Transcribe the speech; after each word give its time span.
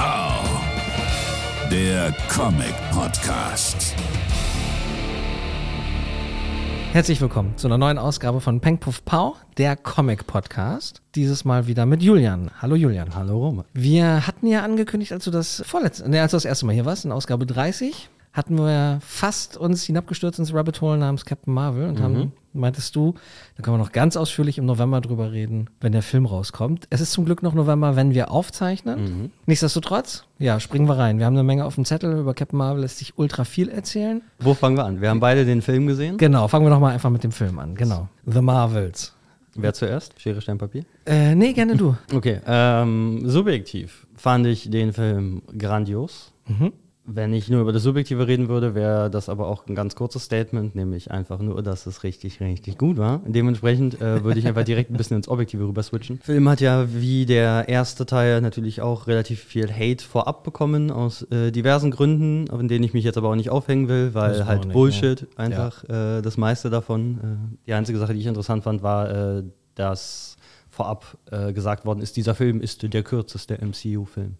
Pow, 0.00 0.42
der 1.70 2.14
Comic 2.34 2.72
Podcast. 2.90 3.94
Herzlich 6.92 7.20
willkommen 7.20 7.58
zu 7.58 7.68
einer 7.68 7.76
neuen 7.76 7.98
Ausgabe 7.98 8.40
von 8.40 8.62
Peng 8.62 8.78
Puff 8.78 9.04
Pow, 9.04 9.36
der 9.58 9.76
Comic 9.76 10.26
Podcast. 10.26 11.02
Dieses 11.14 11.44
Mal 11.44 11.66
wieder 11.66 11.84
mit 11.84 12.02
Julian. 12.02 12.50
Hallo 12.62 12.76
Julian. 12.76 13.14
Hallo 13.14 13.36
Rome. 13.40 13.66
Wir 13.74 14.26
hatten 14.26 14.46
ja 14.46 14.62
angekündigt, 14.62 15.12
als 15.12 15.24
du 15.24 15.30
das 15.30 15.62
vorletzte, 15.66 16.08
ne, 16.08 16.22
als 16.22 16.30
du 16.30 16.36
das 16.36 16.46
erste 16.46 16.64
Mal 16.64 16.72
hier 16.72 16.86
warst, 16.86 17.04
in 17.04 17.12
Ausgabe 17.12 17.44
30, 17.44 18.08
hatten 18.32 18.56
wir 18.56 18.98
fast 19.02 19.56
uns 19.56 19.82
hinabgestürzt 19.82 20.38
ins 20.38 20.54
Rabbit 20.54 20.80
Hole 20.80 20.96
namens 20.98 21.24
Captain 21.24 21.52
Marvel 21.52 21.88
und 21.88 22.00
haben, 22.00 22.32
meintest 22.52 22.94
du, 22.94 23.14
da 23.56 23.62
können 23.62 23.74
wir 23.74 23.82
noch 23.82 23.92
ganz 23.92 24.16
ausführlich 24.16 24.58
im 24.58 24.66
November 24.66 25.00
drüber 25.00 25.32
reden, 25.32 25.68
wenn 25.80 25.90
der 25.92 26.02
Film 26.02 26.26
rauskommt. 26.26 26.86
Es 26.90 27.00
ist 27.00 27.10
zum 27.12 27.24
Glück 27.24 27.42
noch 27.42 27.54
November, 27.54 27.96
wenn 27.96 28.14
wir 28.14 28.30
aufzeichnen. 28.30 29.32
Nichtsdestotrotz, 29.46 30.24
ja, 30.38 30.60
springen 30.60 30.86
wir 30.86 30.96
rein. 30.96 31.18
Wir 31.18 31.26
haben 31.26 31.34
eine 31.34 31.42
Menge 31.42 31.64
auf 31.64 31.74
dem 31.74 31.84
Zettel, 31.84 32.18
über 32.20 32.34
Captain 32.34 32.58
Marvel 32.58 32.82
lässt 32.82 32.98
sich 32.98 33.18
ultra 33.18 33.44
viel 33.44 33.68
erzählen. 33.68 34.22
Wo 34.38 34.54
fangen 34.54 34.76
wir 34.76 34.84
an? 34.84 35.00
Wir 35.00 35.10
haben 35.10 35.20
beide 35.20 35.44
den 35.44 35.60
Film 35.60 35.88
gesehen. 35.88 36.16
Genau, 36.16 36.46
fangen 36.46 36.64
wir 36.66 36.70
doch 36.70 36.80
mal 36.80 36.92
einfach 36.92 37.10
mit 37.10 37.24
dem 37.24 37.32
Film 37.32 37.58
an. 37.58 37.74
Genau. 37.74 38.08
The 38.26 38.40
Marvels. 38.40 39.12
Wer 39.56 39.74
zuerst? 39.74 40.20
Schere, 40.20 40.40
Stein, 40.40 40.58
Papier? 40.58 40.84
Äh, 41.04 41.34
nee, 41.34 41.52
gerne 41.52 41.76
du. 41.76 41.96
Okay, 42.14 42.40
ähm, 42.46 43.28
subjektiv 43.28 44.06
fand 44.14 44.46
ich 44.46 44.70
den 44.70 44.92
Film 44.92 45.42
grandios. 45.58 46.32
Wenn 47.12 47.32
ich 47.34 47.48
nur 47.48 47.62
über 47.62 47.72
das 47.72 47.82
Subjektive 47.82 48.28
reden 48.28 48.48
würde, 48.48 48.76
wäre 48.76 49.10
das 49.10 49.28
aber 49.28 49.48
auch 49.48 49.66
ein 49.66 49.74
ganz 49.74 49.96
kurzes 49.96 50.22
Statement, 50.24 50.76
nämlich 50.76 51.10
einfach 51.10 51.40
nur, 51.40 51.60
dass 51.62 51.86
es 51.86 52.04
richtig, 52.04 52.40
richtig 52.40 52.78
gut 52.78 52.98
war. 52.98 53.20
Dementsprechend 53.26 54.00
äh, 54.00 54.22
würde 54.22 54.38
ich 54.38 54.46
einfach 54.46 54.62
direkt 54.62 54.90
ein 54.90 54.96
bisschen 54.96 55.16
ins 55.16 55.26
Objektive 55.28 55.64
rüber 55.66 55.82
switchen. 55.82 56.18
Der 56.18 56.24
Film 56.34 56.48
hat 56.48 56.60
ja 56.60 56.86
wie 56.94 57.26
der 57.26 57.68
erste 57.68 58.06
Teil 58.06 58.40
natürlich 58.40 58.80
auch 58.80 59.08
relativ 59.08 59.42
viel 59.42 59.72
Hate 59.72 60.04
vorab 60.04 60.44
bekommen, 60.44 60.92
aus 60.92 61.22
äh, 61.32 61.50
diversen 61.50 61.90
Gründen, 61.90 62.46
in 62.46 62.68
denen 62.68 62.84
ich 62.84 62.94
mich 62.94 63.04
jetzt 63.04 63.18
aber 63.18 63.30
auch 63.30 63.34
nicht 63.34 63.50
aufhängen 63.50 63.88
will, 63.88 64.14
weil 64.14 64.46
halt 64.46 64.66
nicht, 64.66 64.72
Bullshit 64.72 65.26
einfach 65.36 65.82
äh, 65.84 66.22
das 66.22 66.36
meiste 66.36 66.70
davon. 66.70 67.18
Äh, 67.18 67.56
die 67.66 67.74
einzige 67.74 67.98
Sache, 67.98 68.14
die 68.14 68.20
ich 68.20 68.26
interessant 68.26 68.62
fand, 68.62 68.84
war, 68.84 69.38
äh, 69.38 69.42
dass 69.74 70.36
vorab 70.68 71.18
äh, 71.30 71.52
gesagt 71.52 71.84
worden 71.84 72.00
ist, 72.00 72.16
dieser 72.16 72.34
Film 72.34 72.60
ist 72.60 72.92
der 72.92 73.02
kürzeste 73.02 73.58
MCU-Film. 73.58 74.36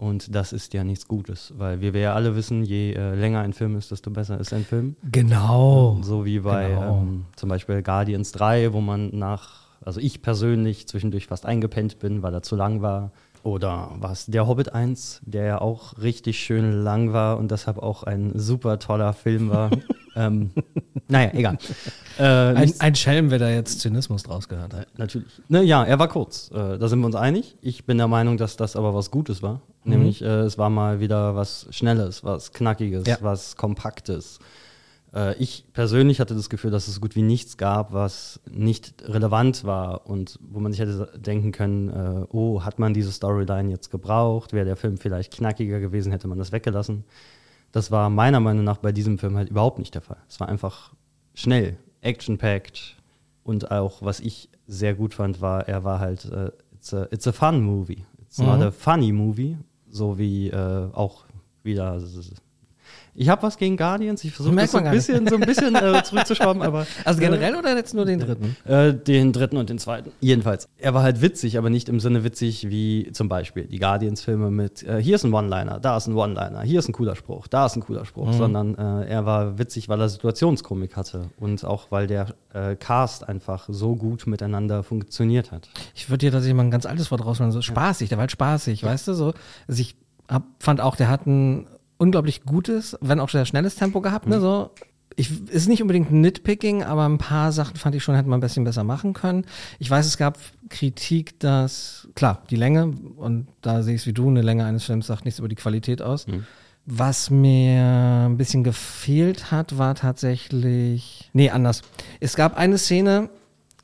Und 0.00 0.34
das 0.34 0.54
ist 0.54 0.72
ja 0.72 0.82
nichts 0.82 1.06
Gutes, 1.06 1.52
weil 1.58 1.82
wie 1.82 1.92
wir 1.92 2.00
ja 2.00 2.14
alle 2.14 2.34
wissen, 2.34 2.64
je 2.64 2.94
äh, 2.94 3.14
länger 3.14 3.40
ein 3.40 3.52
Film 3.52 3.76
ist, 3.76 3.90
desto 3.90 4.10
besser 4.10 4.40
ist 4.40 4.50
ein 4.54 4.64
Film. 4.64 4.96
Genau. 5.12 5.98
So 6.00 6.24
wie 6.24 6.40
bei 6.40 6.68
Genau. 6.70 7.02
ähm, 7.02 7.26
zum 7.36 7.50
Beispiel 7.50 7.82
Guardians 7.82 8.32
3, 8.32 8.72
wo 8.72 8.80
man 8.80 9.10
nach, 9.12 9.66
also 9.84 10.00
ich 10.00 10.22
persönlich 10.22 10.88
zwischendurch 10.88 11.26
fast 11.26 11.44
eingepennt 11.44 11.98
bin, 11.98 12.22
weil 12.22 12.32
er 12.32 12.40
zu 12.42 12.56
lang 12.56 12.80
war. 12.80 13.12
Oder 13.42 13.90
was 13.98 14.26
der 14.26 14.46
Hobbit 14.46 14.74
1, 14.74 15.22
der 15.24 15.44
ja 15.44 15.60
auch 15.60 15.96
richtig 15.98 16.38
schön 16.40 16.82
lang 16.82 17.12
war 17.12 17.38
und 17.38 17.50
deshalb 17.50 17.78
auch 17.78 18.02
ein 18.02 18.32
super 18.38 18.78
toller 18.78 19.12
Film 19.14 19.48
war. 19.50 19.70
ähm, 20.16 20.50
naja, 21.08 21.30
egal. 21.32 21.58
Äh, 22.18 22.22
Ein, 22.24 22.72
ein 22.80 22.94
Schelm, 22.94 23.30
wer 23.30 23.38
da 23.38 23.48
jetzt 23.48 23.80
Zynismus 23.80 24.24
draus 24.24 24.48
gehört 24.48 24.74
hat. 24.74 24.86
Natürlich. 24.98 25.32
Ne, 25.48 25.62
ja, 25.62 25.82
er 25.84 25.98
war 25.98 26.08
kurz. 26.08 26.50
Äh, 26.52 26.78
da 26.78 26.88
sind 26.88 27.00
wir 27.00 27.06
uns 27.06 27.16
einig. 27.16 27.56
Ich 27.62 27.86
bin 27.86 27.96
der 27.98 28.08
Meinung, 28.08 28.36
dass 28.36 28.56
das 28.56 28.76
aber 28.76 28.94
was 28.94 29.10
Gutes 29.10 29.42
war. 29.42 29.62
Nämlich, 29.84 30.20
äh, 30.20 30.26
es 30.40 30.58
war 30.58 30.68
mal 30.68 31.00
wieder 31.00 31.34
was 31.34 31.66
Schnelles, 31.70 32.22
was 32.22 32.52
Knackiges, 32.52 33.06
Ja. 33.06 33.16
was 33.22 33.56
Kompaktes. 33.56 34.38
Äh, 35.14 35.36
ich 35.36 35.64
persönlich 35.72 36.20
hatte 36.20 36.34
das 36.34 36.50
Gefühl, 36.50 36.70
dass 36.70 36.88
es 36.88 36.96
so 36.96 37.00
gut 37.00 37.16
wie 37.16 37.22
nichts 37.22 37.56
gab, 37.56 37.92
was 37.92 38.40
nicht 38.50 39.02
relevant 39.06 39.64
war 39.64 40.06
und 40.06 40.38
wo 40.42 40.60
man 40.60 40.72
sich 40.72 40.80
hätte 40.80 41.10
denken 41.18 41.52
können, 41.52 41.88
äh, 41.88 42.26
oh, 42.30 42.62
hat 42.62 42.78
man 42.78 42.94
diese 42.94 43.12
Storyline 43.12 43.70
jetzt 43.70 43.90
gebraucht? 43.90 44.52
Wäre 44.52 44.66
der 44.66 44.76
Film 44.76 44.98
vielleicht 44.98 45.32
knackiger 45.32 45.80
gewesen, 45.80 46.12
hätte 46.12 46.28
man 46.28 46.38
das 46.38 46.52
weggelassen. 46.52 47.04
Das 47.72 47.90
war 47.90 48.10
meiner 48.10 48.40
Meinung 48.40 48.64
nach 48.64 48.78
bei 48.78 48.92
diesem 48.92 49.18
Film 49.18 49.36
halt 49.36 49.50
überhaupt 49.50 49.78
nicht 49.78 49.94
der 49.94 50.02
Fall. 50.02 50.18
Es 50.28 50.40
war 50.40 50.48
einfach 50.48 50.92
schnell, 51.34 51.76
action-packed 52.00 52.96
und 53.44 53.70
auch, 53.70 54.02
was 54.02 54.20
ich 54.20 54.48
sehr 54.66 54.94
gut 54.94 55.14
fand, 55.14 55.40
war, 55.40 55.68
er 55.68 55.84
war 55.84 56.00
halt, 56.00 56.24
äh, 56.26 56.50
it's, 56.74 56.94
a, 56.94 57.06
it's 57.10 57.26
a 57.26 57.32
fun 57.32 57.60
movie. 57.60 58.04
It's 58.22 58.38
not 58.38 58.62
a 58.62 58.70
funny 58.70 59.10
movie, 59.10 59.56
so 59.88 60.16
wie 60.16 60.50
äh, 60.50 60.88
auch 60.92 61.24
wieder. 61.64 62.00
Ich 63.14 63.28
habe 63.28 63.42
was 63.42 63.56
gegen 63.56 63.76
Guardians. 63.76 64.24
Ich 64.24 64.32
versuche 64.32 64.54
das 64.56 64.70
so 64.70 64.78
ein 64.78 64.90
bisschen, 64.90 65.26
so 65.26 65.36
ein 65.36 65.40
bisschen 65.42 65.74
äh, 65.74 66.02
zurückzuschrauben, 66.02 66.62
aber 66.62 66.86
Also 67.04 67.20
generell 67.20 67.56
oder 67.56 67.76
jetzt 67.76 67.94
nur 67.94 68.04
den 68.04 68.20
dritten? 68.20 68.56
äh, 68.64 68.94
den 68.94 69.32
dritten 69.32 69.56
und 69.56 69.68
den 69.70 69.78
zweiten. 69.78 70.12
Jedenfalls. 70.20 70.68
Er 70.78 70.94
war 70.94 71.02
halt 71.02 71.20
witzig, 71.22 71.58
aber 71.58 71.70
nicht 71.70 71.88
im 71.88 72.00
Sinne 72.00 72.24
witzig 72.24 72.68
wie 72.68 73.10
zum 73.12 73.28
Beispiel 73.28 73.64
die 73.66 73.78
Guardians-Filme 73.78 74.50
mit 74.50 74.82
äh, 74.82 75.02
hier 75.02 75.16
ist 75.16 75.24
ein 75.24 75.32
One-Liner, 75.32 75.80
da 75.80 75.96
ist 75.96 76.06
ein 76.06 76.14
One-Liner, 76.14 76.62
hier 76.62 76.78
ist 76.78 76.88
ein 76.88 76.92
cooler 76.92 77.16
Spruch, 77.16 77.46
da 77.48 77.66
ist 77.66 77.76
ein 77.76 77.82
cooler 77.82 78.04
Spruch, 78.04 78.32
sondern 78.32 78.74
äh, 78.76 79.06
er 79.08 79.26
war 79.26 79.58
witzig, 79.58 79.88
weil 79.88 80.00
er 80.00 80.08
Situationskomik 80.08 80.96
hatte 80.96 81.30
und 81.38 81.64
auch 81.64 81.90
weil 81.90 82.06
der 82.06 82.34
äh, 82.52 82.76
Cast 82.76 83.28
einfach 83.28 83.66
so 83.68 83.96
gut 83.96 84.26
miteinander 84.26 84.82
funktioniert 84.82 85.52
hat. 85.52 85.68
Ich 85.94 86.08
würde 86.10 86.18
dir 86.18 86.32
tatsächlich 86.32 86.56
mal 86.56 86.64
ein 86.64 86.70
ganz 86.70 86.86
altes 86.86 87.10
Wort 87.10 87.24
rausholen. 87.24 87.52
So 87.52 87.62
spaßig, 87.62 88.08
der 88.08 88.18
war 88.18 88.22
halt 88.22 88.32
spaßig, 88.32 88.82
weißt 88.84 89.08
du? 89.08 89.14
So, 89.14 89.32
also 89.68 89.80
ich 89.80 89.96
hab, 90.28 90.44
fand 90.58 90.80
auch, 90.80 90.96
der 90.96 91.08
hat 91.08 91.26
ein 91.26 91.66
unglaublich 92.00 92.44
gutes, 92.44 92.96
wenn 93.00 93.20
auch 93.20 93.28
sehr 93.28 93.44
schnelles 93.44 93.76
Tempo 93.76 94.00
gehabt, 94.00 94.26
ne? 94.26 94.40
So. 94.40 94.70
Ich, 95.16 95.48
ist 95.50 95.68
nicht 95.68 95.82
unbedingt 95.82 96.10
Nitpicking, 96.10 96.82
aber 96.82 97.04
ein 97.04 97.18
paar 97.18 97.52
Sachen 97.52 97.76
fand 97.76 97.94
ich 97.94 98.02
schon, 98.02 98.14
hätte 98.14 98.28
man 98.28 98.38
ein 98.38 98.40
bisschen 98.40 98.64
besser 98.64 98.84
machen 98.84 99.12
können. 99.12 99.44
Ich 99.78 99.90
weiß, 99.90 100.06
es 100.06 100.16
gab 100.16 100.38
Kritik, 100.70 101.38
dass, 101.40 102.08
klar, 102.14 102.42
die 102.48 102.56
Länge, 102.56 102.94
und 103.16 103.48
da 103.60 103.82
sehe 103.82 103.96
ich 103.96 104.02
es 104.02 104.06
wie 104.06 104.14
du, 104.14 104.28
eine 104.28 104.40
Länge 104.40 104.64
eines 104.64 104.84
Films 104.84 105.08
sagt 105.08 105.26
nichts 105.26 105.38
über 105.38 105.48
die 105.48 105.56
Qualität 105.56 106.00
aus. 106.00 106.26
Was 106.86 107.28
mir 107.28 108.28
ein 108.28 108.38
bisschen 108.38 108.64
gefehlt 108.64 109.50
hat, 109.50 109.76
war 109.76 109.94
tatsächlich. 109.94 111.28
Nee, 111.34 111.50
anders. 111.50 111.82
Es 112.20 112.34
gab 112.34 112.56
eine 112.56 112.78
Szene, 112.78 113.28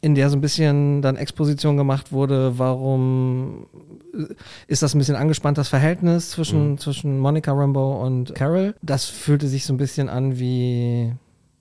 in 0.06 0.14
der 0.14 0.30
so 0.30 0.36
ein 0.36 0.40
bisschen 0.40 1.02
dann 1.02 1.16
Exposition 1.16 1.76
gemacht 1.76 2.12
wurde, 2.12 2.60
warum 2.60 3.66
äh, 4.14 4.32
ist 4.68 4.84
das 4.84 4.94
ein 4.94 4.98
bisschen 4.98 5.16
angespannt, 5.16 5.58
das 5.58 5.68
Verhältnis 5.68 6.30
zwischen, 6.30 6.78
zwischen 6.78 7.18
Monica 7.18 7.52
Rambeau 7.52 8.00
und 8.06 8.32
Carol. 8.36 8.76
Das 8.82 9.06
fühlte 9.06 9.48
sich 9.48 9.66
so 9.66 9.74
ein 9.74 9.78
bisschen 9.78 10.08
an 10.08 10.38
wie, 10.38 11.12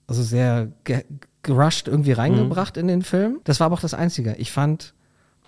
also 0.06 0.22
sehr 0.22 0.68
ge 0.84 1.02
gerusht 1.42 1.88
irgendwie 1.88 2.12
reingebracht 2.12 2.76
in 2.76 2.86
den 2.86 3.02
Film. 3.02 3.40
Das 3.42 3.58
war 3.58 3.66
aber 3.66 3.74
auch 3.74 3.80
das 3.80 3.94
Einzige. 3.94 4.36
Ich 4.36 4.52
fand, 4.52 4.94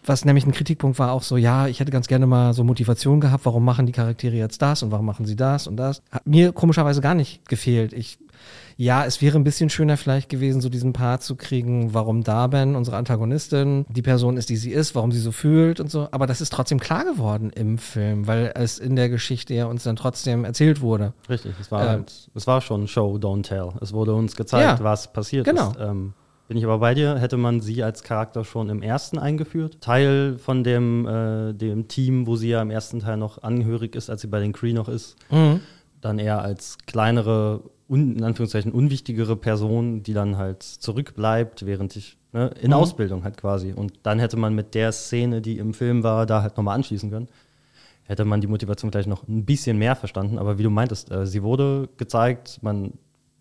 was 0.04 0.24
nämlich 0.24 0.46
ein 0.46 0.52
Kritikpunkt 0.52 0.98
war 0.98 1.12
auch 1.12 1.22
so, 1.22 1.36
ja, 1.36 1.68
ich 1.68 1.78
hätte 1.78 1.92
ganz 1.92 2.08
gerne 2.08 2.26
mal 2.26 2.52
so 2.52 2.64
Motivation 2.64 3.20
gehabt, 3.20 3.46
warum 3.46 3.64
machen 3.64 3.86
die 3.86 3.92
Charaktere 3.92 4.36
jetzt 4.36 4.60
das 4.60 4.82
und 4.82 4.90
warum 4.90 5.06
machen 5.06 5.24
sie 5.24 5.36
das 5.36 5.68
und 5.68 5.76
das. 5.76 6.02
Hat 6.10 6.26
mir 6.26 6.52
komischerweise 6.52 7.00
gar 7.00 7.14
nicht 7.14 7.48
gefehlt. 7.48 7.92
Ich, 7.92 8.18
ja, 8.80 9.04
es 9.04 9.20
wäre 9.20 9.36
ein 9.36 9.42
bisschen 9.42 9.70
schöner 9.70 9.96
vielleicht 9.96 10.28
gewesen, 10.28 10.60
so 10.60 10.68
diesen 10.68 10.92
Part 10.92 11.24
zu 11.24 11.34
kriegen, 11.34 11.92
warum 11.94 12.22
Darben, 12.22 12.76
unsere 12.76 12.96
Antagonistin, 12.96 13.84
die 13.88 14.02
Person 14.02 14.36
ist, 14.36 14.50
die 14.50 14.56
sie 14.56 14.70
ist, 14.70 14.94
warum 14.94 15.10
sie 15.10 15.18
so 15.18 15.32
fühlt 15.32 15.80
und 15.80 15.90
so. 15.90 16.06
Aber 16.12 16.28
das 16.28 16.40
ist 16.40 16.52
trotzdem 16.52 16.78
klar 16.78 17.04
geworden 17.04 17.50
im 17.54 17.76
Film, 17.78 18.28
weil 18.28 18.52
es 18.54 18.78
in 18.78 18.94
der 18.94 19.08
Geschichte 19.08 19.52
ja 19.52 19.66
uns 19.66 19.82
dann 19.82 19.96
trotzdem 19.96 20.44
erzählt 20.44 20.80
wurde. 20.80 21.12
Richtig, 21.28 21.54
es 21.60 21.72
war, 21.72 21.82
Ähm. 21.82 21.88
halt, 21.88 22.30
es 22.36 22.46
war 22.46 22.60
schon 22.60 22.86
Show, 22.86 23.16
don't 23.16 23.42
tell. 23.42 23.70
Es 23.80 23.92
wurde 23.92 24.14
uns 24.14 24.36
gezeigt, 24.36 24.78
Ja, 24.78 24.84
was 24.84 25.12
passiert 25.12 25.44
genau. 25.44 25.70
ist. 25.72 25.78
Ähm, 25.80 26.12
bin 26.46 26.56
ich 26.56 26.64
aber 26.64 26.78
bei 26.78 26.94
dir, 26.94 27.18
hätte 27.18 27.36
man 27.36 27.60
sie 27.60 27.82
als 27.82 28.04
Charakter 28.04 28.44
schon 28.44 28.70
im 28.70 28.80
ersten 28.80 29.18
eingeführt. 29.18 29.80
Teil 29.80 30.38
von 30.38 30.62
dem, 30.62 31.04
äh, 31.06 31.52
dem 31.52 31.88
Team, 31.88 32.28
wo 32.28 32.36
sie 32.36 32.50
ja 32.50 32.62
im 32.62 32.70
ersten 32.70 33.00
Teil 33.00 33.16
noch 33.16 33.42
angehörig 33.42 33.96
ist, 33.96 34.08
als 34.08 34.20
sie 34.22 34.28
bei 34.28 34.38
den 34.38 34.52
Cree 34.52 34.72
noch 34.72 34.88
ist. 34.88 35.16
Dann 36.00 36.18
eher 36.20 36.40
als 36.40 36.78
kleinere, 36.86 37.64
un, 37.88 38.16
in 38.16 38.24
Anführungszeichen 38.24 38.72
unwichtigere 38.72 39.36
Person, 39.36 40.02
die 40.02 40.12
dann 40.12 40.36
halt 40.36 40.62
zurückbleibt, 40.62 41.64
während 41.66 41.96
ich 41.96 42.16
ne, 42.32 42.50
in 42.60 42.72
Ausbildung 42.72 43.24
halt 43.24 43.36
quasi. 43.36 43.72
Und 43.72 43.92
dann 44.02 44.18
hätte 44.18 44.36
man 44.36 44.54
mit 44.54 44.74
der 44.74 44.92
Szene, 44.92 45.40
die 45.40 45.58
im 45.58 45.74
Film 45.74 46.02
war, 46.02 46.26
da 46.26 46.42
halt 46.42 46.56
nochmal 46.56 46.74
anschließen 46.76 47.10
können 47.10 47.28
hätte 48.04 48.24
man 48.24 48.40
die 48.40 48.46
Motivation 48.46 48.90
vielleicht 48.90 49.06
noch 49.06 49.28
ein 49.28 49.44
bisschen 49.44 49.76
mehr 49.76 49.94
verstanden. 49.94 50.38
Aber 50.38 50.56
wie 50.58 50.62
du 50.62 50.70
meintest, 50.70 51.10
äh, 51.10 51.26
sie 51.26 51.42
wurde 51.42 51.90
gezeigt, 51.98 52.58
man 52.62 52.94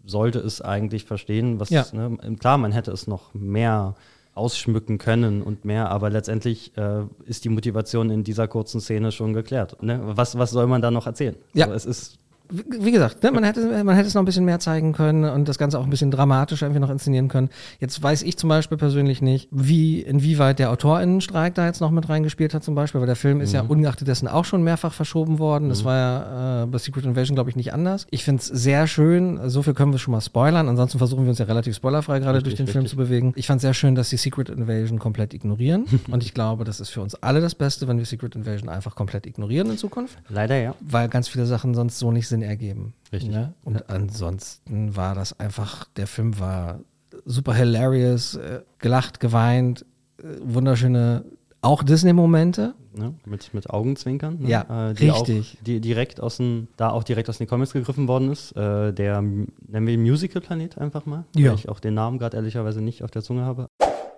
sollte 0.05 0.39
es 0.39 0.59
eigentlich 0.61 1.05
verstehen. 1.05 1.57
Was, 1.61 1.69
Ja. 1.69 1.85
ne, 1.93 2.17
klar, 2.37 2.57
man 2.57 2.73
hätte 2.73 2.91
es 2.91 3.07
noch 3.07 3.33
mehr 3.33 3.95
ausschmücken 4.33 4.97
können 4.97 5.41
und 5.41 5.63
mehr, 5.63 5.89
aber 5.89 6.09
letztendlich 6.09 6.75
äh, 6.77 7.03
ist 7.25 7.45
die 7.45 7.49
Motivation 7.49 8.09
in 8.09 8.25
dieser 8.25 8.49
kurzen 8.49 8.81
Szene 8.81 9.13
schon 9.13 9.31
geklärt. 9.31 9.81
Ne? 9.81 10.01
Was, 10.03 10.37
was 10.37 10.51
soll 10.51 10.67
man 10.67 10.81
da 10.81 10.91
noch 10.91 11.07
erzählen? 11.07 11.37
Ja. 11.53 11.67
So, 11.67 11.73
es 11.73 11.85
ist 11.85 12.19
wie 12.49 12.91
gesagt, 12.91 13.23
ne, 13.23 13.31
man, 13.31 13.43
hätte, 13.43 13.83
man 13.83 13.95
hätte 13.95 14.07
es 14.07 14.13
noch 14.13 14.21
ein 14.21 14.25
bisschen 14.25 14.45
mehr 14.45 14.59
zeigen 14.59 14.93
können 14.93 15.25
und 15.25 15.47
das 15.47 15.57
Ganze 15.57 15.79
auch 15.79 15.83
ein 15.83 15.89
bisschen 15.89 16.11
dramatischer 16.11 16.65
irgendwie 16.65 16.81
noch 16.81 16.89
inszenieren 16.89 17.27
können. 17.27 17.49
Jetzt 17.79 18.01
weiß 18.01 18.23
ich 18.23 18.37
zum 18.37 18.49
Beispiel 18.49 18.77
persönlich 18.77 19.21
nicht, 19.21 19.49
wie, 19.51 20.01
inwieweit 20.01 20.59
der 20.59 20.71
Autorinnenstreik 20.71 21.55
da 21.55 21.65
jetzt 21.65 21.81
noch 21.81 21.91
mit 21.91 22.07
reingespielt 22.09 22.53
hat 22.53 22.63
zum 22.63 22.75
Beispiel, 22.75 23.01
weil 23.01 23.07
der 23.07 23.15
Film 23.15 23.41
ist 23.41 23.53
ja 23.53 23.61
ungeachtet 23.61 24.07
dessen 24.07 24.27
auch 24.27 24.45
schon 24.45 24.63
mehrfach 24.63 24.93
verschoben 24.93 25.39
worden. 25.39 25.69
Das 25.69 25.83
war 25.83 25.95
ja 25.95 26.63
äh, 26.63 26.65
bei 26.67 26.77
Secret 26.77 27.05
Invasion, 27.05 27.35
glaube 27.35 27.49
ich, 27.49 27.55
nicht 27.55 27.73
anders. 27.73 28.07
Ich 28.11 28.23
finde 28.23 28.41
es 28.41 28.47
sehr 28.47 28.87
schön, 28.87 29.49
so 29.49 29.61
viel 29.63 29.73
können 29.73 29.91
wir 29.91 29.99
schon 29.99 30.13
mal 30.13 30.21
spoilern, 30.21 30.69
ansonsten 30.69 30.97
versuchen 30.97 31.23
wir 31.23 31.29
uns 31.29 31.39
ja 31.39 31.45
relativ 31.45 31.75
spoilerfrei 31.75 32.19
gerade 32.19 32.41
durch 32.41 32.55
den 32.55 32.67
Film 32.67 32.83
richtig. 32.83 32.91
zu 32.91 32.97
bewegen. 32.97 33.33
Ich 33.35 33.47
fand 33.47 33.57
es 33.57 33.61
sehr 33.63 33.73
schön, 33.73 33.95
dass 33.95 34.09
die 34.09 34.17
Secret 34.17 34.49
Invasion 34.49 34.99
komplett 34.99 35.33
ignorieren 35.33 35.85
und 36.11 36.23
ich 36.23 36.33
glaube, 36.33 36.63
das 36.63 36.79
ist 36.79 36.89
für 36.89 37.01
uns 37.01 37.15
alle 37.15 37.41
das 37.41 37.55
Beste, 37.55 37.87
wenn 37.87 37.97
wir 37.97 38.05
Secret 38.05 38.35
Invasion 38.35 38.69
einfach 38.69 38.95
komplett 38.95 39.25
ignorieren 39.25 39.69
in 39.69 39.77
Zukunft 39.77 40.17
Leider 40.29 40.57
ja. 40.57 40.75
weil 40.79 41.09
ganz 41.09 41.27
viele 41.27 41.45
Sachen 41.45 41.73
sonst 41.73 41.99
so 41.99 42.11
nicht 42.11 42.27
Sinn 42.37 42.47
ergeben. 42.47 42.93
Richtig. 43.11 43.31
Ne? 43.31 43.53
Und 43.63 43.89
ansonsten 43.89 44.95
war 44.95 45.15
das 45.15 45.39
einfach, 45.39 45.85
der 45.95 46.07
Film 46.07 46.39
war 46.39 46.81
super 47.25 47.53
hilarious, 47.53 48.35
äh, 48.35 48.61
gelacht, 48.79 49.19
geweint, 49.19 49.85
äh, 50.19 50.23
wunderschöne, 50.41 51.25
auch 51.61 51.83
Disney-Momente. 51.83 52.75
Ne? 52.93 53.13
Mit, 53.25 53.53
mit 53.53 53.69
Augenzwinkern. 53.69 54.39
Ne? 54.39 54.49
Ja, 54.49 54.89
äh, 54.89 54.93
die 54.93 55.09
richtig. 55.09 55.57
Auch, 55.57 55.63
die 55.63 55.81
direkt 55.81 56.21
aus 56.21 56.37
den, 56.37 56.67
da 56.77 56.91
auch 56.91 57.03
direkt 57.03 57.29
aus 57.29 57.37
den 57.37 57.47
Comics 57.47 57.73
gegriffen 57.73 58.07
worden 58.07 58.31
ist. 58.31 58.51
Äh, 58.55 58.93
der, 58.93 59.21
nennen 59.21 59.87
wir 59.87 59.93
ihn 59.93 60.01
Musical-Planet 60.01 60.77
einfach 60.77 61.05
mal. 61.05 61.25
Ja. 61.35 61.51
Weil 61.51 61.57
ich 61.57 61.69
auch 61.69 61.79
den 61.79 61.93
Namen 61.93 62.19
gerade 62.19 62.37
ehrlicherweise 62.37 62.81
nicht 62.81 63.03
auf 63.03 63.11
der 63.11 63.21
Zunge 63.21 63.43
habe. 63.43 63.67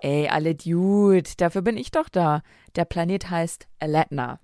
Ey, 0.02 0.30
alle 0.30 0.56
Dude, 0.56 1.30
dafür 1.38 1.62
bin 1.62 1.76
ich 1.76 1.92
doch 1.92 2.08
da. 2.08 2.42
Der 2.76 2.86
Planet 2.86 3.30
heißt 3.30 3.68
Alatna. 3.80 4.40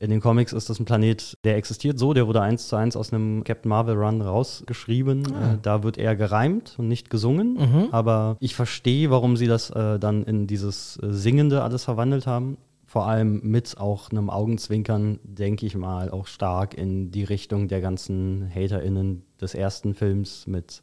In 0.00 0.08
den 0.08 0.20
Comics 0.20 0.54
ist 0.54 0.70
das 0.70 0.80
ein 0.80 0.86
Planet, 0.86 1.36
der 1.44 1.56
existiert 1.56 1.98
so, 1.98 2.14
der 2.14 2.26
wurde 2.26 2.40
eins 2.40 2.68
zu 2.68 2.76
eins 2.76 2.96
aus 2.96 3.12
einem 3.12 3.44
Captain 3.44 3.68
Marvel 3.68 3.96
Run 3.96 4.22
rausgeschrieben. 4.22 5.34
Ah. 5.34 5.52
Äh, 5.52 5.58
da 5.60 5.82
wird 5.82 5.98
eher 5.98 6.16
gereimt 6.16 6.74
und 6.78 6.88
nicht 6.88 7.10
gesungen. 7.10 7.52
Mhm. 7.52 7.88
Aber 7.92 8.38
ich 8.40 8.54
verstehe, 8.54 9.10
warum 9.10 9.36
sie 9.36 9.46
das 9.46 9.68
äh, 9.68 9.98
dann 9.98 10.24
in 10.24 10.46
dieses 10.46 10.98
äh, 11.02 11.12
Singende 11.12 11.62
alles 11.62 11.84
verwandelt 11.84 12.26
haben. 12.26 12.56
Vor 12.86 13.06
allem 13.06 13.40
mit 13.42 13.76
auch 13.76 14.10
einem 14.10 14.30
Augenzwinkern, 14.30 15.20
denke 15.22 15.66
ich 15.66 15.76
mal, 15.76 16.10
auch 16.10 16.26
stark 16.26 16.74
in 16.74 17.10
die 17.10 17.22
Richtung 17.22 17.68
der 17.68 17.82
ganzen 17.82 18.50
HaterInnen 18.52 19.22
des 19.38 19.54
ersten 19.54 19.94
Films 19.94 20.46
mit 20.46 20.80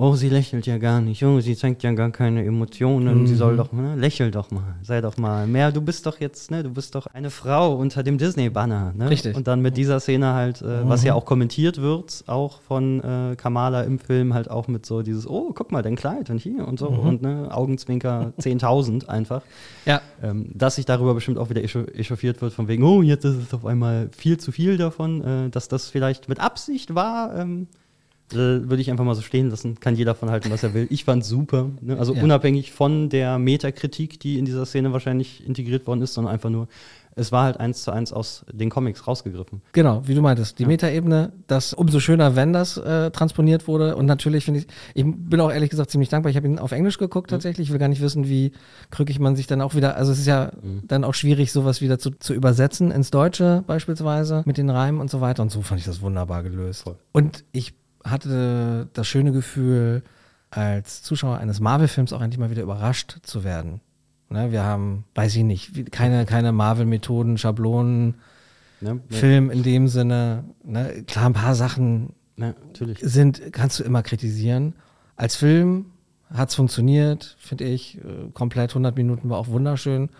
Oh, 0.00 0.14
sie 0.14 0.28
lächelt 0.28 0.64
ja 0.66 0.78
gar 0.78 1.00
nicht. 1.00 1.24
Oh, 1.24 1.40
sie 1.40 1.56
zeigt 1.56 1.82
ja 1.82 1.90
gar 1.92 2.12
keine 2.12 2.44
Emotionen. 2.44 3.26
Sie 3.26 3.34
soll 3.34 3.56
doch, 3.56 3.72
ne, 3.72 3.96
lächel 3.96 4.30
doch 4.30 4.52
mal. 4.52 4.76
Sei 4.82 5.00
doch 5.00 5.16
mal 5.16 5.48
mehr. 5.48 5.72
Du 5.72 5.80
bist 5.80 6.06
doch 6.06 6.20
jetzt, 6.20 6.52
ne, 6.52 6.62
du 6.62 6.70
bist 6.70 6.94
doch 6.94 7.08
eine 7.08 7.30
Frau 7.30 7.74
unter 7.74 8.04
dem 8.04 8.16
Disney-Banner. 8.16 8.92
Ne? 8.96 9.10
Richtig. 9.10 9.34
Und 9.36 9.48
dann 9.48 9.60
mit 9.60 9.76
dieser 9.76 9.98
Szene 9.98 10.34
halt, 10.34 10.62
äh, 10.62 10.88
was 10.88 11.02
ja 11.02 11.14
auch 11.14 11.24
kommentiert 11.24 11.82
wird, 11.82 12.22
auch 12.28 12.60
von 12.60 13.00
äh, 13.02 13.34
Kamala 13.36 13.82
im 13.82 13.98
Film, 13.98 14.34
halt 14.34 14.48
auch 14.50 14.68
mit 14.68 14.86
so 14.86 15.02
dieses, 15.02 15.26
oh, 15.28 15.50
guck 15.52 15.72
mal, 15.72 15.82
dein 15.82 15.96
Kleid 15.96 16.30
und 16.30 16.38
hier 16.38 16.68
und 16.68 16.78
so. 16.78 16.86
Und 16.86 17.22
ne, 17.22 17.48
Augenzwinker 17.50 18.32
10.000 18.40 19.08
einfach. 19.08 19.42
Ja, 19.84 20.00
Ähm, 20.22 20.50
dass 20.54 20.76
sich 20.76 20.84
darüber 20.86 21.14
bestimmt 21.14 21.38
auch 21.38 21.50
wieder 21.50 21.62
echa- 21.62 21.90
echauffiert 21.92 22.40
wird, 22.40 22.52
von 22.52 22.68
wegen, 22.68 22.84
oh, 22.84 23.02
jetzt 23.02 23.24
ist 23.24 23.34
es 23.36 23.52
auf 23.52 23.66
einmal 23.66 24.10
viel 24.16 24.38
zu 24.38 24.52
viel 24.52 24.76
davon, 24.76 25.24
äh, 25.24 25.50
dass 25.50 25.66
das 25.66 25.88
vielleicht 25.88 26.28
mit 26.28 26.38
Absicht 26.38 26.94
war. 26.94 27.36
Ähm, 27.36 27.66
äh, 28.32 28.68
würde 28.68 28.80
ich 28.80 28.90
einfach 28.90 29.04
mal 29.04 29.14
so 29.14 29.22
stehen 29.22 29.50
lassen. 29.50 29.80
Kann 29.80 29.94
jeder 29.96 30.14
von 30.14 30.30
halten, 30.30 30.50
was 30.50 30.62
er 30.62 30.74
will. 30.74 30.86
Ich 30.90 31.04
fand 31.04 31.24
super. 31.24 31.70
Ne? 31.80 31.98
Also 31.98 32.14
Ja. 32.14 32.22
unabhängig 32.22 32.72
von 32.72 33.08
der 33.08 33.38
Metakritik, 33.38 34.20
die 34.20 34.38
in 34.38 34.44
dieser 34.44 34.66
Szene 34.66 34.92
wahrscheinlich 34.92 35.46
integriert 35.46 35.86
worden 35.86 36.02
ist, 36.02 36.14
sondern 36.14 36.32
einfach 36.34 36.50
nur, 36.50 36.68
es 37.16 37.32
war 37.32 37.42
halt 37.44 37.58
eins 37.58 37.82
zu 37.82 37.90
eins 37.90 38.12
aus 38.12 38.44
den 38.52 38.70
Comics 38.70 39.08
rausgegriffen. 39.08 39.60
Genau, 39.72 40.02
wie 40.06 40.14
du 40.14 40.22
meintest, 40.22 40.60
die 40.60 40.66
Metaebene, 40.66 41.32
das 41.48 41.74
umso 41.74 41.98
schöner, 41.98 42.36
wenn 42.36 42.52
das 42.52 42.76
äh, 42.76 43.10
transponiert 43.10 43.66
wurde. 43.66 43.96
Und 43.96 44.06
natürlich 44.06 44.44
finde 44.44 44.60
ich, 44.60 44.66
ich 44.94 45.04
bin 45.04 45.40
auch 45.40 45.50
ehrlich 45.50 45.70
gesagt 45.70 45.90
ziemlich 45.90 46.10
dankbar. 46.10 46.30
Ich 46.30 46.36
habe 46.36 46.46
ihn 46.46 46.60
auf 46.60 46.70
Englisch 46.70 46.96
geguckt 46.96 47.30
tatsächlich. 47.30 47.68
Ich 47.68 47.72
will 47.72 47.80
gar 47.80 47.88
nicht 47.88 48.00
wissen, 48.02 48.28
wie 48.28 48.52
krückig 48.92 49.18
man 49.18 49.34
sich 49.34 49.48
dann 49.48 49.60
auch 49.60 49.74
wieder, 49.74 49.96
also 49.96 50.12
es 50.12 50.20
ist 50.20 50.26
ja 50.26 50.52
dann 50.84 51.02
auch 51.02 51.14
schwierig, 51.14 51.50
sowas 51.50 51.80
wieder 51.80 51.98
zu, 51.98 52.10
zu 52.12 52.34
übersetzen 52.34 52.92
ins 52.92 53.10
Deutsche 53.10 53.64
beispielsweise 53.66 54.42
mit 54.46 54.56
den 54.56 54.70
Reimen 54.70 55.00
und 55.00 55.10
so 55.10 55.20
weiter. 55.20 55.42
Und 55.42 55.50
so 55.50 55.62
fand 55.62 55.80
ich 55.80 55.86
das 55.86 56.00
wunderbar 56.00 56.44
gelöst. 56.44 56.82
Voll. 56.82 56.98
Und 57.10 57.42
ich 57.50 57.74
hatte 58.10 58.88
das 58.92 59.06
schöne 59.06 59.32
Gefühl, 59.32 60.02
als 60.50 61.02
Zuschauer 61.02 61.38
eines 61.38 61.60
Marvel-Films 61.60 62.12
auch 62.12 62.22
endlich 62.22 62.38
mal 62.38 62.50
wieder 62.50 62.62
überrascht 62.62 63.18
zu 63.22 63.44
werden. 63.44 63.80
Ne, 64.30 64.52
wir 64.52 64.62
haben, 64.62 65.04
weiß 65.14 65.36
ich 65.36 65.44
nicht, 65.44 65.90
keine, 65.90 66.26
keine 66.26 66.52
Marvel-Methoden, 66.52 67.38
Schablonen, 67.38 68.16
Ne? 68.80 69.00
Film 69.08 69.50
in 69.50 69.62
dem 69.62 69.88
Sinne, 69.88 70.44
ne, 70.62 71.02
klar, 71.06 71.26
ein 71.26 71.32
paar 71.32 71.54
Sachen 71.54 72.12
Ne, 72.36 72.54
natürlich. 72.66 73.00
sind, 73.02 73.52
kannst 73.52 73.80
du 73.80 73.84
immer 73.84 74.04
kritisieren. 74.04 74.74
Als 75.16 75.34
Film 75.34 75.86
hat 76.32 76.50
es 76.50 76.54
funktioniert, 76.54 77.36
finde 77.40 77.64
ich. 77.64 77.98
Äh, 77.98 78.30
Komplett 78.32 78.70
100 78.70 78.96
Minuten 78.96 79.28
war 79.28 79.38
auch 79.38 79.48
wunderschön. 79.48 80.10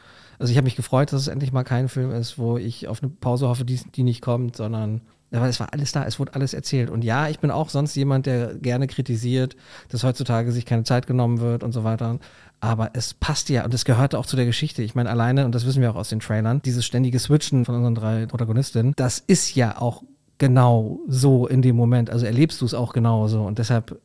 Also 0.41 0.51
ich 0.51 0.57
habe 0.57 0.65
mich 0.65 0.75
gefreut, 0.75 1.13
dass 1.13 1.21
es 1.21 1.29
endlich 1.29 1.53
mal 1.53 1.63
kein 1.63 1.89
Film 1.89 2.11
ist, 2.11 2.39
wo 2.39 2.59
ich 2.59 2.89
auf 2.89 3.01
eine 3.03 3.11
Pause 3.13 3.47
hoffe, 3.47 3.65
die, 3.65 3.79
die 3.95 4.03
nicht 4.03 4.21
kommt, 4.23 4.57
sondern 4.57 5.03
weil 5.31 5.51
es 5.51 5.61
war 5.61 5.73
alles 5.73 5.93
da, 5.93 6.05
es 6.05 6.19
wurde 6.19 6.35
alles 6.35 6.55
erzählt. 6.55 6.91
Und 6.91 7.05
ja, 7.05 7.29
ich 7.29 7.39
bin 7.39 7.51
auch 7.51 7.69
sonst 7.69 7.95
jemand, 7.95 8.27
der 8.27 8.55
gerne 8.55 8.87
kritisiert, 8.87 9.57
dass 9.89 10.05
heutzutage 10.05 10.53
sich 10.53 10.65
keine 10.65 10.85
Zeit 10.85 11.07
genommen 11.07 11.41
wird 11.41 11.63
und 11.63 11.73
so 11.73 11.85
weiter. 11.85 12.19
Aber 12.61 12.91
es 12.95 13.15
passt 13.15 13.49
ja 13.51 13.65
und 13.65 13.75
es 13.75 13.85
gehörte 13.85 14.19
auch 14.19 14.27
zu 14.27 14.37
der 14.37 14.47
Geschichte. 14.47 14.83
Ich 14.83 14.95
meine, 14.95 15.11
alleine, 15.11 15.45
und 15.45 15.55
das 15.55 15.67
wissen 15.67 15.83
wir 15.83 15.91
auch 15.91 15.97
aus 15.97 16.09
den 16.09 16.21
Trailern, 16.21 16.61
dieses 16.63 16.85
ständige 16.85 17.19
Switchen 17.19 17.65
von 17.65 17.75
unseren 17.77 17.95
drei 17.95 18.27
Protagonistinnen, 18.27 18.95
das 18.97 19.23
ist 19.27 19.55
ja 19.55 19.81
auch 19.81 20.03
genau 20.39 21.01
so 21.07 21.47
in 21.47 21.63
dem 21.63 21.77
Moment. 21.77 22.11
Also 22.11 22.27
erlebst 22.27 22.61
du 22.61 22.65
es 22.65 22.75
auch 22.75 22.93
genauso. 22.93 23.43
Und 23.43 23.59
deshalb 23.59 24.01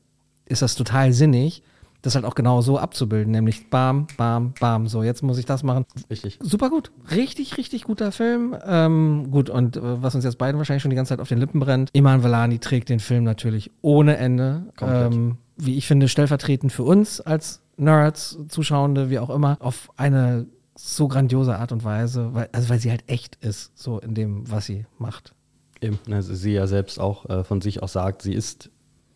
ist 0.46 0.62
das 0.62 0.76
total 0.76 1.14
sinnig, 1.14 1.64
das 2.04 2.14
halt 2.14 2.26
auch 2.26 2.36
genau 2.36 2.62
so 2.62 2.78
abzubilden. 2.78 3.32
Nämlich 3.32 3.70
bam, 3.72 4.06
bam, 4.18 4.54
bam. 4.60 4.88
So, 4.88 5.02
jetzt 5.02 5.24
muss 5.24 5.40
ich 5.40 5.46
das 5.46 5.64
machen. 5.64 5.86
Richtig. 6.10 6.38
Super 6.42 6.70
gut. 6.70 6.92
Richtig, 7.10 7.58
richtig 7.58 7.86
guter 7.86 8.12
Film. 8.12 8.56
Ähm, 8.64 9.32
gut, 9.32 9.50
und 9.50 9.78
äh, 9.78 10.04
was 10.04 10.14
uns 10.14 10.24
jetzt 10.24 10.38
beiden 10.38 10.60
wahrscheinlich 10.60 10.84
schon 10.84 10.92
die 10.92 10.96
ganze 10.96 11.10
Zeit 11.10 11.22
auf 11.22 11.30
den 11.30 11.40
Lippen 11.40 11.60
brennt, 11.60 11.90
Iman 11.94 12.22
Valani 12.22 12.60
trägt 12.60 12.90
den 12.90 13.00
Film 13.00 13.24
natürlich 13.24 13.72
ohne 13.82 14.18
Ende. 14.18 14.66
Komplett. 14.76 15.14
Ähm, 15.14 15.38
wie 15.58 15.78
ich 15.78 15.88
finde, 15.88 16.08
stellvertretend 16.08 16.72
für 16.72 16.84
uns 16.84 17.22
als 17.22 17.62
Nerds, 17.78 18.38
Zuschauende, 18.50 19.10
wie 19.10 19.20
auch 19.20 19.30
immer, 19.30 19.58
auf 19.60 19.90
eine 19.98 20.48
so 20.76 21.08
grandiose 21.08 21.58
Art 21.58 21.72
und 21.72 21.84
Weise, 21.84 22.34
weil, 22.34 22.50
also 22.52 22.70
weil 22.70 22.80
sie 22.80 22.90
halt 22.90 23.04
echt 23.08 23.36
ist, 23.38 23.78
so 23.78 24.00
in 24.00 24.16
dem, 24.16 24.50
was 24.50 24.66
sie 24.66 24.86
macht. 24.98 25.34
Eben, 25.82 26.00
ne, 26.08 26.24
sie 26.24 26.54
ja 26.54 26.68
selbst 26.68 27.00
auch 27.00 27.30
äh, 27.30 27.44
von 27.44 27.62
sich 27.62 27.84
aus 27.84 27.94
sagt, 27.94 28.22
sie 28.22 28.34
ist, 28.34 28.70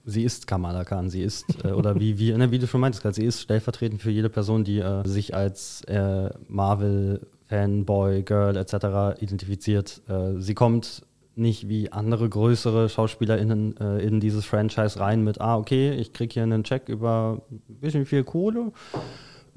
sie 0.08 0.24
ist 0.24 0.48
Kamala 0.48 0.86
Khan, 0.86 1.10
sie 1.10 1.22
ist, 1.22 1.46
äh, 1.64 1.72
oder 1.72 2.00
wie, 2.00 2.18
wie, 2.18 2.32
ne, 2.32 2.50
wie 2.50 2.60
du 2.60 2.66
schon 2.66 2.82
meintest, 2.82 3.16
sie 3.16 3.26
ist 3.26 3.42
stellvertretend 3.42 4.02
für 4.02 4.10
jede 4.10 4.30
Person, 4.30 4.64
die 4.64 4.80
äh, 4.80 5.08
sich 5.08 5.36
als 5.36 5.84
äh, 5.84 6.30
Marvel-Fanboy, 6.48 8.24
Girl 8.24 8.56
etc. 8.58 9.22
identifiziert. 9.22 10.02
Äh, 10.08 10.40
sie 10.40 10.56
kommt 10.56 11.04
nicht 11.36 11.70
wie 11.70 11.92
andere 11.92 12.28
größere 12.28 12.90
SchauspielerInnen 12.90 13.78
äh, 13.78 14.00
in 14.00 14.20
dieses 14.20 14.46
Franchise 14.46 15.00
rein 15.00 15.24
mit, 15.24 15.40
ah, 15.40 15.58
okay, 15.58 15.92
ich 15.92 16.14
krieg 16.14 16.34
hier 16.34 16.44
einen 16.44 16.64
Check 16.64 16.90
über 16.90 17.42
ein 17.52 17.76
bisschen 17.76 18.06
viel 18.06 18.24
Kohle. 18.24 18.72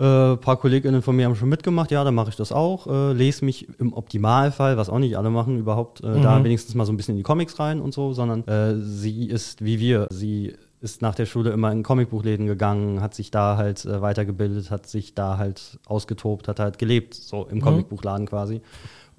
Ein 0.00 0.32
äh, 0.32 0.36
paar 0.38 0.56
KollegInnen 0.56 1.02
von 1.02 1.14
mir 1.14 1.26
haben 1.26 1.34
schon 1.34 1.50
mitgemacht, 1.50 1.90
ja, 1.90 2.02
dann 2.04 2.14
mache 2.14 2.30
ich 2.30 2.36
das 2.36 2.52
auch. 2.52 2.86
Äh, 2.86 3.12
lese 3.12 3.44
mich 3.44 3.68
im 3.78 3.92
Optimalfall, 3.92 4.78
was 4.78 4.88
auch 4.88 4.98
nicht 4.98 5.18
alle 5.18 5.28
machen, 5.28 5.58
überhaupt 5.58 6.02
äh, 6.02 6.22
da 6.22 6.42
wenigstens 6.42 6.74
mal 6.74 6.86
so 6.86 6.92
ein 6.92 6.96
bisschen 6.96 7.12
in 7.12 7.18
die 7.18 7.22
Comics 7.22 7.58
rein 7.58 7.82
und 7.82 7.92
so, 7.92 8.14
sondern 8.14 8.46
äh, 8.48 8.76
sie 8.80 9.26
ist 9.26 9.62
wie 9.62 9.78
wir. 9.78 10.06
Sie 10.08 10.54
ist 10.80 11.02
nach 11.02 11.14
der 11.14 11.26
Schule 11.26 11.50
immer 11.50 11.70
in 11.70 11.82
Comicbuchläden 11.82 12.46
gegangen, 12.46 13.02
hat 13.02 13.14
sich 13.14 13.30
da 13.30 13.58
halt 13.58 13.84
äh, 13.84 14.00
weitergebildet, 14.00 14.70
hat 14.70 14.86
sich 14.86 15.14
da 15.14 15.36
halt 15.36 15.78
ausgetobt, 15.84 16.48
hat 16.48 16.60
halt 16.60 16.78
gelebt, 16.78 17.12
so 17.12 17.46
im 17.50 17.60
Comicbuchladen 17.60 18.26
quasi. 18.26 18.62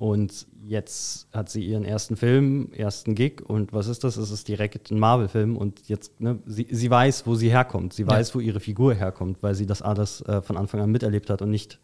Und 0.01 0.47
jetzt 0.63 1.27
hat 1.31 1.49
sie 1.49 1.63
ihren 1.63 1.85
ersten 1.85 2.15
Film, 2.15 2.73
ersten 2.73 3.13
Gig 3.13 3.47
und 3.47 3.71
was 3.71 3.85
ist 3.85 4.03
das? 4.03 4.17
Es 4.17 4.31
ist 4.31 4.47
direkt 4.47 4.89
ein 4.89 4.97
Marvel-Film 4.97 5.55
und 5.55 5.87
jetzt, 5.87 6.19
ne, 6.19 6.39
sie, 6.47 6.65
sie 6.71 6.89
weiß, 6.89 7.27
wo 7.27 7.35
sie 7.35 7.51
herkommt. 7.51 7.93
Sie 7.93 8.07
weiß, 8.07 8.33
wo 8.33 8.39
ihre 8.39 8.59
Figur 8.59 8.95
herkommt, 8.95 9.43
weil 9.43 9.53
sie 9.53 9.67
das 9.67 9.83
alles 9.83 10.21
äh, 10.21 10.41
von 10.41 10.57
Anfang 10.57 10.81
an 10.81 10.89
miterlebt 10.89 11.29
hat 11.29 11.43
und 11.43 11.51
nicht 11.51 11.79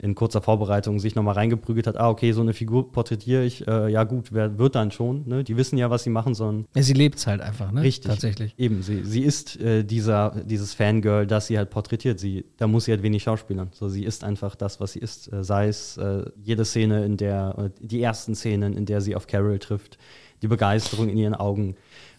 in 0.00 0.14
kurzer 0.14 0.40
Vorbereitung 0.40 1.00
sich 1.00 1.14
nochmal 1.14 1.34
reingeprügelt 1.34 1.86
hat, 1.86 1.96
ah, 1.96 2.08
okay, 2.08 2.32
so 2.32 2.40
eine 2.40 2.54
Figur 2.54 2.92
porträtiere 2.92 3.44
ich, 3.44 3.66
äh, 3.66 3.90
ja 3.90 4.04
gut, 4.04 4.32
wer 4.32 4.58
wird 4.58 4.74
dann 4.74 4.90
schon, 4.90 5.26
ne? 5.26 5.44
Die 5.44 5.56
wissen 5.56 5.76
ja, 5.76 5.90
was 5.90 6.04
sie 6.04 6.10
machen, 6.10 6.34
sondern 6.34 6.66
Ja, 6.74 6.82
sie 6.82 6.92
lebt 6.92 7.18
es 7.18 7.26
halt 7.26 7.40
einfach, 7.40 7.72
ne? 7.72 7.82
Richtig. 7.82 8.10
Tatsächlich. 8.10 8.54
Eben, 8.58 8.82
sie, 8.82 9.04
sie 9.04 9.22
ist 9.22 9.60
äh, 9.60 9.84
dieser, 9.84 10.34
dieses 10.44 10.74
Fangirl, 10.74 11.26
das 11.26 11.48
sie 11.48 11.58
halt 11.58 11.70
porträtiert. 11.70 12.20
Sie, 12.20 12.44
da 12.56 12.66
muss 12.66 12.84
sie 12.84 12.92
halt 12.92 13.02
wenig 13.02 13.22
schauspielern. 13.24 13.70
So, 13.72 13.88
sie 13.88 14.04
ist 14.04 14.24
einfach 14.24 14.54
das, 14.54 14.80
was 14.80 14.92
sie 14.92 15.00
ist. 15.00 15.32
Äh, 15.32 15.42
sei 15.42 15.68
es 15.68 15.96
äh, 15.96 16.24
jede 16.42 16.64
Szene, 16.64 17.04
in 17.04 17.16
der, 17.16 17.54
äh, 17.58 17.70
die 17.80 18.02
ersten 18.02 18.34
Szenen, 18.34 18.74
in 18.74 18.86
der 18.86 19.00
sie 19.00 19.16
auf 19.16 19.26
Carol 19.26 19.58
trifft, 19.58 19.98
die 20.42 20.48
Begeisterung 20.48 21.08
in 21.08 21.16
ihren 21.16 21.34
Augen. 21.34 21.76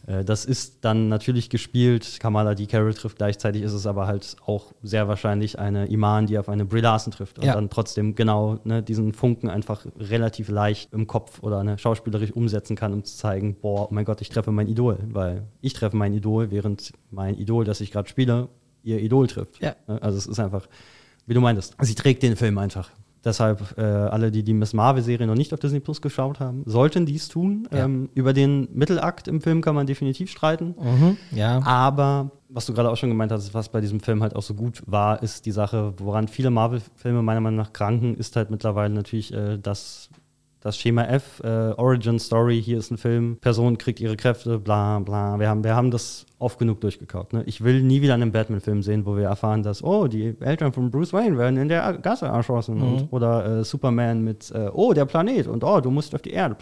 Äh, 0.08 0.24
das 0.25 0.46
ist 0.46 0.84
dann 0.86 1.08
natürlich 1.10 1.50
gespielt. 1.50 2.18
Kamala, 2.20 2.56
die 2.56 2.68
Carol 2.68 2.94
trifft. 2.94 3.18
Gleichzeitig 3.18 3.62
ist 3.63 3.74
es 3.74 3.86
aber 3.86 4.08
halt 4.08 4.36
auch 4.46 4.74
sehr 4.84 5.08
wahrscheinlich 5.08 5.60
eine 5.60 5.88
Iman, 5.88 6.25
die 6.27 6.38
auf 6.38 6.50
eine 6.50 6.65
Brie 6.65 6.82
Larson 6.82 7.12
trifft. 7.12 7.39
Und 7.39 7.46
Ja. 7.46 7.53
dann 7.53 7.70
trotzdem 7.70 8.15
genau 8.15 8.60
ne, 8.63 8.82
diesen 8.84 9.13
Funken 9.13 9.50
einfach 9.50 9.86
relativ 10.00 10.50
leicht 10.50 10.91
im 10.94 11.08
Kopf 11.08 11.41
oder 11.44 11.60
eine 11.60 11.77
schauspielerisch 11.77 12.32
umsetzen 12.32 12.75
kann, 12.75 12.94
um 12.94 13.03
zu 13.03 13.15
zeigen, 13.15 13.56
boah, 13.62 13.88
oh 13.89 13.94
mein 13.94 14.06
Gott, 14.06 14.22
ich 14.22 14.29
treffe 14.29 14.51
mein 14.51 14.68
Idol. 14.68 14.98
Weil 15.12 15.44
ich 15.62 15.74
treffe 15.74 15.96
mein 15.98 16.13
Idol, 16.13 16.51
während 16.51 16.91
mein 17.12 17.36
Idol, 17.36 17.65
das 17.65 17.82
ich 17.82 17.91
gerade 17.91 18.10
spiele, 18.10 18.50
ihr 18.84 19.00
Idol 19.01 19.27
trifft. 19.27 19.62
Ja. 19.62 19.75
Ne, 19.88 20.01
Also 20.01 20.18
es 20.18 20.25
ist 20.25 20.39
einfach, 20.39 20.68
wie 21.25 21.34
du 21.34 21.41
meintest, 21.41 21.75
sie 21.82 21.96
trägt 21.96 22.24
den 22.24 22.36
Film 22.36 22.58
einfach. 22.58 22.89
Deshalb 23.24 23.78
äh, 23.78 23.82
alle, 23.82 24.32
die 24.32 24.44
die 24.44 24.54
Miss 24.54 24.74
Marvel-Serie 24.74 25.28
noch 25.28 25.36
nicht 25.36 25.54
auf 25.54 25.60
Disney 25.60 25.80
Plus 25.82 26.02
geschaut 26.02 26.40
haben, 26.40 26.64
sollten 26.66 27.06
dies 27.06 27.28
tun. 27.28 27.68
Ja. 27.72 27.86
Ähm, 27.86 28.10
über 28.14 28.34
den 28.34 28.70
Mittelakt 28.74 29.28
im 29.28 29.42
Film 29.42 29.62
kann 29.62 29.76
man 29.76 29.88
definitiv 29.88 30.32
streiten. 30.32 30.76
Mhm, 30.80 31.18
ja. 31.32 31.62
Aber 31.66 32.32
was 32.48 32.66
du 32.66 32.74
gerade 32.74 32.90
auch 32.90 32.98
schon 32.98 33.10
gemeint 33.10 33.32
hast, 33.32 33.54
was 33.54 33.70
bei 33.70 33.82
diesem 33.82 34.00
Film 34.00 34.24
halt 34.24 34.36
auch 34.36 34.42
so 34.42 34.54
gut 34.54 34.82
war, 34.86 35.22
ist 35.22 35.46
die 35.46 35.52
Sache, 35.52 35.94
woran 35.98 36.28
viele 36.28 36.50
Marvel-Filme 36.50 37.22
meiner 37.22 37.42
Meinung 37.42 37.58
nach 37.58 37.74
kranken, 37.74 38.16
ist 38.16 38.36
halt 38.36 38.50
mittlerweile 38.50 38.94
natürlich 38.94 39.34
äh, 39.34 39.58
das, 39.58 40.10
das 40.62 40.78
Schema 40.78 41.04
F, 41.06 41.42
äh, 41.44 41.48
Origin 41.78 42.20
Story, 42.20 42.62
hier 42.62 42.78
ist 42.78 42.92
ein 42.92 42.98
Film, 42.98 43.38
Person 43.38 43.78
kriegt 43.78 44.00
ihre 44.01 44.18
Kräfte, 44.18 44.60
bla 44.60 45.00
bla. 45.00 45.39
Wir 45.39 45.48
haben, 45.48 45.63
wir 45.63 45.75
haben 45.75 45.89
das 45.89 46.25
oft 46.38 46.60
genug 46.60 46.82
durchgekaut. 46.82 47.32
Ne? 47.32 47.44
Ich 47.46 47.63
will 47.63 47.82
nie 47.82 48.01
wieder 48.01 48.13
einen 48.13 48.32
Batman-Film 48.34 48.82
sehen, 48.84 49.06
wo 49.06 49.16
wir 49.16 49.25
erfahren, 49.25 49.63
dass, 49.63 49.82
oh, 49.84 50.08
die 50.08 50.36
Eltern 50.42 50.74
von 50.74 50.92
Bruce 50.92 51.13
Wayne 51.13 51.38
werden 51.38 51.58
in 51.58 51.70
der 51.70 51.94
Gasse 52.00 52.25
erschossen. 52.25 52.82
Und, 52.82 53.08
oder 53.12 53.60
äh, 53.60 53.63
Superman 53.63 54.22
mit, 54.24 54.51
äh, 54.51 54.70
oh, 54.74 54.92
der 54.94 55.06
Planet 55.06 55.48
und 55.48 55.63
oh, 55.63 55.80
du 55.80 55.92
musst 55.92 56.13
auf 56.13 56.22
die 56.22 56.32
Erde. 56.32 56.56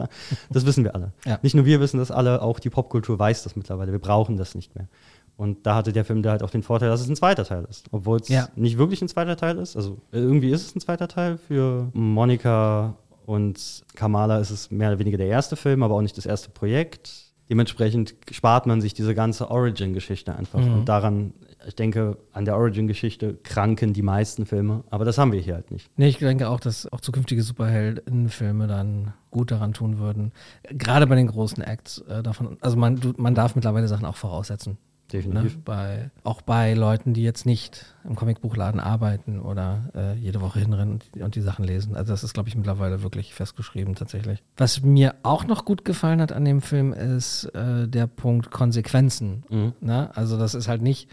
Das 0.52 0.66
wissen 0.66 0.84
wir 0.84 0.94
alle. 0.94 1.12
Ja. 1.26 1.40
Nicht 1.42 1.56
nur 1.56 1.66
wir 1.66 1.80
wissen 1.82 1.98
das 1.98 2.12
alle, 2.12 2.42
auch 2.42 2.60
die 2.60 2.70
Popkultur 2.70 3.18
weiß 3.20 3.44
das 3.44 3.56
mittlerweile. 3.56 3.92
Wir 3.92 4.00
brauchen 4.00 4.38
das 4.38 4.54
nicht 4.56 4.76
mehr. 4.76 4.88
Und 5.36 5.66
da 5.66 5.76
hatte 5.76 5.92
der 5.92 6.06
Film 6.06 6.24
da 6.24 6.32
halt 6.32 6.42
auch 6.44 6.50
den 6.50 6.64
Vorteil, 6.64 6.90
dass 6.90 7.02
es 7.02 7.10
ein 7.10 7.16
zweiter 7.16 7.44
Teil 7.46 7.66
ist. 7.70 7.86
Obwohl 7.92 8.20
es 8.20 8.28
Ja. 8.30 8.48
nicht 8.56 8.78
wirklich 8.78 9.02
ein 9.02 9.08
zweiter 9.08 9.36
Teil 9.38 9.58
ist. 9.58 9.76
Also 9.76 9.98
äh, 10.12 10.18
irgendwie 10.20 10.50
ist 10.52 10.66
es 10.66 10.76
ein 10.76 10.80
zweiter 10.80 11.08
Teil. 11.08 11.38
Für 11.38 11.90
Monika 11.94 12.96
und 13.28 13.84
Kamala 13.94 14.40
ist 14.40 14.52
es 14.52 14.72
mehr 14.72 14.88
oder 14.88 15.00
weniger 15.00 15.18
der 15.18 15.28
erste 15.28 15.58
Film, 15.58 15.84
aber 15.84 15.96
auch 15.96 16.02
nicht 16.02 16.18
das 16.18 16.26
erste 16.26 16.50
Projekt. 16.50 17.34
Dementsprechend 17.50 18.16
spart 18.32 18.66
man 18.68 18.80
sich 18.80 18.94
diese 18.94 19.14
ganze 19.16 19.52
Origin-Geschichte 19.52 20.34
einfach. 20.34 20.62
Mhm. 20.62 20.74
Und 20.74 20.86
daran, 20.86 21.34
ich 21.68 21.76
denke, 21.76 22.18
an 22.32 22.46
der 22.46 22.56
Origin-Geschichte 22.56 23.38
kranken 23.44 23.92
die 23.92 24.02
meisten 24.02 24.46
Filme. 24.46 24.86
Aber 24.92 25.04
das 25.04 25.18
haben 25.18 25.34
wir 25.34 25.42
hier 25.42 25.56
halt 25.56 25.72
nicht. 25.72 25.90
Nee, 25.98 26.08
ich 26.08 26.20
denke 26.20 26.48
auch, 26.48 26.62
dass 26.62 26.90
auch 26.94 27.02
zukünftige 27.02 27.44
Superheldenfilme 27.44 28.66
dann 28.68 29.14
gut 29.30 29.52
daran 29.52 29.74
tun 29.74 29.98
würden. 29.98 30.32
Gerade 30.70 31.06
bei 31.06 31.16
den 31.16 31.28
großen 31.28 31.62
Acts 31.62 32.00
äh, 32.08 32.24
davon. 32.24 32.58
Also 32.62 32.78
man, 32.78 32.96
du, 32.96 33.14
man 33.18 33.36
darf 33.36 33.56
mittlerweile 33.56 33.90
Sachen 33.90 34.06
auch 34.06 34.16
voraussetzen. 34.16 34.78
Ne? 35.14 35.22
Definitiv. 35.22 35.64
Bei, 35.64 36.12
auch 36.24 36.42
bei 36.42 36.74
Leuten, 36.74 37.14
die 37.14 37.24
jetzt 37.24 37.46
nicht 37.46 37.86
im 38.04 38.16
Comicbuchladen 38.16 38.80
arbeiten 38.80 39.40
oder 39.40 39.90
äh, 39.96 40.16
jede 40.16 40.42
Woche 40.42 40.60
hinrennen 40.60 40.96
und 40.96 41.16
die, 41.16 41.22
und 41.22 41.36
die 41.36 41.42
Sachen 41.42 41.66
lesen. 41.66 41.96
Also 41.96 42.14
das 42.14 42.24
ist, 42.24 42.34
glaube 42.34 42.50
ich, 42.50 42.56
mittlerweile 42.56 43.04
wirklich 43.04 43.34
festgeschrieben 43.34 43.96
tatsächlich. 43.96 44.44
Was 44.58 44.82
mir 44.82 45.16
auch 45.24 45.46
noch 45.46 45.66
gut 45.66 45.86
gefallen 45.86 46.22
hat 46.22 46.32
an 46.32 46.46
dem 46.46 46.62
Film 46.62 46.94
ist 46.94 47.46
äh, 47.56 47.88
der 47.88 48.08
Punkt 48.08 48.52
Konsequenzen. 48.52 49.44
Mhm. 49.50 49.74
Ne? 49.82 50.10
Also 50.16 50.38
das 50.38 50.54
ist 50.56 50.68
halt 50.68 50.82
nicht 50.82 51.10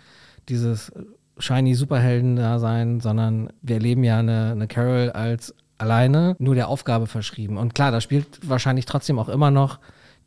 dieses 0.49 0.93
shiny 1.39 1.75
Superhelden-Dasein, 1.75 3.01
sondern 3.01 3.51
wir 3.63 3.77
erleben 3.77 4.05
ja 4.05 4.19
eine, 4.19 4.53
eine 4.53 4.69
Carol 4.69 5.11
als 5.11 5.55
alleine 5.79 6.37
nur 6.39 6.55
der 6.55 6.69
Aufgabe 6.69 7.07
verschrieben. 7.07 7.57
Und 7.59 7.75
klar, 7.75 7.91
da 7.91 8.01
spielt 8.01 8.49
wahrscheinlich 8.49 8.87
trotzdem 8.87 9.19
auch 9.19 9.29
immer 9.29 9.51
noch 9.51 9.81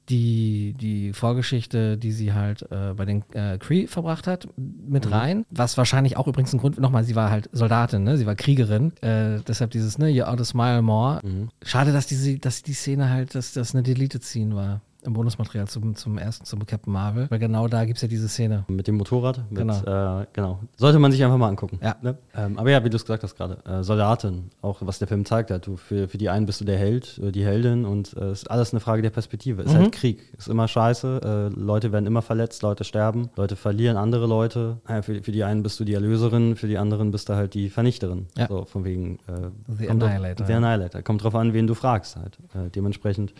die, 0.09 0.73
die 0.79 1.13
Vorgeschichte, 1.13 1.97
die 1.97 2.11
sie 2.11 2.33
halt 2.33 2.63
äh, 2.71 2.93
bei 2.95 3.05
den 3.05 3.23
äh, 3.33 3.57
Cree 3.57 3.87
verbracht 3.87 4.27
hat, 4.27 4.47
mit 4.57 5.11
rein. 5.11 5.45
Was 5.49 5.77
wahrscheinlich 5.77 6.17
auch 6.17 6.27
übrigens 6.27 6.53
ein 6.53 6.59
Grund, 6.59 6.79
nochmal, 6.79 7.03
sie 7.03 7.15
war 7.15 7.29
halt 7.29 7.49
Soldatin, 7.51 8.03
ne? 8.03 8.17
sie 8.17 8.25
war 8.25 8.35
Kriegerin. 8.35 8.93
Äh, 9.01 9.39
deshalb 9.47 9.71
dieses, 9.71 9.97
ne, 9.97 10.09
you 10.09 10.23
ought 10.23 10.37
to 10.37 10.43
smile 10.43 10.81
more. 10.81 11.19
Schade, 11.63 11.91
dass 11.91 12.07
diese, 12.07 12.37
dass 12.39 12.63
die 12.63 12.73
Szene 12.73 13.09
halt, 13.09 13.35
dass 13.35 13.53
das 13.53 13.73
eine 13.73 13.83
Deleted 13.83 14.23
Scene 14.23 14.55
war. 14.55 14.81
Im 15.07 15.13
Bonusmaterial 15.13 15.67
zum, 15.67 15.95
zum 15.95 16.17
ersten, 16.17 16.43
zum 16.45 16.65
Captain 16.65 16.91
Marvel. 16.91 17.27
Weil 17.31 17.39
genau 17.39 17.67
da 17.69 17.85
gibt 17.85 17.95
es 17.97 18.01
ja 18.01 18.07
diese 18.09 18.27
Szene. 18.27 18.65
Mit 18.67 18.87
dem 18.87 18.95
Motorrad. 18.95 19.39
Mit, 19.49 19.57
Genau. 19.59 20.19
Äh, 20.21 20.25
genau. 20.33 20.59
Sollte 20.75 20.99
man 20.99 21.11
sich 21.13 21.23
einfach 21.23 21.37
mal 21.37 21.47
angucken. 21.47 21.79
Ja. 21.81 21.95
Ne? 22.01 22.17
Ähm, 22.35 22.59
aber 22.59 22.69
ja, 22.71 22.83
wie 22.83 22.89
du 22.89 22.97
es 22.97 23.03
gesagt 23.05 23.23
hast 23.23 23.35
gerade, 23.37 23.57
äh, 23.65 23.83
Soldatin, 23.83 24.49
auch 24.61 24.77
was 24.81 24.99
der 24.99 25.07
Film 25.07 25.23
zeigt 25.25 25.49
hat. 25.49 25.65
Du, 25.65 25.77
für, 25.77 26.07
für 26.09 26.17
die 26.17 26.29
einen 26.29 26.45
bist 26.45 26.59
du 26.61 26.65
der 26.65 26.77
Held, 26.77 27.19
äh, 27.23 27.31
die 27.31 27.45
Heldin 27.45 27.85
und 27.85 28.13
es 28.13 28.41
ist 28.43 28.51
alles 28.51 28.73
eine 28.73 28.81
Frage 28.81 29.01
der 29.01 29.09
Perspektive. 29.09 29.61
Ist 29.63 29.73
Mhm. 29.73 29.77
halt 29.77 29.91
Krieg. 29.93 30.21
Ist 30.37 30.49
immer 30.49 30.67
scheiße. 30.67 31.51
Äh, 31.55 31.57
Leute 31.59 31.91
werden 31.93 32.05
immer 32.05 32.21
verletzt, 32.21 32.61
Leute 32.61 32.83
sterben, 32.83 33.29
Leute 33.37 33.55
verlieren 33.55 33.95
andere 33.95 34.27
Leute. 34.27 34.77
Ja, 34.89 35.01
für, 35.01 35.23
für 35.23 35.31
die 35.31 35.43
einen 35.45 35.63
bist 35.63 35.79
du 35.79 35.85
die 35.85 35.93
Erlöserin, 35.93 36.57
für 36.57 36.67
die 36.67 36.77
anderen 36.77 37.11
bist 37.11 37.29
du 37.29 37.35
halt 37.35 37.53
die 37.53 37.69
Vernichterin. 37.69 38.27
Ja. 38.37 38.47
So, 38.49 38.65
von 38.65 38.83
wegen 38.83 39.19
äh, 39.27 39.49
The 39.69 39.85
kommt 39.87 40.01
drauf- 40.01 40.09
Annihilator, 40.09 40.45
The. 40.47 40.53
Annihilator. 40.53 41.01
Kommt 41.01 41.23
drauf 41.23 41.35
an, 41.35 41.53
wen 41.53 41.65
du 41.65 41.75
fragst 41.75 42.17
halt. 42.17 42.37
Äh, 42.53 42.69
dementsprechend 42.75 43.33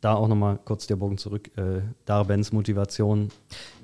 da 0.00 0.14
auch 0.14 0.28
nochmal 0.28 0.58
kurz 0.64 0.86
der 0.86 0.96
Bogen 0.96 1.18
zurück. 1.18 1.50
Äh, 1.56 1.80
Darbens 2.04 2.52
Motivation. 2.52 3.30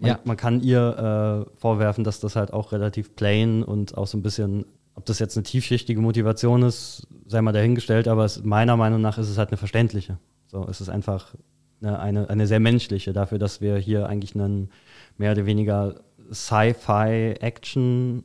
Man, 0.00 0.10
Ja. 0.10 0.18
man 0.24 0.36
kann 0.36 0.60
ihr 0.60 1.46
äh, 1.48 1.58
vorwerfen, 1.60 2.04
dass 2.04 2.20
das 2.20 2.36
halt 2.36 2.52
auch 2.52 2.72
relativ 2.72 3.16
plain 3.16 3.62
und 3.64 3.96
auch 3.96 4.06
so 4.06 4.16
ein 4.16 4.22
bisschen, 4.22 4.64
ob 4.94 5.04
das 5.06 5.18
jetzt 5.18 5.36
eine 5.36 5.42
tiefschichtige 5.44 6.00
Motivation 6.00 6.62
ist, 6.62 7.06
sei 7.26 7.42
mal 7.42 7.52
dahingestellt, 7.52 8.06
aber 8.06 8.24
es, 8.24 8.44
meiner 8.44 8.76
Meinung 8.76 9.00
nach 9.00 9.18
ist 9.18 9.28
es 9.28 9.38
halt 9.38 9.48
eine 9.50 9.56
verständliche. 9.56 10.18
So, 10.46 10.64
es 10.68 10.80
ist 10.80 10.88
einfach 10.88 11.34
eine, 11.82 11.98
eine, 11.98 12.30
eine 12.30 12.46
sehr 12.46 12.60
menschliche 12.60 13.12
dafür, 13.12 13.38
dass 13.38 13.60
wir 13.60 13.76
hier 13.76 14.08
eigentlich 14.08 14.34
einen 14.36 14.70
mehr 15.18 15.32
oder 15.32 15.46
weniger 15.46 15.96
Sci-Fi-Action 16.94 18.24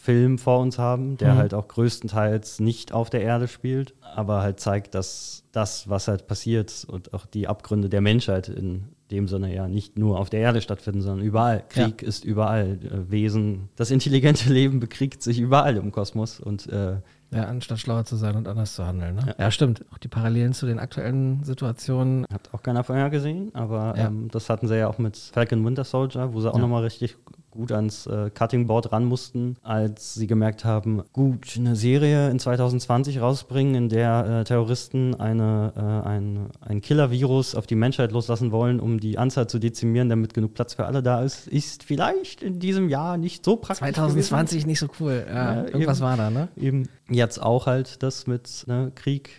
Film 0.00 0.38
vor 0.38 0.60
uns 0.60 0.78
haben, 0.78 1.16
der 1.18 1.34
Mhm. 1.34 1.38
halt 1.38 1.54
auch 1.54 1.66
größtenteils 1.68 2.60
nicht 2.60 2.92
auf 2.92 3.10
der 3.10 3.22
Erde 3.22 3.48
spielt, 3.48 3.94
aber 4.14 4.42
halt 4.42 4.60
zeigt, 4.60 4.94
dass 4.94 5.44
das, 5.52 5.88
was 5.88 6.06
halt 6.08 6.26
passiert 6.26 6.86
und 6.88 7.12
auch 7.14 7.26
die 7.26 7.48
Abgründe 7.48 7.88
der 7.88 8.00
Menschheit 8.00 8.48
in 8.48 8.84
dem 9.10 9.26
Sinne 9.26 9.52
ja 9.54 9.66
nicht 9.68 9.98
nur 9.98 10.18
auf 10.20 10.28
der 10.30 10.40
Erde 10.40 10.60
stattfinden, 10.60 11.00
sondern 11.00 11.24
überall. 11.26 11.64
Krieg 11.70 12.02
ist 12.02 12.24
überall. 12.26 12.78
Äh, 12.84 13.10
Wesen, 13.10 13.70
das 13.74 13.90
intelligente 13.90 14.48
Leben 14.52 14.80
bekriegt 14.80 15.22
sich 15.22 15.40
überall 15.40 15.76
im 15.78 15.90
Kosmos 15.92 16.38
und 16.40 16.66
äh, 16.68 16.96
Ja, 17.32 17.44
anstatt 17.44 17.78
schlauer 17.80 18.04
zu 18.04 18.16
sein 18.16 18.36
und 18.36 18.46
anders 18.48 18.74
zu 18.74 18.86
handeln. 18.86 19.16
Ne? 19.16 19.34
Ja. 19.38 19.50
stimmt. 19.50 19.84
Auch 19.92 19.98
die 19.98 20.08
Parallelen 20.08 20.52
zu 20.52 20.66
den 20.66 20.78
aktuellen 20.78 21.42
Situationen. 21.42 22.24
hat 22.32 22.52
auch 22.52 22.62
keiner 22.62 22.84
vorher 22.84 23.08
gesehen, 23.10 23.50
aber 23.54 23.94
Ja. 23.96 24.06
ähm, 24.08 24.28
das 24.30 24.48
hatten 24.50 24.68
sie 24.68 24.76
ja 24.78 24.88
auch 24.88 24.98
mit 24.98 25.16
Falcon 25.16 25.64
Winter 25.64 25.84
Soldier, 25.84 26.32
wo 26.34 26.40
sie 26.40 26.50
auch 26.50 26.54
Ja. 26.56 26.60
nochmal 26.60 26.82
richtig 26.84 27.16
gut 27.50 27.72
ans 27.72 28.06
äh, 28.06 28.30
Cutting 28.30 28.66
Board 28.66 28.92
ran 28.92 29.04
mussten, 29.04 29.56
als 29.62 30.14
sie 30.14 30.26
gemerkt 30.26 30.64
haben, 30.64 31.02
gut, 31.12 31.54
eine 31.56 31.76
Serie 31.76 32.30
in 32.30 32.38
2020 32.38 33.20
rausbringen, 33.20 33.74
in 33.74 33.88
der 33.88 34.40
äh, 34.40 34.44
Terroristen 34.44 35.14
eine, 35.14 35.72
äh, 35.76 36.08
ein, 36.08 36.50
ein 36.60 36.80
Killer-Virus 36.80 37.54
auf 37.54 37.66
die 37.66 37.74
Menschheit 37.74 38.12
loslassen 38.12 38.52
wollen, 38.52 38.80
um 38.80 39.00
die 39.00 39.18
Anzahl 39.18 39.46
zu 39.48 39.58
dezimieren, 39.58 40.08
damit 40.08 40.34
genug 40.34 40.54
Platz 40.54 40.74
für 40.74 40.86
alle 40.86 41.02
da 41.02 41.22
ist, 41.22 41.48
ist 41.48 41.82
vielleicht 41.82 42.42
in 42.42 42.58
diesem 42.58 42.88
Jahr 42.88 43.16
nicht 43.16 43.44
so 43.44 43.56
praktisch. 43.56 43.78
2020 43.78 44.66
nicht 44.66 44.78
so 44.78 44.88
cool. 45.00 45.26
Ja, 45.28 45.48
Ja, 45.54 45.64
irgendwas 45.64 45.98
eben. 45.98 46.06
war 46.06 46.16
da, 46.16 46.30
ne? 46.30 46.48
Eben 46.56 46.88
jetzt 47.08 47.40
auch 47.40 47.66
halt 47.66 48.02
das 48.02 48.26
mit 48.26 48.64
ne, 48.66 48.92
Krieg, 48.94 49.30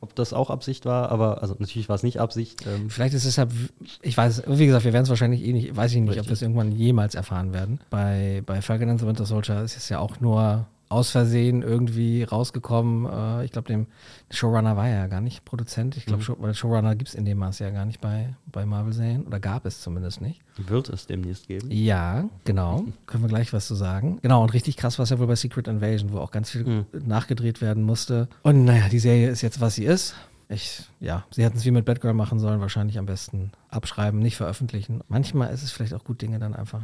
ob 0.00 0.14
das 0.14 0.32
auch 0.32 0.50
Absicht 0.50 0.86
war, 0.86 1.10
aber 1.10 1.42
also 1.42 1.54
natürlich 1.58 1.88
war 1.88 1.96
es 1.96 2.02
nicht 2.02 2.20
Absicht. 2.20 2.66
Ähm, 2.66 2.88
Vielleicht 2.88 3.14
ist 3.14 3.24
es 3.24 3.34
deshalb, 3.34 3.52
ich 4.00 4.16
weiß, 4.16 4.44
wie 4.46 4.66
gesagt, 4.66 4.84
wir 4.84 4.92
werden 4.92 5.04
es 5.04 5.10
wahrscheinlich 5.10 5.44
eh 5.44 5.52
nicht, 5.52 5.76
weiß 5.76 5.92
ich 5.92 6.00
nicht, 6.00 6.10
ob 6.10 6.16
Richtig. 6.16 6.28
wir 6.28 6.32
es 6.32 6.42
irgendwann 6.42 6.72
jemals 6.72 7.14
erfahren 7.14 7.52
werden. 7.52 7.80
Bei, 7.90 8.42
bei 8.46 8.62
Falcon 8.62 8.88
and 8.88 9.00
the 9.00 9.06
Winter 9.06 9.26
Soldier 9.26 9.62
ist 9.62 9.76
es 9.76 9.88
ja 9.90 9.98
auch 9.98 10.20
nur 10.20 10.66
aus 10.90 11.10
Versehen 11.10 11.62
irgendwie 11.62 12.24
rausgekommen. 12.24 13.06
Äh, 13.10 13.44
ich 13.46 13.52
glaube, 13.52 13.68
dem 13.68 13.86
Showrunner 14.30 14.76
war 14.76 14.88
ja 14.88 15.06
gar 15.06 15.20
nicht 15.22 15.44
Produzent. 15.44 15.96
Ich 15.96 16.04
glaube, 16.04 16.22
Mhm. 16.22 16.52
Showrunner 16.52 16.94
gibt 16.96 17.08
es 17.08 17.14
in 17.14 17.24
dem 17.24 17.38
Maße 17.38 17.64
ja 17.64 17.70
gar 17.70 17.84
nicht 17.86 18.00
bei, 18.00 18.34
bei 18.46 18.66
Marvel-Serien 18.66 19.24
oder 19.24 19.40
gab 19.40 19.64
es 19.66 19.80
zumindest 19.80 20.20
nicht. 20.20 20.42
wird 20.58 20.88
es 20.90 21.06
demnächst 21.06 21.46
geben. 21.48 21.68
Ja, 21.70 22.28
genau. 22.44 22.84
Können 23.06 23.22
wir 23.24 23.28
gleich 23.28 23.52
was 23.52 23.66
zu 23.68 23.74
sagen. 23.74 24.18
Genau, 24.20 24.42
und 24.42 24.52
richtig 24.52 24.76
krass 24.76 24.98
war 24.98 25.04
es 25.04 25.10
ja 25.10 25.18
wohl 25.18 25.28
bei 25.28 25.36
Secret 25.36 25.68
Invasion, 25.68 26.12
wo 26.12 26.18
auch 26.18 26.32
ganz 26.32 26.50
viel 26.50 26.64
Mhm. 26.64 26.86
nachgedreht 27.06 27.60
werden 27.62 27.82
musste. 27.84 28.28
Und 28.42 28.64
naja, 28.64 28.88
die 28.90 28.98
Serie 28.98 29.30
ist 29.30 29.40
jetzt, 29.42 29.60
was 29.60 29.76
sie 29.76 29.84
ist. 29.84 30.14
Ich, 30.48 30.82
ja, 30.98 31.24
sie 31.30 31.44
hätten 31.44 31.56
es 31.58 31.64
wie 31.64 31.70
mit 31.70 31.84
Batgirl 31.84 32.12
machen 32.14 32.40
sollen, 32.40 32.60
wahrscheinlich 32.60 32.98
am 32.98 33.06
besten 33.06 33.52
abschreiben, 33.68 34.18
nicht 34.18 34.36
veröffentlichen. 34.36 35.00
Manchmal 35.06 35.54
ist 35.54 35.62
es 35.62 35.70
vielleicht 35.70 35.94
auch 35.94 36.02
gut, 36.02 36.20
Dinge 36.20 36.40
dann 36.40 36.54
einfach. 36.54 36.80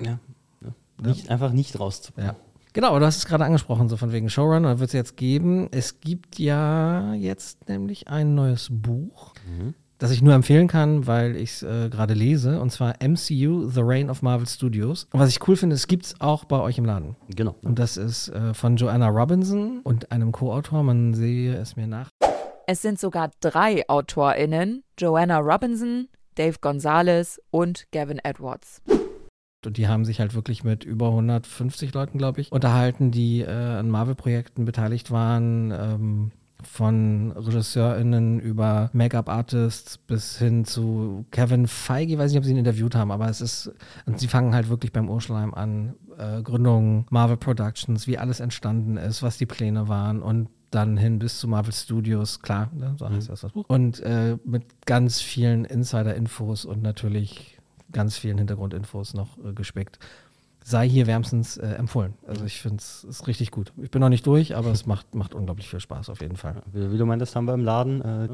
Ja. 0.00 0.18
ja. 0.62 0.70
Nicht, 1.02 1.28
Einfach 1.28 1.52
nicht 1.52 1.78
rauszubringen. 1.78 2.30
Ja. 2.30 2.36
Genau, 2.74 2.88
aber 2.88 3.00
du 3.00 3.06
hast 3.06 3.18
es 3.18 3.26
gerade 3.26 3.44
angesprochen, 3.44 3.88
so 3.88 3.98
von 3.98 4.12
wegen 4.12 4.30
Showrunner, 4.30 4.78
wird 4.78 4.88
es 4.88 4.94
jetzt 4.94 5.16
geben. 5.16 5.68
Es 5.72 6.00
gibt 6.00 6.38
ja 6.38 7.12
jetzt 7.14 7.68
nämlich 7.68 8.08
ein 8.08 8.34
neues 8.34 8.68
Buch, 8.70 9.34
das 9.98 10.10
ich 10.10 10.22
nur 10.22 10.32
empfehlen 10.32 10.68
kann, 10.68 11.06
weil 11.06 11.36
ich 11.36 11.50
es 11.50 11.62
äh, 11.62 11.90
gerade 11.90 12.14
lese, 12.14 12.60
und 12.60 12.70
zwar 12.70 12.94
MCU, 13.02 13.68
The 13.68 13.82
Reign 13.82 14.08
of 14.08 14.22
Marvel 14.22 14.46
Studios. 14.46 15.06
Und 15.12 15.20
was 15.20 15.28
ich 15.28 15.46
cool 15.46 15.54
finde, 15.54 15.76
es 15.76 15.86
gibt 15.86 16.06
es 16.06 16.20
auch 16.20 16.44
bei 16.44 16.60
euch 16.60 16.78
im 16.78 16.86
Laden. 16.86 17.14
Genau. 17.28 17.56
Und 17.62 17.78
das 17.78 17.98
ist 17.98 18.28
äh, 18.30 18.54
von 18.54 18.76
Joanna 18.76 19.08
Robinson 19.08 19.80
und 19.84 20.10
einem 20.10 20.32
Co-Autor, 20.32 20.82
man 20.82 21.12
sehe 21.12 21.54
es 21.54 21.76
mir 21.76 21.86
nach. 21.86 22.08
Es 22.66 22.80
sind 22.80 22.98
sogar 22.98 23.30
drei 23.40 23.86
AutorInnen: 23.88 24.82
Joanna 24.98 25.38
Robinson, 25.38 26.08
Dave 26.36 26.56
Gonzalez 26.60 27.38
und 27.50 27.84
Gavin 27.92 28.18
Edwards. 28.24 28.80
Und 29.66 29.76
die 29.76 29.88
haben 29.88 30.04
sich 30.04 30.20
halt 30.20 30.34
wirklich 30.34 30.64
mit 30.64 30.84
über 30.84 31.08
150 31.08 31.94
Leuten, 31.94 32.18
glaube 32.18 32.40
ich, 32.40 32.50
unterhalten, 32.52 33.10
die 33.10 33.40
äh, 33.40 33.50
an 33.50 33.90
Marvel-Projekten 33.90 34.64
beteiligt 34.64 35.10
waren. 35.10 35.70
Ähm, 35.70 36.30
von 36.64 37.32
RegisseurInnen 37.32 38.40
über 38.40 38.90
Make-up-Artists 38.92 39.98
bis 39.98 40.38
hin 40.38 40.64
zu 40.64 41.26
Kevin 41.30 41.66
Feige, 41.66 42.12
ich 42.12 42.18
weiß 42.18 42.30
nicht, 42.30 42.38
ob 42.38 42.44
sie 42.44 42.52
ihn 42.52 42.58
interviewt 42.58 42.94
haben, 42.94 43.10
aber 43.10 43.28
es 43.28 43.40
ist, 43.40 43.72
und 44.06 44.18
sie 44.18 44.28
fangen 44.28 44.54
halt 44.54 44.68
wirklich 44.68 44.92
beim 44.92 45.08
Urschleim 45.08 45.54
an, 45.54 45.94
äh, 46.18 46.42
Gründung 46.42 47.06
Marvel 47.10 47.36
Productions, 47.36 48.06
wie 48.06 48.18
alles 48.18 48.40
entstanden 48.40 48.96
ist, 48.96 49.22
was 49.22 49.38
die 49.38 49.46
Pläne 49.46 49.88
waren 49.88 50.22
und 50.22 50.48
dann 50.70 50.96
hin 50.96 51.18
bis 51.18 51.38
zu 51.38 51.48
Marvel 51.48 51.72
Studios, 51.72 52.40
klar, 52.40 52.70
ne, 52.74 52.94
so 52.98 53.08
heißt 53.08 53.28
das, 53.28 53.42
das 53.42 53.52
Buch. 53.52 53.66
Und 53.68 54.00
äh, 54.00 54.38
mit 54.44 54.86
ganz 54.86 55.20
vielen 55.20 55.64
Insider-Infos 55.64 56.64
und 56.64 56.82
natürlich 56.82 57.58
ganz 57.92 58.16
vielen 58.16 58.38
Hintergrundinfos 58.38 59.14
noch 59.14 59.38
äh, 59.38 59.52
gespickt. 59.52 59.98
Sei 60.64 60.88
hier 60.88 61.06
wärmstens 61.08 61.56
äh, 61.56 61.66
empfohlen. 61.66 62.14
Also 62.26 62.44
ich 62.44 62.60
finde 62.60 62.76
es 62.78 63.04
ist 63.04 63.26
richtig 63.26 63.50
gut. 63.50 63.72
Ich 63.82 63.90
bin 63.90 64.00
noch 64.00 64.08
nicht 64.08 64.26
durch, 64.26 64.54
aber 64.54 64.70
es 64.70 64.86
macht, 64.86 65.14
macht 65.14 65.34
unglaublich 65.34 65.68
viel 65.68 65.80
Spaß 65.80 66.08
auf 66.08 66.20
jeden 66.20 66.36
Fall. 66.36 66.62
Wie, 66.72 66.92
wie 66.92 66.98
du 66.98 67.04
meintest, 67.04 67.34
haben 67.34 67.46
wir 67.46 67.54
im 67.54 67.64
Laden. 67.64 68.00
Äh, 68.00 68.28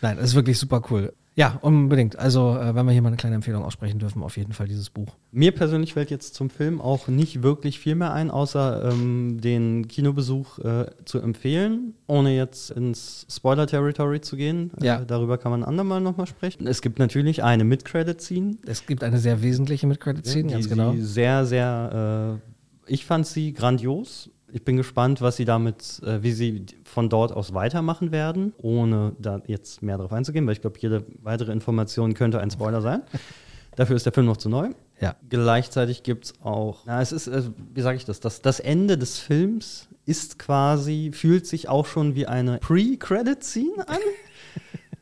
Nein, 0.00 0.18
es 0.18 0.30
ist 0.30 0.34
wirklich 0.34 0.58
super 0.58 0.82
cool. 0.90 1.12
Ja, 1.36 1.58
unbedingt. 1.62 2.16
Also, 2.16 2.56
äh, 2.56 2.74
wenn 2.74 2.86
wir 2.86 2.92
hier 2.92 3.02
mal 3.02 3.08
eine 3.08 3.16
kleine 3.16 3.34
Empfehlung 3.34 3.64
aussprechen 3.64 3.98
dürfen, 3.98 4.22
auf 4.22 4.36
jeden 4.36 4.52
Fall 4.52 4.68
dieses 4.68 4.90
Buch. 4.90 5.16
Mir 5.32 5.52
persönlich 5.52 5.94
fällt 5.94 6.10
jetzt 6.10 6.34
zum 6.34 6.48
Film 6.48 6.80
auch 6.80 7.08
nicht 7.08 7.42
wirklich 7.42 7.80
viel 7.80 7.96
mehr 7.96 8.12
ein, 8.12 8.30
außer 8.30 8.90
ähm, 8.92 9.40
den 9.40 9.88
Kinobesuch 9.88 10.60
äh, 10.60 10.86
zu 11.04 11.18
empfehlen, 11.18 11.94
ohne 12.06 12.36
jetzt 12.36 12.70
ins 12.70 13.26
Spoiler-Territory 13.28 14.20
zu 14.20 14.36
gehen. 14.36 14.70
Ja. 14.80 15.00
Äh, 15.00 15.06
darüber 15.06 15.36
kann 15.36 15.50
man 15.50 15.64
ein 15.64 15.68
andermal 15.68 16.00
nochmal 16.00 16.28
sprechen. 16.28 16.68
Es 16.68 16.82
gibt 16.82 17.00
natürlich 17.00 17.42
eine 17.42 17.64
Mid-Credit-Scene. 17.64 18.58
Es 18.66 18.86
gibt 18.86 19.02
eine 19.02 19.18
sehr 19.18 19.42
wesentliche 19.42 19.88
Mid-Credit-Scene, 19.88 20.48
die, 20.48 20.54
ganz 20.54 20.68
genau. 20.68 20.94
Sehr, 20.98 21.44
sehr, 21.46 22.40
äh, 22.88 22.92
ich 22.92 23.04
fand 23.04 23.26
sie 23.26 23.52
grandios. 23.52 24.30
Ich 24.54 24.64
bin 24.64 24.76
gespannt, 24.76 25.20
was 25.20 25.34
sie 25.34 25.44
damit, 25.44 26.00
äh, 26.06 26.22
wie 26.22 26.30
sie 26.30 26.64
von 26.84 27.08
dort 27.08 27.32
aus 27.32 27.54
weitermachen 27.54 28.12
werden, 28.12 28.52
ohne 28.58 29.16
da 29.18 29.42
jetzt 29.48 29.82
mehr 29.82 29.96
darauf 29.96 30.12
einzugehen, 30.12 30.46
weil 30.46 30.52
ich 30.52 30.60
glaube, 30.60 30.78
jede 30.78 31.04
weitere 31.22 31.50
Information 31.50 32.14
könnte 32.14 32.38
ein 32.38 32.52
Spoiler 32.52 32.80
sein. 32.80 33.02
Dafür 33.74 33.96
ist 33.96 34.06
der 34.06 34.12
Film 34.12 34.26
noch 34.26 34.36
zu 34.36 34.48
neu. 34.48 34.70
Ja. 35.00 35.16
Gleichzeitig 35.28 36.04
gibt 36.04 36.26
es 36.26 36.34
auch, 36.40 36.82
na, 36.86 37.02
es 37.02 37.10
ist, 37.10 37.28
also, 37.28 37.52
wie 37.74 37.80
sage 37.80 37.96
ich 37.96 38.04
das, 38.04 38.20
das, 38.20 38.42
das 38.42 38.60
Ende 38.60 38.96
des 38.96 39.18
Films 39.18 39.88
ist 40.06 40.38
quasi, 40.38 41.10
fühlt 41.12 41.48
sich 41.48 41.68
auch 41.68 41.86
schon 41.86 42.14
wie 42.14 42.26
eine 42.26 42.58
Pre-Credit-Scene 42.58 43.88
an. 43.88 43.98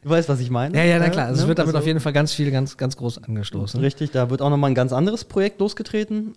Du 0.00 0.08
weißt, 0.08 0.30
was 0.30 0.40
ich 0.40 0.48
meine? 0.48 0.74
Ja, 0.78 0.84
ja, 0.84 0.98
na 0.98 1.10
klar. 1.10 1.26
Also 1.26 1.40
es 1.40 1.42
ne? 1.42 1.48
wird 1.48 1.58
damit 1.58 1.74
Also- 1.74 1.82
auf 1.82 1.86
jeden 1.86 2.00
Fall 2.00 2.14
ganz 2.14 2.32
viel, 2.32 2.50
ganz, 2.50 2.78
ganz 2.78 2.96
groß 2.96 3.22
angestoßen. 3.22 3.78
Richtig, 3.80 4.12
da 4.12 4.30
wird 4.30 4.40
auch 4.40 4.48
nochmal 4.48 4.70
ein 4.70 4.74
ganz 4.74 4.94
anderes 4.94 5.24
Projekt 5.24 5.60
losgetreten, 5.60 6.32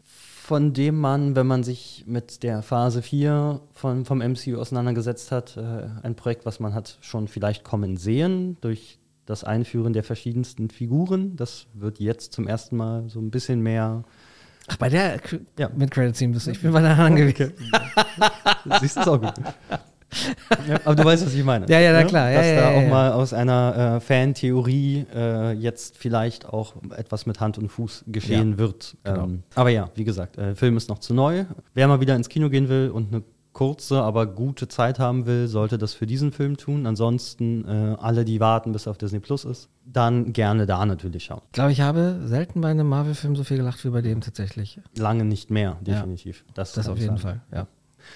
von 0.45 0.73
dem 0.73 0.99
man, 0.99 1.35
wenn 1.35 1.47
man 1.47 1.63
sich 1.63 2.03
mit 2.05 2.43
der 2.43 2.61
Phase 2.61 3.01
4 3.01 3.61
von, 3.73 4.05
vom 4.05 4.19
MCU 4.19 4.57
auseinandergesetzt 4.59 5.31
hat, 5.31 5.57
äh, 5.57 5.87
ein 6.03 6.13
Projekt, 6.13 6.45
was 6.45 6.59
man 6.59 6.75
hat 6.75 6.99
schon 7.01 7.27
vielleicht 7.27 7.63
kommen 7.63 7.97
sehen 7.97 8.55
durch 8.61 8.99
das 9.25 9.43
Einführen 9.43 9.93
der 9.93 10.03
verschiedensten 10.03 10.69
Figuren. 10.69 11.35
Das 11.35 11.65
wird 11.73 11.99
jetzt 11.99 12.31
zum 12.33 12.47
ersten 12.47 12.77
Mal 12.77 13.09
so 13.09 13.19
ein 13.19 13.31
bisschen 13.31 13.61
mehr. 13.61 14.03
Ach, 14.67 14.77
bei 14.77 14.89
der 14.89 15.19
Ja. 15.57 15.69
Mid-Credit-Scene 15.75 16.33
bist 16.33 16.45
du. 16.45 16.51
Ich 16.51 16.61
bin 16.61 16.71
bei 16.73 16.81
der 16.81 16.91
anderen 16.95 17.33
gewesen. 17.33 17.53
Siehst 18.81 18.97
du 18.97 19.01
es 19.01 19.07
auch 19.07 19.19
gut. 19.19 19.33
Ja, 20.67 20.79
aber 20.85 20.95
du 20.95 21.03
weißt, 21.05 21.25
was 21.25 21.33
ich 21.33 21.43
meine. 21.43 21.65
Ja, 21.67 21.79
ja, 21.79 21.91
na 21.93 22.01
ne? 22.01 22.05
klar. 22.07 22.29
Ja, 22.31 22.37
Dass 22.39 22.47
ja, 22.47 22.55
da 22.55 22.71
ja, 22.71 22.77
auch 22.77 22.81
ja. 22.83 22.89
mal 22.89 23.11
aus 23.13 23.33
einer 23.33 23.95
äh, 23.97 23.99
Fan-Theorie 23.99 25.05
äh, 25.13 25.51
jetzt 25.53 25.97
vielleicht 25.97 26.45
auch 26.47 26.73
etwas 26.95 27.25
mit 27.25 27.39
Hand 27.39 27.57
und 27.57 27.69
Fuß 27.69 28.05
geschehen 28.07 28.51
Ja, 28.53 28.57
wird. 28.57 28.97
genau. 29.03 29.23
Ähm, 29.25 29.43
aber 29.55 29.69
ja, 29.69 29.89
wie 29.95 30.03
gesagt, 30.03 30.37
äh, 30.37 30.55
Film 30.55 30.77
ist 30.77 30.89
noch 30.89 30.99
zu 30.99 31.13
neu. 31.13 31.45
Wer 31.73 31.87
mal 31.87 31.99
wieder 31.99 32.15
ins 32.15 32.29
Kino 32.29 32.49
gehen 32.49 32.69
will 32.69 32.89
und 32.89 33.13
eine 33.13 33.23
kurze, 33.53 34.01
aber 34.01 34.25
gute 34.25 34.67
Zeit 34.67 34.99
haben 34.99 35.25
will, 35.25 35.47
sollte 35.47 35.77
das 35.77 35.93
für 35.93 36.05
diesen 36.05 36.33
Film 36.33 36.57
tun. 36.57 36.85
Ansonsten 36.85 37.63
äh, 37.65 37.95
alle, 38.01 38.25
die 38.25 38.41
warten, 38.41 38.73
bis 38.73 38.85
er 38.85 38.91
auf 38.91 38.97
Disney 38.97 39.21
Plus 39.21 39.45
ist, 39.45 39.69
dann 39.85 40.33
gerne 40.33 40.65
da 40.65 40.85
natürlich 40.85 41.23
schauen. 41.23 41.41
Ich 41.45 41.51
glaube, 41.53 41.71
ich 41.71 41.79
habe 41.79 42.19
selten 42.25 42.59
bei 42.59 42.67
einem 42.69 42.87
Marvel-Film 42.89 43.37
so 43.37 43.45
viel 43.45 43.55
gelacht 43.55 43.85
wie 43.85 43.89
bei 43.91 44.01
dem 44.01 44.19
tatsächlich. 44.19 44.81
Lange 44.97 45.23
nicht 45.23 45.51
mehr, 45.51 45.77
Ja. 45.85 45.93
definitiv. 45.95 46.43
Das 46.53 46.73
kann 46.73 46.85
auf 46.87 46.97
jeden 46.99 47.17
sagen. 47.17 47.39
Fall, 47.39 47.41
ja. 47.53 47.67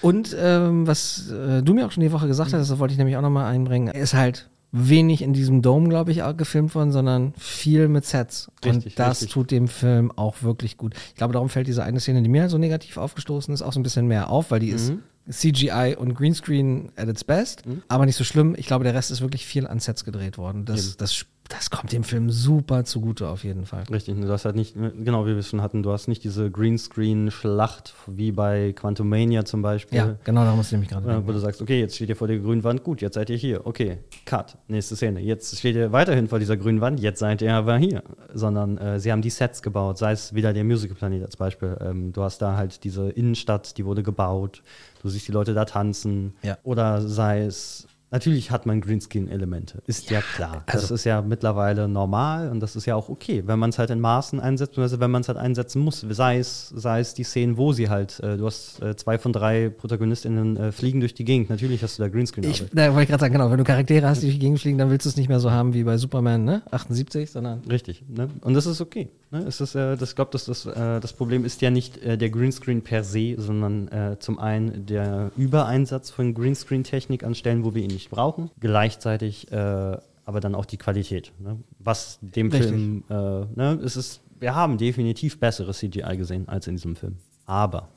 Und 0.02 0.34
ähm, 0.38 0.86
was 0.86 1.30
äh, 1.30 1.62
du 1.62 1.74
mir 1.74 1.86
auch 1.86 1.92
schon 1.92 2.02
die 2.02 2.12
Woche 2.12 2.26
gesagt 2.26 2.52
hast, 2.52 2.70
das 2.70 2.78
wollte 2.78 2.92
ich 2.92 2.98
nämlich 2.98 3.16
auch 3.16 3.22
nochmal 3.22 3.52
einbringen, 3.52 3.88
ist 3.88 4.14
halt 4.14 4.48
wenig 4.72 5.22
in 5.22 5.32
diesem 5.32 5.62
Dome, 5.62 5.88
glaube 5.88 6.12
ich, 6.12 6.22
gefilmt 6.36 6.74
worden, 6.74 6.92
sondern 6.92 7.34
viel 7.36 7.88
mit 7.88 8.04
Sets. 8.04 8.50
Richtig, 8.64 8.92
und 8.92 8.98
das 8.98 9.20
richtig. 9.22 9.32
tut 9.32 9.50
dem 9.50 9.66
Film 9.68 10.12
auch 10.12 10.42
wirklich 10.42 10.76
gut. 10.76 10.94
Ich 11.08 11.16
glaube, 11.16 11.32
darum 11.32 11.48
fällt 11.48 11.66
diese 11.66 11.82
eine 11.82 11.98
Szene, 12.00 12.22
die 12.22 12.28
mir 12.28 12.42
halt 12.42 12.50
so 12.50 12.58
negativ 12.58 12.96
aufgestoßen 12.96 13.52
ist, 13.52 13.62
auch 13.62 13.72
so 13.72 13.80
ein 13.80 13.82
bisschen 13.82 14.06
mehr 14.06 14.30
auf, 14.30 14.50
weil 14.50 14.60
die 14.60 14.68
ist 14.70 14.90
Mhm. 14.90 15.02
CGI 15.28 15.96
und 15.98 16.14
Greenscreen 16.14 16.90
at 16.96 17.08
its 17.08 17.24
best, 17.24 17.62
aber 17.88 18.06
nicht 18.06 18.16
so 18.16 18.24
schlimm. 18.24 18.54
Ich 18.56 18.66
glaube, 18.66 18.84
der 18.84 18.94
Rest 18.94 19.10
ist 19.10 19.20
wirklich 19.20 19.44
viel 19.44 19.66
an 19.66 19.78
Sets 19.78 20.04
gedreht 20.04 20.38
worden. 20.38 20.64
Das, 20.64 20.96
das, 20.96 21.24
das 21.50 21.68
kommt 21.68 21.92
dem 21.92 22.04
Film 22.04 22.30
super 22.30 22.84
zugute 22.84 23.28
auf 23.28 23.44
jeden 23.44 23.66
Fall. 23.66 23.82
Richtig, 23.90 24.18
du 24.18 24.28
hast 24.28 24.44
halt 24.46 24.56
nicht, 24.56 24.74
genau 24.74 25.26
wie 25.26 25.30
wir 25.32 25.38
es 25.38 25.48
schon 25.48 25.60
hatten, 25.60 25.82
du 25.82 25.92
hast 25.92 26.08
nicht 26.08 26.24
diese 26.24 26.50
Greenscreen-Schlacht 26.50 27.94
wie 28.06 28.32
bei 28.32 28.72
Quantumania 28.72 29.44
zum 29.44 29.62
Beispiel. 29.62 29.98
Ja, 29.98 30.16
genau, 30.24 30.42
darum 30.44 30.58
muss 30.58 30.66
ich 30.66 30.72
nämlich 30.72 30.90
gerade 30.90 31.04
Äh, 31.06 31.08
wo 31.08 31.12
denken. 31.16 31.32
du 31.32 31.38
sagst, 31.40 31.60
okay, 31.62 31.80
jetzt 31.80 31.96
steht 31.96 32.08
ihr 32.08 32.16
vor 32.16 32.28
der 32.28 32.38
grünen 32.38 32.64
Wand, 32.64 32.84
gut, 32.84 33.00
jetzt 33.02 33.14
seid 33.14 33.30
ihr 33.30 33.36
hier, 33.36 33.66
okay, 33.66 33.98
cut, 34.26 34.56
nächste 34.68 34.96
Szene. 34.96 35.20
Jetzt 35.20 35.58
steht 35.58 35.76
ihr 35.76 35.92
weiterhin 35.92 36.28
vor 36.28 36.38
dieser 36.38 36.56
grünen 36.56 36.80
Wand, 36.80 37.00
jetzt 37.00 37.18
seid 37.18 37.42
ihr 37.42 37.54
aber 37.54 37.76
hier. 37.78 38.02
Sondern 38.32 38.78
äh, 38.78 39.00
sie 39.00 39.10
haben 39.12 39.22
die 39.22 39.30
Sets 39.30 39.62
gebaut, 39.62 39.98
sei 39.98 40.12
es 40.12 40.34
wieder 40.34 40.52
der 40.52 40.64
Musical-Planet 40.64 41.22
als 41.24 41.36
Beispiel. 41.36 41.76
Ähm, 41.80 42.12
du 42.12 42.22
hast 42.22 42.38
da 42.42 42.56
halt 42.56 42.84
diese 42.84 43.10
Innenstadt, 43.10 43.76
die 43.76 43.84
wurde 43.84 44.02
gebaut, 44.02 44.62
du 45.02 45.08
siehst 45.08 45.26
die 45.28 45.32
Leute 45.32 45.52
da 45.54 45.64
tanzen. 45.64 46.34
Ja. 46.42 46.58
Oder 46.62 47.02
sei 47.02 47.42
es, 47.42 47.86
natürlich 48.10 48.50
hat 48.50 48.66
man 48.66 48.80
Greenscreen-Elemente, 48.80 49.82
ist 49.86 50.10
ja, 50.10 50.20
klar. 50.20 50.62
das 50.66 50.82
also- 50.82 50.94
ist 50.94 51.04
ja 51.04 51.22
mittlerweile 51.22 51.88
normal 51.88 52.50
und 52.50 52.60
das 52.60 52.76
ist 52.76 52.86
ja 52.86 52.94
auch 52.94 53.08
okay, 53.08 53.42
wenn 53.46 53.58
man 53.58 53.70
es 53.70 53.78
halt 53.78 53.90
in 53.90 54.00
Maßen 54.00 54.40
einsetzt, 54.40 54.72
beziehungsweise 54.72 55.00
wenn 55.00 55.10
man 55.10 55.22
es 55.22 55.28
halt 55.28 55.38
einsetzen 55.38 55.82
muss. 55.82 56.04
Sei 56.08 56.38
es, 56.38 56.68
sei 56.68 57.00
es 57.00 57.14
die 57.14 57.24
Szenen, 57.24 57.56
wo 57.56 57.72
sie 57.72 57.88
halt, 57.88 58.20
äh, 58.20 58.36
du 58.36 58.46
hast 58.46 58.82
äh, 58.82 58.96
zwei 58.96 59.18
von 59.18 59.32
drei 59.32 59.68
ProtagonistInnen 59.68 60.56
äh, 60.56 60.72
fliegen 60.72 61.00
durch 61.00 61.14
die 61.14 61.24
Gegend, 61.24 61.50
natürlich 61.50 61.82
hast 61.82 61.98
du 61.98 62.02
da 62.02 62.08
Greenscreen. 62.08 62.48
Ich, 62.48 62.64
da 62.72 62.88
wollte 62.88 63.02
ich 63.02 63.08
gerade 63.08 63.20
sagen, 63.20 63.32
genau, 63.32 63.50
wenn 63.50 63.58
du 63.58 63.64
Charaktere 63.64 64.08
hast, 64.08 64.22
die 64.22 64.26
durch 64.26 64.34
die 64.34 64.40
Gegend 64.40 64.60
fliegen, 64.60 64.78
dann 64.78 64.90
willst 64.90 65.06
du 65.06 65.10
es 65.10 65.16
nicht 65.16 65.28
mehr 65.28 65.40
so 65.40 65.50
haben 65.50 65.74
wie 65.74 65.84
bei 65.84 65.96
Superman, 65.96 66.44
ne? 66.44 66.62
78, 66.70 67.30
sondern 67.30 67.60
Richtig, 67.68 68.04
ne? 68.08 68.28
Und 68.42 68.54
das 68.54 68.66
ist 68.66 68.80
okay. 68.80 69.08
Ne? 69.30 69.44
Es 69.46 69.60
ist, 69.60 69.74
äh, 69.74 69.96
das, 69.96 70.10
ich 70.10 70.16
glaube, 70.16 70.30
das, 70.32 70.46
das, 70.46 70.66
äh, 70.66 71.00
das 71.00 71.12
Problem 71.12 71.44
ist 71.44 71.62
ja 71.62 71.70
nicht 71.70 71.98
äh, 71.98 72.18
der 72.18 72.30
Greenscreen 72.30 72.82
per 72.82 73.04
se, 73.04 73.34
sondern 73.38 73.88
äh, 73.88 74.16
zum 74.18 74.38
einen 74.38 74.86
der 74.86 75.30
Übereinsatz 75.36 76.10
von 76.10 76.34
Greenscreen-Technik 76.34 77.22
an 77.22 77.34
Stellen, 77.34 77.64
wo 77.64 77.74
wir 77.74 77.82
ihn 77.82 77.90
nicht 77.90 77.99
brauchen. 78.08 78.50
Gleichzeitig 78.60 79.50
äh, 79.52 79.96
aber 80.30 80.40
dann 80.40 80.54
auch 80.54 80.64
die 80.64 80.76
Qualität. 80.76 81.32
Ne? 81.40 81.58
Was 81.80 82.18
dem 82.22 82.50
Richtig. 82.50 82.70
Film, 82.70 83.04
äh, 83.10 83.12
ne? 83.14 83.80
es 83.84 83.96
ist, 83.96 84.20
wir 84.38 84.54
haben 84.54 84.78
definitiv 84.78 85.40
besseres 85.40 85.78
CGI 85.78 86.16
gesehen 86.16 86.48
als 86.48 86.68
in 86.68 86.76
diesem 86.76 86.94
Film. 86.94 87.16
Aber 87.46 87.88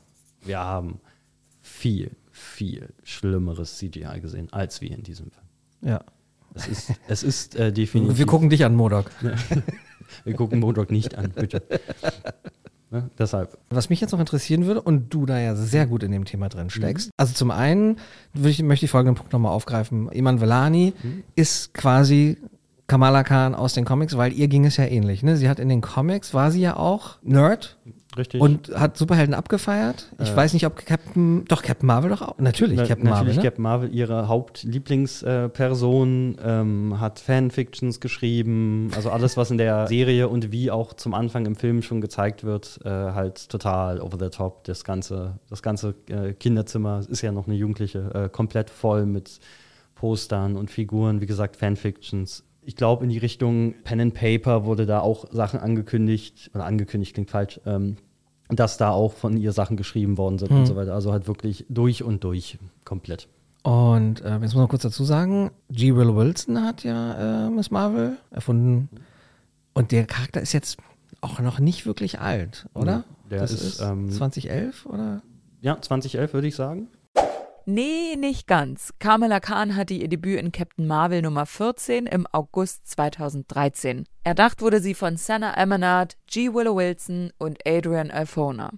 wir 0.42 0.58
haben 0.58 1.00
viel, 1.62 2.10
viel 2.32 2.92
schlimmeres 3.04 3.78
CGI 3.78 4.20
gesehen 4.20 4.52
als 4.52 4.80
wir 4.80 4.90
in 4.90 5.02
diesem 5.02 5.30
Film. 5.30 5.46
ja. 5.82 6.04
Es 6.56 6.68
ist, 6.68 6.92
es 7.08 7.22
ist 7.24 7.56
äh, 7.56 7.72
definitiv. 7.72 8.16
Wir 8.16 8.26
gucken 8.26 8.48
dich 8.48 8.64
an, 8.64 8.76
Modok. 8.76 9.10
Wir 10.24 10.34
gucken 10.34 10.60
Modok 10.60 10.92
nicht 10.92 11.16
an, 11.16 11.32
bitte. 11.32 11.62
Ne? 12.94 13.10
Deshalb. 13.18 13.58
Was 13.70 13.90
mich 13.90 14.00
jetzt 14.00 14.12
noch 14.12 14.20
interessieren 14.20 14.66
würde, 14.66 14.80
und 14.80 15.12
du 15.12 15.26
da 15.26 15.40
ja 15.40 15.56
sehr 15.56 15.86
gut 15.86 16.04
in 16.04 16.12
dem 16.12 16.24
Thema 16.24 16.48
drin 16.48 16.70
steckst, 16.70 17.10
also 17.16 17.34
zum 17.34 17.50
einen 17.50 17.98
ich, 18.32 18.62
möchte 18.62 18.84
ich 18.84 18.90
folgenden 18.92 19.16
Punkt 19.16 19.32
nochmal 19.32 19.52
aufgreifen. 19.52 20.08
Iman 20.12 20.40
Velani 20.40 20.92
ist 21.34 21.74
quasi 21.74 22.38
Kamala 22.86 23.24
Khan 23.24 23.56
aus 23.56 23.72
den 23.72 23.84
Comics, 23.84 24.16
weil 24.16 24.32
ihr 24.32 24.46
ging 24.46 24.64
es 24.64 24.76
ja 24.76 24.84
ähnlich. 24.84 25.24
Ne? 25.24 25.36
Sie 25.36 25.48
hat 25.48 25.58
in 25.58 25.68
den 25.68 25.80
Comics, 25.80 26.34
war 26.34 26.52
sie 26.52 26.60
ja 26.60 26.76
auch 26.76 27.18
Nerd 27.22 27.78
Richtig. 28.16 28.40
und 28.40 28.68
hat 28.74 28.96
Superhelden 28.96 29.34
abgefeiert. 29.34 30.10
Ich 30.22 30.34
weiß 30.34 30.52
nicht, 30.52 30.66
ob 30.66 30.76
Captain, 30.86 31.44
doch 31.46 31.62
Captain 31.62 31.86
Marvel 31.86 32.10
doch 32.10 32.22
auch. 32.22 32.38
Natürlich, 32.38 32.76
Na- 32.78 32.86
Captain 32.86 33.04
Marvel. 33.04 33.18
natürlich 33.24 33.36
Ne? 33.38 33.42
Captain 33.42 33.62
Marvel, 33.62 33.94
ihre 33.94 34.28
Hauptlieblingsperson, 35.14 36.36
ähm, 36.44 37.00
hat 37.00 37.18
Fanfictions 37.20 38.00
geschrieben, 38.00 38.90
also 38.94 39.10
alles, 39.10 39.36
was 39.36 39.50
in 39.50 39.58
der 39.58 39.86
Serie 39.86 40.28
und 40.28 40.52
wie 40.52 40.70
auch 40.70 40.92
zum 40.94 41.14
Anfang 41.14 41.46
im 41.46 41.56
Film 41.56 41.82
schon 41.82 42.00
gezeigt 42.00 42.44
wird, 42.44 42.80
äh, 42.84 42.88
halt 42.88 43.48
total 43.48 44.00
over 44.00 44.18
the 44.18 44.30
top. 44.30 44.64
Das 44.64 44.84
ganze, 44.84 45.38
das 45.50 45.62
ganze 45.62 45.94
äh, 46.08 46.32
Kinderzimmer 46.34 47.00
ist 47.08 47.22
ja 47.22 47.32
noch 47.32 47.46
eine 47.46 47.56
Jugendliche, 47.56 48.10
äh, 48.14 48.28
komplett 48.28 48.70
voll 48.70 49.06
mit 49.06 49.40
Postern 49.94 50.56
und 50.56 50.70
Figuren, 50.70 51.20
wie 51.20 51.26
gesagt, 51.26 51.56
Fanfictions. 51.56 52.44
Ich 52.66 52.76
glaube, 52.76 53.04
in 53.04 53.10
die 53.10 53.18
Richtung 53.18 53.74
Pen 53.84 54.00
and 54.00 54.14
Paper 54.14 54.64
wurde 54.64 54.86
da 54.86 55.00
auch 55.00 55.26
Sachen 55.30 55.60
angekündigt, 55.60 56.50
oder 56.54 56.64
angekündigt 56.64 57.12
klingt 57.14 57.30
falsch, 57.30 57.60
ähm, 57.66 57.96
dass 58.48 58.76
da 58.76 58.90
auch 58.90 59.12
von 59.12 59.36
ihr 59.36 59.52
Sachen 59.52 59.76
geschrieben 59.76 60.18
worden 60.18 60.38
sind 60.38 60.50
und 60.50 60.66
so 60.66 60.76
weiter. 60.76 60.94
Also 60.94 61.12
halt 61.12 61.26
wirklich 61.26 61.64
durch 61.68 62.02
und 62.02 62.24
durch 62.24 62.58
komplett. 62.84 63.28
Und 63.62 64.20
äh, 64.20 64.32
jetzt 64.34 64.52
muss 64.52 64.56
man 64.56 64.68
kurz 64.68 64.82
dazu 64.82 65.04
sagen, 65.04 65.50
G. 65.70 65.94
Will 65.94 66.14
Wilson 66.14 66.62
hat 66.62 66.84
ja 66.84 67.46
äh, 67.46 67.50
Miss 67.50 67.70
Marvel 67.70 68.18
erfunden. 68.30 68.90
Und 69.72 69.90
der 69.90 70.06
Charakter 70.06 70.42
ist 70.42 70.52
jetzt 70.52 70.76
auch 71.22 71.40
noch 71.40 71.58
nicht 71.58 71.86
wirklich 71.86 72.20
alt, 72.20 72.68
oder? 72.74 73.04
Der 73.30 73.40
das 73.40 73.52
ist, 73.52 73.62
ist, 73.62 73.80
ähm, 73.80 74.10
2011 74.10 74.84
oder? 74.86 75.22
Ja, 75.62 75.80
2011 75.80 76.34
würde 76.34 76.48
ich 76.48 76.54
sagen. 76.54 76.88
Nee, 77.66 78.16
nicht 78.16 78.46
ganz. 78.46 78.92
Kamala 78.98 79.40
Khan 79.40 79.74
hatte 79.74 79.94
ihr 79.94 80.08
Debüt 80.08 80.38
in 80.38 80.52
Captain 80.52 80.86
Marvel 80.86 81.22
Nummer 81.22 81.46
14 81.46 82.06
im 82.06 82.26
August 82.30 82.86
2013. 82.88 84.04
Erdacht 84.22 84.60
wurde 84.60 84.80
sie 84.80 84.92
von 84.92 85.16
Senna 85.16 85.56
Emanat, 85.56 86.16
G. 86.26 86.52
Willow 86.52 86.76
Wilson 86.76 87.32
und 87.38 87.58
Adrian 87.66 88.10
Alfona. 88.10 88.70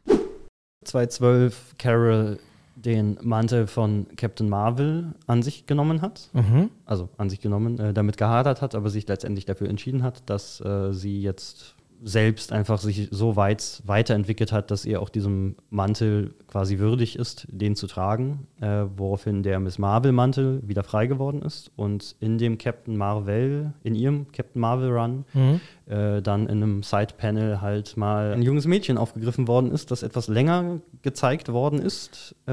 2012 0.84 1.74
Carol 1.78 2.38
den 2.76 3.18
Mantel 3.22 3.66
von 3.66 4.06
Captain 4.16 4.48
Marvel 4.48 5.14
an 5.26 5.42
sich 5.42 5.66
genommen 5.66 6.02
hat. 6.02 6.28
Mhm. 6.32 6.70
Also 6.84 7.08
an 7.16 7.30
sich 7.30 7.40
genommen, 7.40 7.78
äh, 7.80 7.92
damit 7.92 8.18
gehadert 8.18 8.62
hat, 8.62 8.74
aber 8.74 8.90
sich 8.90 9.08
letztendlich 9.08 9.46
dafür 9.46 9.68
entschieden 9.68 10.02
hat, 10.02 10.28
dass 10.28 10.60
äh, 10.60 10.92
sie 10.92 11.22
jetzt 11.22 11.75
selbst 12.02 12.52
einfach 12.52 12.78
sich 12.78 13.08
so 13.10 13.36
weit 13.36 13.82
weiterentwickelt 13.86 14.52
hat, 14.52 14.70
dass 14.70 14.84
ihr 14.84 15.00
auch 15.00 15.08
diesem 15.08 15.56
Mantel 15.70 16.34
quasi 16.46 16.78
würdig 16.78 17.18
ist, 17.18 17.46
den 17.50 17.74
zu 17.76 17.86
tragen, 17.86 18.46
äh, 18.60 18.84
woraufhin 18.96 19.42
der 19.42 19.58
Miss 19.60 19.78
Marvel-Mantel 19.78 20.60
wieder 20.66 20.82
frei 20.84 21.06
geworden 21.06 21.42
ist 21.42 21.70
und 21.76 22.14
in 22.20 22.38
dem 22.38 22.58
Captain 22.58 22.96
Marvel, 22.96 23.72
in 23.82 23.94
ihrem 23.94 24.30
Captain 24.32 24.60
Marvel-Run, 24.60 25.24
Mhm. 25.32 25.60
äh, 25.86 26.22
dann 26.22 26.42
in 26.46 26.62
einem 26.62 26.82
Side-Panel 26.82 27.60
halt 27.60 27.96
mal 27.96 28.32
ein 28.32 28.42
junges 28.42 28.66
Mädchen 28.66 28.98
aufgegriffen 28.98 29.48
worden 29.48 29.70
ist, 29.72 29.90
das 29.90 30.02
etwas 30.02 30.28
länger 30.28 30.80
gezeigt 31.02 31.52
worden 31.52 31.80
ist, 31.80 32.34
äh, 32.46 32.52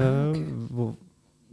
wo, 0.70 0.96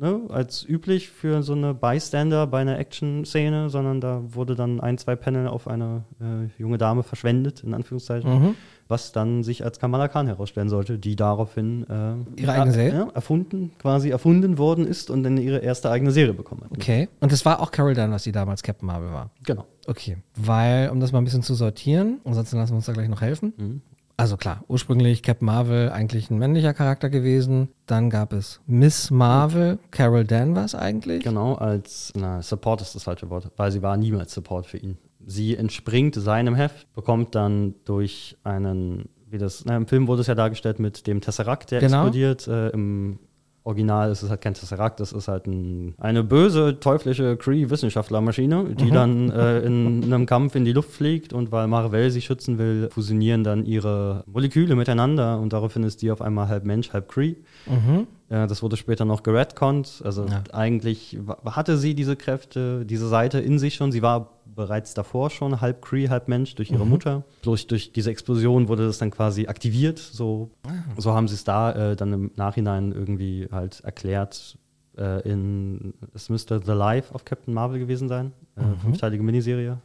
ne, 0.02 0.20
als 0.30 0.68
üblich 0.68 1.10
für 1.10 1.42
so 1.44 1.54
eine 1.54 1.74
Bystander 1.74 2.48
bei 2.48 2.60
einer 2.60 2.78
Action-Szene, 2.78 3.70
sondern 3.70 4.02
da 4.02 4.22
wurde 4.28 4.56
dann 4.56 4.82
ein, 4.82 4.98
zwei 4.98 5.16
Panel 5.16 5.48
auf 5.48 5.68
eine 5.68 6.04
äh, 6.20 6.50
junge 6.62 6.78
Dame 6.78 7.04
verschwendet, 7.04 7.64
in 7.64 7.74
Anführungszeichen, 7.74 8.30
Mhm. 8.32 8.56
was 8.90 9.12
dann 9.14 9.44
sich 9.44 9.64
als 9.64 9.80
Kamala 9.80 10.08
Khan 10.10 10.28
herausstellen 10.28 10.68
sollte, 10.68 11.00
die 11.00 11.16
daraufhin 11.16 11.86
äh, 11.90 12.42
Ihre 12.42 12.52
eigene 12.54 12.72
Serie? 12.74 13.00
Ja, 13.00 13.08
erfunden, 13.14 13.72
quasi 13.80 14.10
erfunden 14.10 14.58
worden 14.58 14.86
ist 14.86 15.10
und 15.10 15.24
dann 15.24 15.38
ihre 15.38 15.60
erste 15.60 15.90
eigene 15.90 16.12
Serie 16.12 16.34
bekommen 16.34 16.64
hat. 16.66 16.72
Okay. 16.72 17.08
Und 17.22 17.32
das 17.32 17.46
war 17.46 17.62
auch 17.62 17.72
Carol 17.72 17.94
Danvers, 17.94 18.24
die 18.24 18.32
damals 18.34 18.64
Captain 18.64 18.88
Marvel 18.88 19.12
war. 19.14 19.30
Genau. 19.46 19.66
Okay. 19.88 20.18
Weil, 20.36 20.90
um 20.90 21.00
das 21.00 21.12
mal 21.14 21.20
ein 21.20 21.24
bisschen 21.26 21.44
zu 21.44 21.54
sortieren, 21.56 22.20
ansonsten 22.26 22.58
lassen 22.58 22.72
wir 22.74 22.78
uns 22.78 22.86
da 22.88 22.94
gleich 22.94 23.08
noch 23.10 23.22
helfen. 23.22 23.54
Mhm. 23.58 23.82
Also 24.22 24.38
klar, 24.38 24.64
ursprünglich 24.68 25.24
Captain 25.24 25.48
Marvel 25.48 25.90
eigentlich 25.90 26.30
ein 26.30 26.38
männlicher 26.38 26.76
Charakter 26.76 27.10
gewesen. 27.10 27.70
Dann 27.88 28.12
gab 28.12 28.34
es 28.34 28.62
Miss 28.68 29.10
Marvel, 29.10 29.80
Carol 29.90 30.26
Danvers 30.26 30.76
eigentlich. 30.76 31.24
Genau, 31.24 31.56
als, 31.56 32.14
na, 32.16 32.40
Support 32.44 32.82
ist 32.84 32.94
das 32.94 33.02
falsche 33.02 33.32
Wort, 33.32 33.50
weil 33.58 33.72
sie 33.72 33.82
war 33.82 33.98
niemals 33.98 34.32
Support 34.32 34.68
für 34.68 34.78
ihn. 34.78 35.00
Sie 35.26 35.56
entspringt 35.58 36.14
seinem 36.14 36.54
Heft, 36.54 36.94
bekommt 36.94 37.34
dann 37.34 37.74
durch 37.84 38.38
einen, 38.44 39.10
wie 39.28 39.40
das, 39.40 39.66
na, 39.66 39.76
im 39.76 39.88
Film 39.88 40.08
wurde 40.08 40.22
es 40.22 40.28
ja 40.28 40.36
dargestellt 40.36 40.78
mit 40.78 41.08
dem 41.08 41.20
Tesseract, 41.22 41.72
der 41.72 41.80
Genau. 41.80 42.04
explodiert. 42.04 42.48
Äh, 42.48 42.70
Im 42.70 43.18
Original 43.64 44.12
ist 44.12 44.24
es 44.24 44.30
halt 44.30 44.42
kein 44.42 44.54
Tesseract, 44.56 45.00
das 45.00 45.12
ist 45.12 45.28
halt 45.28 45.46
ein, 45.46 45.94
eine 46.00 46.24
böse, 46.24 46.80
teuflische 46.80 47.38
Cree-Wissenschaftlermaschine, 47.38 48.76
die 48.76 48.90
dann 48.92 49.30
äh, 49.32 49.60
in 49.66 50.04
einem 50.06 50.26
Kampf 50.26 50.56
in 50.56 50.66
die 50.66 50.74
Luft 50.74 50.92
fliegt 50.92 51.32
und 51.34 51.52
weil 51.52 51.68
Marvel 51.68 52.10
sie 52.12 52.22
schützen 52.22 52.58
will, 52.58 52.90
fusionieren 52.92 53.44
dann 53.44 53.66
ihre 53.66 54.24
Moleküle 54.26 54.76
miteinander 54.76 55.40
und 55.40 55.54
daraufhin 55.54 55.84
ist 55.84 56.02
die 56.02 56.12
auf 56.12 56.22
einmal 56.22 56.48
halb 56.48 56.66
Mensch, 56.66 56.92
halb 56.94 57.08
Cree. 57.10 57.36
Mhm. 57.68 58.08
Ja, 58.30 58.48
das 58.48 58.64
wurde 58.64 58.78
später 58.78 59.04
noch 59.04 59.24
geredconnt. 59.24 60.02
Also 60.06 60.26
Ja. 60.26 60.44
eigentlich 60.54 61.20
hatte 61.46 61.78
sie 61.78 61.94
diese 61.96 62.16
Kräfte, 62.16 62.86
diese 62.86 63.10
Seite 63.10 63.40
in 63.40 63.60
sich 63.60 63.76
schon. 63.76 63.92
Sie 63.92 64.02
war 64.02 64.30
bereits 64.56 64.94
davor 64.94 65.30
schon 65.30 65.62
halb 65.62 65.82
Cree, 65.82 66.10
halb 66.10 66.28
Mensch 66.28 66.56
durch 66.56 66.72
ihre 66.72 66.86
Mutter. 66.86 67.24
Bloß 67.42 67.68
durch 67.68 67.92
diese 67.94 68.12
Explosion 68.12 68.68
wurde 68.68 68.86
das 68.86 68.98
dann 68.98 69.12
quasi 69.12 69.48
aktiviert. 69.48 69.98
So, 70.00 70.52
so 70.98 71.14
haben 71.14 71.28
sie 71.28 71.36
es 71.36 71.44
da 71.44 71.92
äh, 71.92 71.96
dann 71.96 72.14
im 72.14 72.32
Nachhinein 72.36 72.92
irgendwie 72.92 73.48
halt 73.52 73.82
erklärt. 73.82 74.58
Äh, 74.98 75.28
in, 75.30 75.94
es 76.14 76.30
müsste 76.30 76.60
The 76.64 76.74
Life 76.74 77.14
of 77.14 77.24
Captain 77.26 77.54
Marvel 77.54 77.80
gewesen 77.80 78.10
sein. 78.10 78.34
Äh, 78.58 78.62
Fünfteilige 78.82 79.24
Miniserie. 79.24 79.78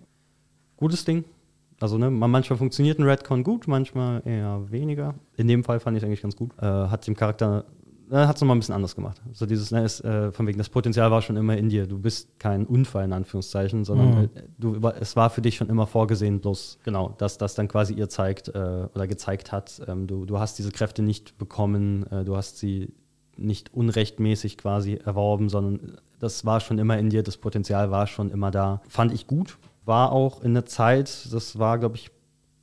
Gutes 0.76 1.05
Ding. 1.05 1.24
Also 1.81 1.96
ne, 1.98 2.11
man- 2.11 2.31
manchmal 2.31 2.59
funktioniert 2.59 2.98
ein 2.98 3.05
Redcon 3.05 3.44
gut, 3.44 3.68
manchmal 3.68 4.22
eher 4.26 4.62
weniger. 4.70 5.14
In 5.37 5.46
dem 5.46 5.62
Fall 5.62 5.79
fand 5.79 5.96
ich 5.96 6.02
es 6.02 6.07
eigentlich 6.07 6.22
ganz 6.22 6.35
gut. 6.35 6.50
Äh, 6.59 6.64
hat 6.64 7.07
dem 7.07 7.14
Charakter, 7.14 7.64
äh, 8.11 8.27
hat 8.27 8.37
es 8.37 8.40
nochmal 8.42 8.57
ein 8.57 8.61
bisschen 8.61 8.75
anders 8.75 8.95
gemacht. 8.95 9.21
So 9.33 9.47
dieses, 9.47 9.71
ne, 9.71 9.85
ist, 9.85 10.01
äh, 10.05 10.33
von 10.33 10.47
wegen, 10.47 10.59
das 10.59 10.69
Potenzial 10.69 11.11
war 11.11 11.23
schon 11.23 11.37
immer 11.37 11.57
in 11.57 11.69
dir. 11.69 11.87
Du 11.87 11.99
bist 11.99 12.38
kein 12.38 12.66
Unfall 12.66 13.05
in 13.05 13.12
Anführungszeichen, 13.12 13.85
sondern 13.85 14.11
Mhm. 14.11 14.25
äh, 14.25 14.29
du, 14.59 14.77
es 15.01 15.16
war 15.16 15.31
für 15.31 15.40
dich 15.42 15.57
schon 15.57 15.69
immer 15.69 15.87
vorgesehen, 15.87 16.40
bloß 16.40 16.79
genau, 16.85 17.14
dass 17.19 17.38
das 17.38 17.55
dann 17.55 17.69
quasi 17.69 17.95
ihr 17.95 18.09
zeigt 18.09 18.49
äh, 18.49 18.88
oder 18.95 19.07
gezeigt 19.07 19.53
hat. 19.53 19.81
Ähm, 19.87 20.07
du, 20.07 20.25
du 20.25 20.38
hast 20.38 20.59
diese 20.59 20.71
Kräfte 20.71 21.03
nicht 21.03 21.38
bekommen, 21.38 22.07
äh, 22.11 22.25
du 22.25 22.37
hast 22.37 22.59
sie 22.59 22.92
nicht 23.37 23.75
unrechtmäßig 23.75 24.57
quasi 24.57 24.95
erworben, 25.05 25.49
sondern 25.49 25.99
das 26.19 26.45
war 26.47 26.61
schon 26.61 26.79
immer 26.79 26.99
in 26.99 27.11
dir, 27.11 27.23
das 27.23 27.37
Potenzial 27.37 27.90
war 27.90 28.07
schon 28.07 28.31
immer 28.31 28.51
da. 28.51 28.81
Fand 28.88 29.12
ich 29.12 29.27
gut. 29.27 29.59
War 29.85 30.11
auch 30.12 30.42
in 30.42 30.55
der 30.55 30.64
Zeit, 30.64 31.29
das 31.33 31.59
war, 31.59 31.79
glaube 31.79 31.97
ich, 31.97 32.11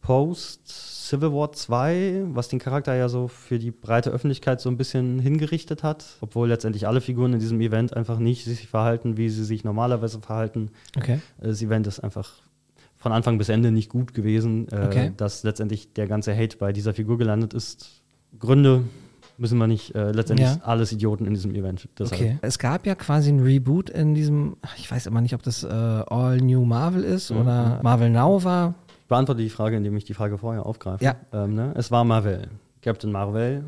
Post 0.03 0.67
Civil 0.67 1.31
War 1.33 1.51
2, 1.53 2.23
was 2.33 2.49
den 2.49 2.59
Charakter 2.59 2.93
ja 2.93 3.07
so 3.09 3.27
für 3.27 3.57
die 3.57 3.71
breite 3.71 4.09
Öffentlichkeit 4.11 4.59
so 4.61 4.69
ein 4.69 4.77
bisschen 4.77 5.17
hingerichtet 5.19 5.81
hat, 5.81 6.05
obwohl 6.21 6.49
letztendlich 6.49 6.87
alle 6.87 7.01
Figuren 7.01 7.33
in 7.33 7.39
diesem 7.39 7.59
Event 7.61 7.95
einfach 7.95 8.19
nicht 8.19 8.43
sich 8.45 8.67
verhalten, 8.67 9.17
wie 9.17 9.29
sie 9.29 9.43
sich 9.45 9.63
normalerweise 9.63 10.19
verhalten. 10.19 10.69
Okay. 10.97 11.19
Äh, 11.41 11.47
Das 11.47 11.61
Event 11.61 11.87
ist 11.87 11.99
einfach 12.01 12.29
von 12.97 13.11
Anfang 13.11 13.37
bis 13.37 13.49
Ende 13.49 13.71
nicht 13.71 13.89
gut 13.89 14.13
gewesen, 14.13 14.67
äh, 14.71 14.85
Okay. 14.87 15.11
dass 15.17 15.43
letztendlich 15.43 15.93
der 15.93 16.07
ganze 16.07 16.35
Hate 16.35 16.57
bei 16.57 16.73
dieser 16.73 16.93
Figur 16.93 17.17
gelandet 17.17 17.53
ist. 17.53 18.01
Gründe 18.39 18.83
müssen 19.37 19.57
wir 19.57 19.67
nicht, 19.67 19.95
äh, 19.95 20.11
letztendlich 20.11 20.47
Ja. 20.49 20.59
alles 20.63 20.91
Idioten 20.91 21.25
in 21.25 21.33
diesem 21.33 21.55
Event. 21.55 21.87
Deshalb. 21.97 22.21
Okay. 22.21 22.37
Es 22.41 22.59
gab 22.59 22.85
ja 22.85 22.95
quasi 22.95 23.29
ein 23.31 23.39
Reboot 23.39 23.89
in 23.89 24.13
diesem, 24.15 24.57
ich 24.77 24.89
weiß 24.91 25.05
immer 25.07 25.21
nicht, 25.21 25.33
ob 25.33 25.43
das 25.43 25.63
äh, 25.63 25.67
All 25.67 26.37
New 26.37 26.65
Marvel 26.65 27.03
ist 27.03 27.31
Mhm. 27.31 27.37
oder 27.37 27.79
Marvel 27.83 28.09
Now 28.09 28.43
war. 28.43 28.75
Ich 29.13 29.15
beantworte 29.15 29.43
die 29.43 29.49
Frage, 29.52 29.78
indem 29.78 29.95
ich 29.95 30.06
die 30.06 30.15
Frage 30.15 30.39
vorher 30.39 30.65
aufgreife. 30.65 31.06
Ja. 31.06 31.15
Ähm, 31.32 31.54
ne? 31.54 31.71
Es 31.78 31.91
war 31.91 32.04
Marvel. 32.04 32.47
Captain 32.82 33.12
Marvel. 33.12 33.63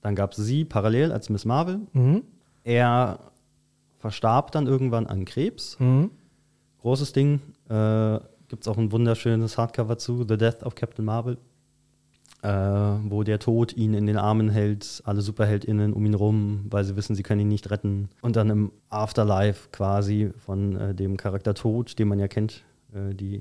Dann 0.00 0.16
gab 0.16 0.32
es 0.32 0.38
sie 0.38 0.64
parallel 0.64 1.12
als 1.12 1.30
Miss 1.30 1.44
Marvel. 1.44 1.82
Mhm. 1.92 2.24
Er 2.64 3.20
verstarb 4.00 4.50
dann 4.50 4.66
irgendwann 4.66 5.06
an 5.06 5.24
Krebs. 5.24 5.78
Mhm. 5.78 6.10
Großes 6.80 7.12
Ding. 7.12 7.40
Äh, 7.68 8.18
Gibt 8.48 8.64
es 8.64 8.68
auch 8.68 8.78
ein 8.78 8.90
wunderschönes 8.90 9.56
Hardcover 9.56 9.96
zu, 9.96 10.24
The 10.28 10.36
Death 10.36 10.64
of 10.64 10.74
Captain 10.74 11.04
Marvel. 11.04 11.38
Äh, 12.42 12.48
wo 12.48 13.22
der 13.22 13.38
Tod 13.38 13.76
ihn 13.76 13.94
in 13.94 14.06
den 14.06 14.16
Armen 14.16 14.48
hält, 14.48 15.02
alle 15.04 15.20
SuperheldInnen 15.20 15.92
um 15.92 16.04
ihn 16.04 16.14
rum, 16.14 16.66
weil 16.68 16.82
sie 16.82 16.96
wissen, 16.96 17.14
sie 17.14 17.22
können 17.22 17.42
ihn 17.42 17.48
nicht 17.48 17.70
retten. 17.70 18.08
Und 18.22 18.34
dann 18.34 18.50
im 18.50 18.72
Afterlife 18.88 19.68
quasi 19.70 20.32
von 20.36 20.74
äh, 20.74 20.94
dem 20.96 21.16
Charakter 21.16 21.54
Tod, 21.54 21.96
den 21.96 22.08
man 22.08 22.18
ja 22.18 22.26
kennt, 22.26 22.64
äh, 22.92 23.14
die 23.14 23.40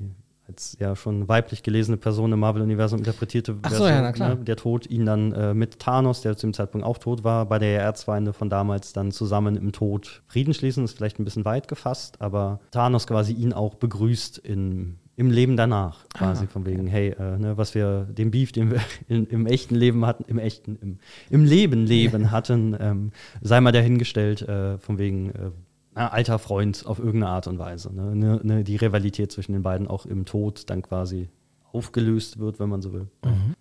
als 0.50 0.76
ja 0.80 0.96
schon 0.96 1.28
weiblich 1.28 1.64
gelesene 1.64 1.98
Person 1.98 2.34
im 2.34 2.40
Marvel-Universum 2.40 3.00
interpretierte 3.00 3.56
Ach 3.62 3.72
so, 3.72 3.88
ja, 3.88 4.02
na 4.02 4.12
klar. 4.12 4.36
ne, 4.36 4.44
der 4.44 4.56
Tod 4.56 4.90
ihn 4.90 5.06
dann 5.06 5.32
äh, 5.32 5.54
mit 5.54 5.80
Thanos, 5.80 6.22
der 6.22 6.36
zu 6.36 6.48
dem 6.48 6.54
Zeitpunkt 6.54 6.86
auch 6.86 6.98
tot 6.98 7.24
war, 7.24 7.46
bei 7.46 7.60
der 7.60 7.82
Erzfeinde 7.82 8.34
von 8.34 8.50
damals 8.50 8.94
dann 8.94 9.12
zusammen 9.12 9.56
im 9.56 9.72
Tod 9.72 10.24
Frieden 10.28 10.54
schließen, 10.54 10.84
ist 10.84 10.98
vielleicht 10.98 11.20
ein 11.20 11.26
bisschen 11.26 11.46
weit 11.46 11.68
gefasst, 11.68 12.22
aber 12.22 12.60
Thanos 12.72 13.08
quasi 13.08 13.34
ihn 13.34 13.54
auch 13.54 13.76
begrüßt 13.76 14.40
in, 14.40 14.98
im 15.16 15.32
Leben 15.32 15.56
danach, 15.56 16.08
quasi 16.10 16.46
Ah, 16.46 16.48
von 16.48 16.66
wegen, 16.66 16.88
hey, 16.88 17.10
äh, 17.10 17.38
ne, 17.38 17.58
was 17.58 17.76
wir, 17.76 18.08
den 18.10 18.32
Beef, 18.32 18.52
den 18.52 18.72
wir 18.72 18.80
in, 19.08 19.28
im 19.28 19.46
echten 19.46 19.76
Leben 19.76 20.06
hatten, 20.06 20.24
im 20.28 20.40
echten, 20.40 20.78
im, 20.82 20.98
im 21.30 21.46
Leben 21.46 21.86
Leben 21.86 22.32
hatten, 22.32 22.76
ähm, 22.80 23.12
sei 23.42 23.62
mal 23.62 23.72
dahingestellt, 23.72 24.42
äh, 24.42 24.78
von 24.80 24.98
wegen, 24.98 25.30
äh, 25.30 25.52
alter 25.96 26.40
Freund 26.40 26.84
auf 26.86 27.00
irgendeine 27.00 27.30
Art 27.32 27.48
und 27.48 27.60
Weise. 27.60 27.94
Ne? 27.94 28.16
Ne, 28.16 28.40
ne, 28.44 28.64
die 28.64 28.76
Rivalität 28.78 29.32
zwischen 29.32 29.54
den 29.54 29.64
beiden 29.64 29.88
auch 29.88 30.06
im 30.06 30.26
Tod 30.26 30.70
dann 30.70 30.82
quasi 30.82 31.30
aufgelöst 31.72 32.40
wird, 32.40 32.60
wenn 32.60 32.70
man 32.70 32.82
so 32.82 32.94
will. 32.94 33.08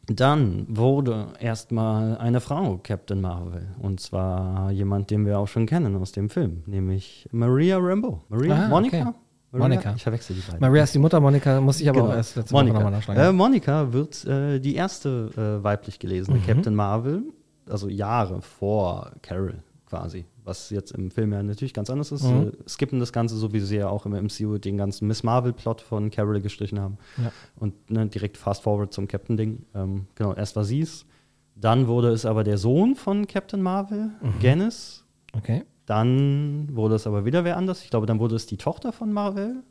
Dann 0.07 0.65
wurde 0.69 1.29
erstmal 1.41 2.17
eine 2.17 2.41
Frau 2.41 2.79
Captain 2.83 3.21
Marvel. 3.21 3.69
Und 3.81 4.01
zwar 4.01 4.71
jemand, 4.71 5.11
den 5.11 5.27
wir 5.27 5.39
auch 5.39 5.49
schon 5.49 5.67
kennen 5.67 5.95
aus 5.97 6.13
dem 6.13 6.31
Film, 6.31 6.63
nämlich 6.67 7.29
Maria 7.33 7.77
Rambo. 7.79 8.23
Maria? 8.31 8.65
Ah, 8.65 8.69
Monica? 8.69 8.97
okay. 9.01 9.13
Maria? 9.51 9.69
Monica. 9.69 9.95
Ich 9.97 10.03
verwechsel 10.03 10.37
die 10.37 10.43
beiden. 10.43 10.61
Maria 10.61 10.85
ist 10.85 10.95
die 10.95 10.99
Mutter, 10.99 11.21
Monika 11.21 11.61
muss 11.61 11.81
ich 11.81 11.89
aber 11.89 12.01
Genau. 12.01 12.13
auch 12.13 12.17
erst 12.17 12.37
letzte 12.37 12.55
Woche 12.55 12.65
nochmal 12.65 12.83
Monika. 12.85 12.97
nachschlagen. 12.99 13.23
Äh, 13.25 13.33
Monika 13.33 13.93
wird 13.93 14.25
äh, 14.27 14.59
die 14.59 14.75
erste 14.75 15.31
äh, 15.61 15.63
weiblich 15.65 15.99
gelesene 15.99 16.39
Mhm. 16.39 16.47
Captain 16.47 16.75
Marvel, 16.75 17.23
also 17.69 17.89
Jahre 17.89 18.41
vor 18.43 19.13
Carol 19.23 19.63
quasi, 19.87 20.25
was 20.49 20.71
jetzt 20.71 20.91
im 20.93 21.11
Film 21.13 21.33
ja 21.33 21.43
natürlich 21.43 21.73
ganz 21.75 21.89
anders 21.91 22.11
ist. 22.11 22.25
Mhm. 22.25 22.49
Äh, 22.49 22.69
skippen 22.69 22.99
das 22.99 23.13
Ganze, 23.13 23.37
so 23.37 23.53
wie 23.53 23.61
sie 23.61 23.77
ja 23.77 23.89
auch 23.89 24.07
im 24.07 24.13
MCU 24.13 24.59
den 24.59 24.77
ganzen 24.77 25.07
Miss 25.07 25.23
Marvel-Plot 25.23 25.81
von 25.83 26.11
Carol 26.11 26.41
gestrichen 26.41 26.81
haben. 26.81 26.99
Ja. 27.23 27.31
Und 27.57 27.91
ne, 27.91 28.07
direkt 28.07 28.37
fast 28.37 28.63
forward 28.63 28.93
zum 28.93 29.07
Captain-Ding. 29.07 29.65
Ähm, 29.75 30.07
genau, 30.17 30.35
erst 30.35 30.57
war 30.57 30.65
sie's. 30.65 31.07
Dann 31.55 31.87
wurde 31.87 32.09
es 32.11 32.25
aber 32.25 32.43
der 32.45 32.57
Sohn 32.59 32.95
von 32.97 33.27
Captain 33.27 33.61
Marvel, 33.63 34.11
Mhm. 34.23 34.41
Gannis. 34.43 35.05
Okay. 35.37 35.65
Dann 35.87 36.69
wurde 36.73 36.95
es 36.97 37.07
aber 37.07 37.25
wieder 37.25 37.45
wer 37.45 37.57
anders. 37.57 37.83
Ich 37.85 37.91
glaube, 37.91 38.07
dann 38.07 38.19
wurde 38.19 38.37
es 38.37 38.47
die 38.47 38.57
Tochter 38.59 38.93
von 38.93 39.13
Marvel. 39.13 39.63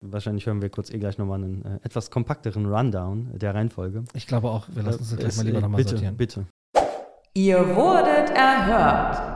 Wahrscheinlich 0.00 0.44
hören 0.46 0.60
wir 0.60 0.68
kurz 0.70 0.90
eh 0.90 0.98
gleich 0.98 1.18
nochmal 1.18 1.42
einen 1.42 1.64
äh, 1.64 1.78
etwas 1.82 2.10
kompakteren 2.10 2.66
Rundown 2.66 3.30
der 3.38 3.54
Reihenfolge. 3.54 4.04
Ich 4.14 4.26
glaube 4.26 4.50
auch, 4.50 4.66
wir 4.74 4.82
lassen 4.82 4.98
uns 5.00 5.10
das 5.10 5.18
gleich 5.18 5.28
Es- 5.30 5.36
mal 5.38 5.46
lieber 5.46 5.58
äh, 5.58 5.62
nochmal 5.62 5.78
bitte, 5.78 5.90
sortieren. 5.90 6.16
Bitte. 6.16 6.46
Ihr 7.34 7.58
wurdet 7.76 8.30
erhört. 8.34 9.35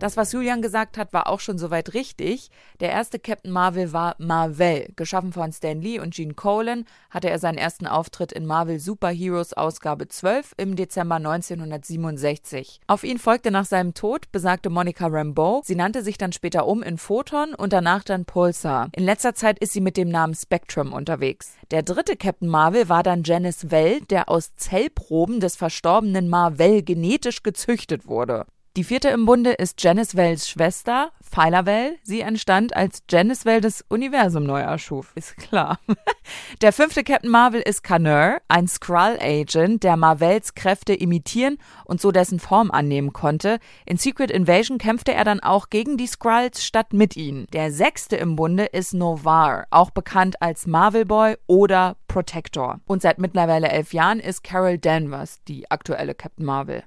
Das, 0.00 0.16
was 0.16 0.32
Julian 0.32 0.62
gesagt 0.62 0.96
hat, 0.96 1.12
war 1.12 1.28
auch 1.28 1.40
schon 1.40 1.58
soweit 1.58 1.92
richtig. 1.92 2.50
Der 2.80 2.90
erste 2.90 3.18
Captain 3.18 3.52
Marvel 3.52 3.92
war 3.92 4.16
Marvel. 4.16 4.88
Geschaffen 4.96 5.34
von 5.34 5.52
Stan 5.52 5.78
Lee 5.78 6.00
und 6.00 6.14
Gene 6.14 6.32
Colan 6.32 6.86
hatte 7.10 7.28
er 7.28 7.38
seinen 7.38 7.58
ersten 7.58 7.86
Auftritt 7.86 8.32
in 8.32 8.46
Marvel 8.46 8.80
Super 8.80 9.10
Heroes 9.10 9.52
Ausgabe 9.52 10.08
12 10.08 10.54
im 10.56 10.74
Dezember 10.74 11.16
1967. 11.16 12.80
Auf 12.86 13.04
ihn 13.04 13.18
folgte 13.18 13.50
nach 13.50 13.66
seinem 13.66 13.92
Tod 13.92 14.32
besagte 14.32 14.70
Monica 14.70 15.06
Rambeau. 15.06 15.60
Sie 15.66 15.74
nannte 15.74 16.02
sich 16.02 16.16
dann 16.16 16.32
später 16.32 16.66
um 16.66 16.82
in 16.82 16.96
Photon 16.96 17.54
und 17.54 17.74
danach 17.74 18.02
dann 18.02 18.24
Pulsar. 18.24 18.88
In 18.92 19.04
letzter 19.04 19.34
Zeit 19.34 19.58
ist 19.58 19.74
sie 19.74 19.82
mit 19.82 19.98
dem 19.98 20.08
Namen 20.08 20.34
Spectrum 20.34 20.94
unterwegs. 20.94 21.56
Der 21.70 21.82
dritte 21.82 22.16
Captain 22.16 22.48
Marvel 22.48 22.88
war 22.88 23.02
dann 23.02 23.22
Janice 23.22 23.70
Well, 23.70 24.00
der 24.08 24.30
aus 24.30 24.56
Zellproben 24.56 25.40
des 25.40 25.56
verstorbenen 25.56 26.30
Marvel 26.30 26.82
genetisch 26.82 27.42
gezüchtet 27.42 28.06
wurde. 28.06 28.46
Die 28.76 28.84
vierte 28.84 29.08
im 29.08 29.26
Bunde 29.26 29.50
ist 29.50 29.82
Janice 29.82 30.14
Wells 30.14 30.48
Schwester, 30.48 31.10
Phyla 31.20 31.66
Well. 31.66 31.98
Sie 32.04 32.20
entstand, 32.20 32.76
als 32.76 33.02
Janice 33.10 33.44
Well 33.44 33.60
das 33.60 33.84
Universum 33.88 34.44
neu 34.44 34.60
erschuf. 34.60 35.10
Ist 35.16 35.36
klar. 35.38 35.80
Der 36.62 36.72
fünfte 36.72 37.02
Captain 37.02 37.32
Marvel 37.32 37.62
ist 37.62 37.82
Canur, 37.82 38.38
ein 38.46 38.68
Skrull-Agent, 38.68 39.82
der 39.82 39.96
Marvels 39.96 40.54
Kräfte 40.54 40.94
imitieren 40.94 41.58
und 41.84 42.00
so 42.00 42.12
dessen 42.12 42.38
Form 42.38 42.70
annehmen 42.70 43.12
konnte. 43.12 43.58
In 43.86 43.96
Secret 43.96 44.30
Invasion 44.30 44.78
kämpfte 44.78 45.14
er 45.14 45.24
dann 45.24 45.40
auch 45.40 45.70
gegen 45.70 45.96
die 45.96 46.06
Skrulls 46.06 46.64
statt 46.64 46.92
mit 46.92 47.16
ihnen. 47.16 47.48
Der 47.52 47.72
sechste 47.72 48.14
im 48.14 48.36
Bunde 48.36 48.66
ist 48.66 48.94
Novar, 48.94 49.66
auch 49.70 49.90
bekannt 49.90 50.40
als 50.40 50.68
Marvel 50.68 51.06
Boy 51.06 51.36
oder 51.48 51.96
Protector. 52.06 52.78
Und 52.86 53.02
seit 53.02 53.18
mittlerweile 53.18 53.68
elf 53.68 53.92
Jahren 53.92 54.20
ist 54.20 54.44
Carol 54.44 54.78
Danvers 54.78 55.42
die 55.48 55.68
aktuelle 55.72 56.14
Captain 56.14 56.46
Marvel. 56.46 56.84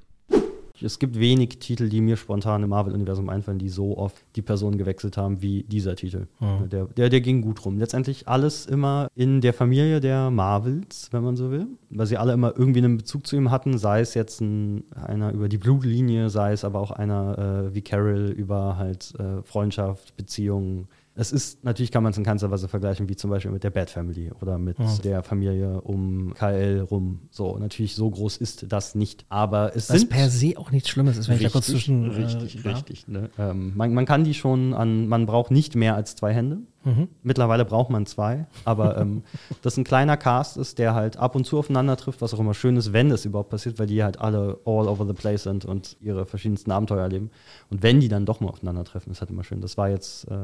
Es 0.81 0.97
gibt 0.97 1.19
wenig 1.19 1.59
Titel, 1.59 1.87
die 1.87 2.01
mir 2.01 2.17
spontan 2.17 2.63
im 2.63 2.69
Marvel-Universum 2.69 3.29
einfallen, 3.29 3.59
die 3.59 3.69
so 3.69 3.97
oft 3.97 4.23
die 4.35 4.41
Personen 4.41 4.77
gewechselt 4.77 5.17
haben 5.17 5.41
wie 5.41 5.63
dieser 5.63 5.95
Titel. 5.95 6.27
Der, 6.67 6.85
der, 6.85 7.09
der 7.09 7.21
ging 7.21 7.41
gut 7.41 7.63
rum. 7.63 7.77
Letztendlich 7.77 8.27
alles 8.27 8.65
immer 8.65 9.07
in 9.15 9.39
der 9.41 9.53
Familie 9.53 9.99
der 9.99 10.31
Marvels, 10.31 11.09
wenn 11.11 11.23
man 11.23 11.35
so 11.35 11.51
will. 11.51 11.67
Weil 11.91 12.07
sie 12.07 12.17
alle 12.17 12.33
immer 12.33 12.53
irgendwie 12.57 12.79
einen 12.79 12.97
Bezug 12.97 13.27
zu 13.27 13.35
ihm 13.35 13.51
hatten, 13.51 13.77
sei 13.77 14.01
es 14.01 14.15
jetzt 14.15 14.41
ein, 14.41 14.83
einer 14.95 15.31
über 15.31 15.47
die 15.47 15.59
Blutlinie, 15.59 16.29
sei 16.29 16.53
es 16.53 16.65
aber 16.65 16.79
auch 16.79 16.91
einer 16.91 17.67
äh, 17.67 17.75
wie 17.75 17.81
Carol 17.81 18.31
über 18.31 18.77
halt 18.77 19.13
äh, 19.19 19.43
Freundschaft, 19.43 20.17
Beziehungen. 20.17 20.87
Es 21.15 21.31
ist, 21.31 21.63
natürlich 21.63 21.91
kann 21.91 22.01
man 22.01 22.11
es 22.11 22.17
in 22.17 22.23
keinster 22.23 22.49
Weise 22.49 22.67
vergleichen, 22.67 23.07
wie 23.07 23.15
zum 23.15 23.29
Beispiel 23.29 23.51
mit 23.51 23.63
der 23.63 23.69
Bat 23.69 23.91
Family 23.91 24.31
oder 24.41 24.57
mit 24.57 24.77
der 25.03 25.21
Familie 25.21 25.81
um 25.81 26.33
KL 26.33 26.87
rum. 26.89 27.27
So, 27.29 27.57
natürlich 27.59 27.93
so 27.93 28.09
groß 28.09 28.37
ist 28.37 28.65
das 28.71 28.95
nicht. 28.95 29.25
Aber 29.29 29.75
es 29.75 29.89
Was 29.89 29.99
sind 29.99 30.09
per 30.09 30.29
se 30.29 30.53
auch 30.57 30.71
nichts 30.71 30.89
Schlimmes 30.89 31.17
ist, 31.17 31.29
wenn 31.29 31.37
ich 31.37 31.43
da 31.43 31.49
kurz 31.49 31.69
Richtig, 31.69 31.83
zwischen. 31.83 32.09
richtig, 32.09 32.65
äh, 32.65 32.69
richtig. 32.69 33.07
Ne? 33.07 33.29
Ähm, 33.37 33.73
man, 33.75 33.93
man 33.93 34.05
kann 34.05 34.23
die 34.23 34.33
schon 34.33 34.73
an, 34.73 35.07
man 35.07 35.27
braucht 35.27 35.51
nicht 35.51 35.75
mehr 35.75 35.95
als 35.95 36.15
zwei 36.15 36.33
Hände. 36.33 36.61
Mhm. 36.85 37.07
Mittlerweile 37.23 37.65
braucht 37.65 37.89
man 37.89 38.05
zwei, 38.05 38.45
aber 38.65 38.97
ähm, 38.97 39.23
das 39.61 39.77
ein 39.77 39.83
kleiner 39.83 40.17
Cast 40.17 40.57
ist, 40.57 40.79
der 40.79 40.93
halt 40.95 41.17
ab 41.17 41.35
und 41.35 41.45
zu 41.45 41.57
aufeinander 41.57 41.95
trifft, 41.97 42.21
was 42.21 42.33
auch 42.33 42.39
immer 42.39 42.53
schön 42.53 42.75
ist, 42.75 42.91
wenn 42.93 43.09
das 43.09 43.25
überhaupt 43.25 43.49
passiert, 43.49 43.79
weil 43.79 43.87
die 43.87 44.03
halt 44.03 44.19
alle 44.19 44.59
all 44.65 44.87
over 44.87 45.05
the 45.05 45.13
place 45.13 45.43
sind 45.43 45.65
und 45.65 45.95
ihre 46.01 46.25
verschiedensten 46.25 46.71
Abenteuer 46.71 47.01
erleben. 47.03 47.31
Und 47.69 47.83
wenn 47.83 47.99
die 47.99 48.09
dann 48.09 48.25
doch 48.25 48.39
mal 48.41 48.49
aufeinandertreffen, 48.49 49.11
ist 49.11 49.21
halt 49.21 49.31
immer 49.31 49.43
schön. 49.43 49.61
Das 49.61 49.77
war 49.77 49.89
jetzt 49.89 50.25
äh, 50.29 50.35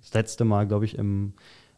das 0.00 0.12
letzte 0.14 0.44
Mal, 0.44 0.66
glaube 0.66 0.84
ich, 0.84 0.96
im 0.98 1.32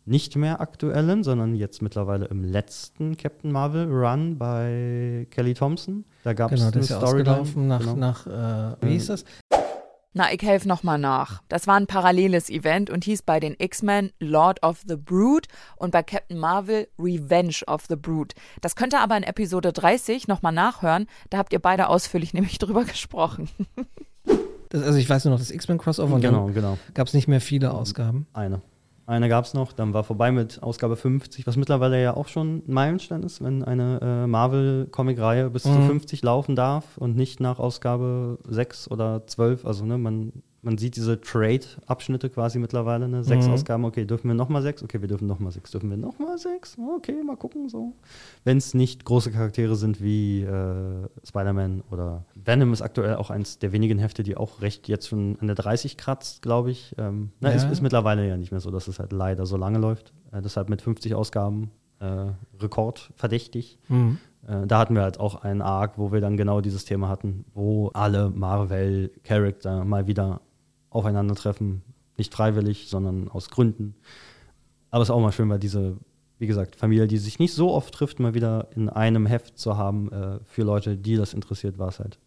nicht 0.07 0.35
mehr 0.35 0.61
aktuellen, 0.63 1.23
sondern 1.23 1.55
jetzt 1.55 1.83
mittlerweile 1.83 2.25
im 2.25 2.43
letzten 2.43 3.17
Captain 3.19 3.53
Marvel 3.53 3.87
Run 3.93 4.39
bei 4.39 5.27
Kelly 5.31 5.53
Thompson. 5.55 6.05
Da 6.25 6.33
gab 6.33 6.51
es 6.51 6.57
Genau, 6.59 6.69
eine 6.69 6.73
das 6.73 6.85
ist 6.87 6.91
ja 6.91 6.97
Storyline. 6.97 7.31
ausgelaufen 7.31 7.69
nach, 7.69 7.81
Genau. 7.81 7.95
nach 7.97 8.27
äh, 8.27 8.77
wie 8.81 8.93
hieß 8.93 9.07
das? 9.09 9.25
Na, 10.13 10.33
ich 10.33 10.43
helfe 10.43 10.67
nochmal 10.67 10.99
nach. 10.99 11.41
Das 11.49 11.69
war 11.69 11.77
ein 11.77 11.87
paralleles 11.87 12.51
Event 12.51 12.91
und 12.91 13.05
hieß 13.05 13.23
bei 13.23 13.39
den 13.39 13.55
X-Men 13.57 14.11
Lord 14.19 14.61
of 14.65 14.83
the 14.87 14.97
Brood 14.97 15.47
und 15.77 15.93
bei 15.93 16.03
Captain 16.03 16.37
Marvel 16.37 16.89
Revenge 16.99 17.61
of 17.69 17.85
the 17.89 17.95
Brood. 17.95 18.35
Das 18.61 18.75
könnt 18.75 18.93
ihr 18.93 19.01
aber 19.01 19.17
in 19.17 19.23
Episode 19.23 19.73
30 19.73 20.27
nochmal 20.27 20.53
nachhören. 20.53 21.07
Da 21.31 21.39
habt 21.39 21.53
ihr 21.53 21.61
beide 21.61 21.89
ausführlich 21.89 22.35
nämlich 22.35 22.59
drüber 22.59 22.85
gesprochen. 22.85 23.49
das? 24.71 24.83
Also 24.83 24.99
ich 24.99 25.09
weiß 25.09 25.25
nur 25.27 25.33
noch 25.35 25.39
das 25.41 25.53
X-Men-Crossover 25.53 26.15
und 26.17 26.23
Genau, 26.23 26.47
genau. 26.47 26.77
gab 26.95 27.07
es 27.07 27.15
nicht 27.15 27.29
mehr 27.29 27.41
viele 27.41 27.73
Ausgaben. 27.73 28.27
Eine. 28.33 28.63
Eine 29.11 29.29
gab 29.29 29.45
es 29.45 29.55
noch, 29.55 29.73
dann 29.73 29.93
war 29.93 30.05
vorbei 30.05 30.31
mit 30.31 30.63
Ausgabe 30.63 30.95
50, 30.95 31.45
was 31.47 31.57
mittlerweile 31.57 32.01
ja 32.01 32.17
auch 32.17 32.29
schon 32.29 32.59
ein 32.69 32.73
Meilenstein 32.73 33.25
ist, 33.25 33.43
wenn 33.43 33.65
eine 33.65 33.99
äh, 34.01 34.27
Marvel-Comic-Reihe 34.29 35.51
bis 35.51 35.65
zu 35.65 35.71
Mhm. 35.71 35.87
50 35.87 36.23
laufen 36.23 36.55
darf 36.55 36.97
und 36.97 37.17
nicht 37.17 37.41
nach 37.41 37.59
Ausgabe 37.59 38.39
6 38.49 38.89
oder 38.89 39.27
12. 39.27 39.67
Also 39.67 39.85
ne, 39.85 39.99
man, 39.99 40.33
man 40.63 40.77
sieht 40.79 40.97
diese 40.97 41.21
Trade-Abschnitte 41.21 42.29
quasi 42.31 42.59
mittlerweile, 42.59 43.09
ne? 43.09 43.25
Sechs 43.25 43.47
Mhm. 43.47 43.53
Ausgaben, 43.53 43.85
okay, 43.85 44.05
dürfen 44.05 44.29
wir 44.29 44.35
nochmal 44.35 44.61
sechs? 44.63 44.83
Okay, 44.83 45.01
wir 45.01 45.09
dürfen 45.09 45.27
nochmal 45.27 45.53
sechs. 45.53 45.71
Dürfen 45.71 45.89
wir 45.91 45.97
nochmal 45.97 46.37
sechs? 46.39 46.77
Okay, 46.97 47.23
mal 47.25 47.37
gucken 47.37 47.69
so. 47.69 47.95
Wenn 48.45 48.59
es 48.59 48.75
nicht 48.75 49.05
große 49.05 49.31
Charaktere 49.31 49.75
sind 49.77 50.03
wie 50.03 50.43
äh, 50.43 51.09
Spider-Man 51.25 51.83
oder 51.91 52.25
Venom 52.35 52.73
ist 52.73 52.83
aktuell 52.83 53.15
auch 53.17 53.31
eins 53.31 53.59
der 53.59 53.73
wenigen 53.73 53.99
Hefte, 53.99 54.23
die 54.23 54.37
auch 54.37 54.61
recht 54.61 54.87
jetzt 54.89 55.09
schon 55.09 55.39
an 55.41 55.47
der 55.47 55.57
30 55.57 55.97
kratzt, 55.97 56.43
glaube 56.43 56.71
ich. 56.71 56.95
Ähm, 56.99 57.31
na, 57.41 57.51
Ja. 57.51 57.57
ist, 57.57 57.71
ist 57.71 57.81
mittlerweile 57.81 58.27
ja 58.29 58.37
nicht 58.37 58.51
mehr 58.51 58.61
so, 58.61 58.71
dass 58.71 58.87
es 58.89 58.99
halt 58.99 59.13
leider 59.13 59.47
so 59.47 59.57
lange 59.57 59.79
läuft. 59.79 60.13
Äh, 60.33 60.43
deshalb 60.43 60.69
mit 60.69 60.83
50 60.83 61.15
Ausgaben 61.15 61.71
äh, 62.01 62.27
rekordverdächtig. 62.61 63.79
Mhm. 63.89 64.19
Äh, 64.47 64.67
da 64.67 64.79
hatten 64.79 64.95
wir 64.95 65.03
halt 65.03 65.21
auch 65.21 65.37
einen 65.43 65.61
Arc, 65.63 65.99
wo 65.99 66.13
wir 66.13 66.21
dann 66.21 66.37
genau 66.37 66.61
dieses 66.61 66.85
Thema 66.85 67.09
hatten, 67.09 67.45
wo 67.55 67.89
alle 67.89 68.31
Marvel-Charakter 68.31 69.85
mal 69.85 70.07
wieder 70.07 70.41
aufeinandertreffen. 70.91 71.83
Nicht 72.19 72.35
freiwillig, 72.35 72.89
sondern 72.89 73.29
aus 73.29 73.49
Gründen. 73.51 73.95
Aber 74.91 75.03
es 75.03 75.09
ist 75.09 75.13
auch 75.15 75.21
mal 75.21 75.33
schön, 75.33 75.49
weil 75.49 75.59
diese, 75.59 75.97
wie 76.39 76.47
gesagt, 76.47 76.77
Familie, 76.77 77.07
die 77.07 77.19
sich 77.19 77.39
nicht 77.39 77.55
so 77.55 77.73
oft 77.73 77.95
trifft, 77.95 78.21
mal 78.21 78.35
wieder 78.35 78.69
in 78.77 78.89
einem 78.89 79.27
Heft 79.27 79.59
zu 79.59 79.77
haben, 79.79 80.13
äh, 80.13 80.39
für 80.45 80.63
Leute, 80.63 80.97
die 80.97 81.17
das 81.17 81.33
interessiert, 81.33 81.79
war 81.79 81.89
es 81.89 81.99
halt 82.01 82.19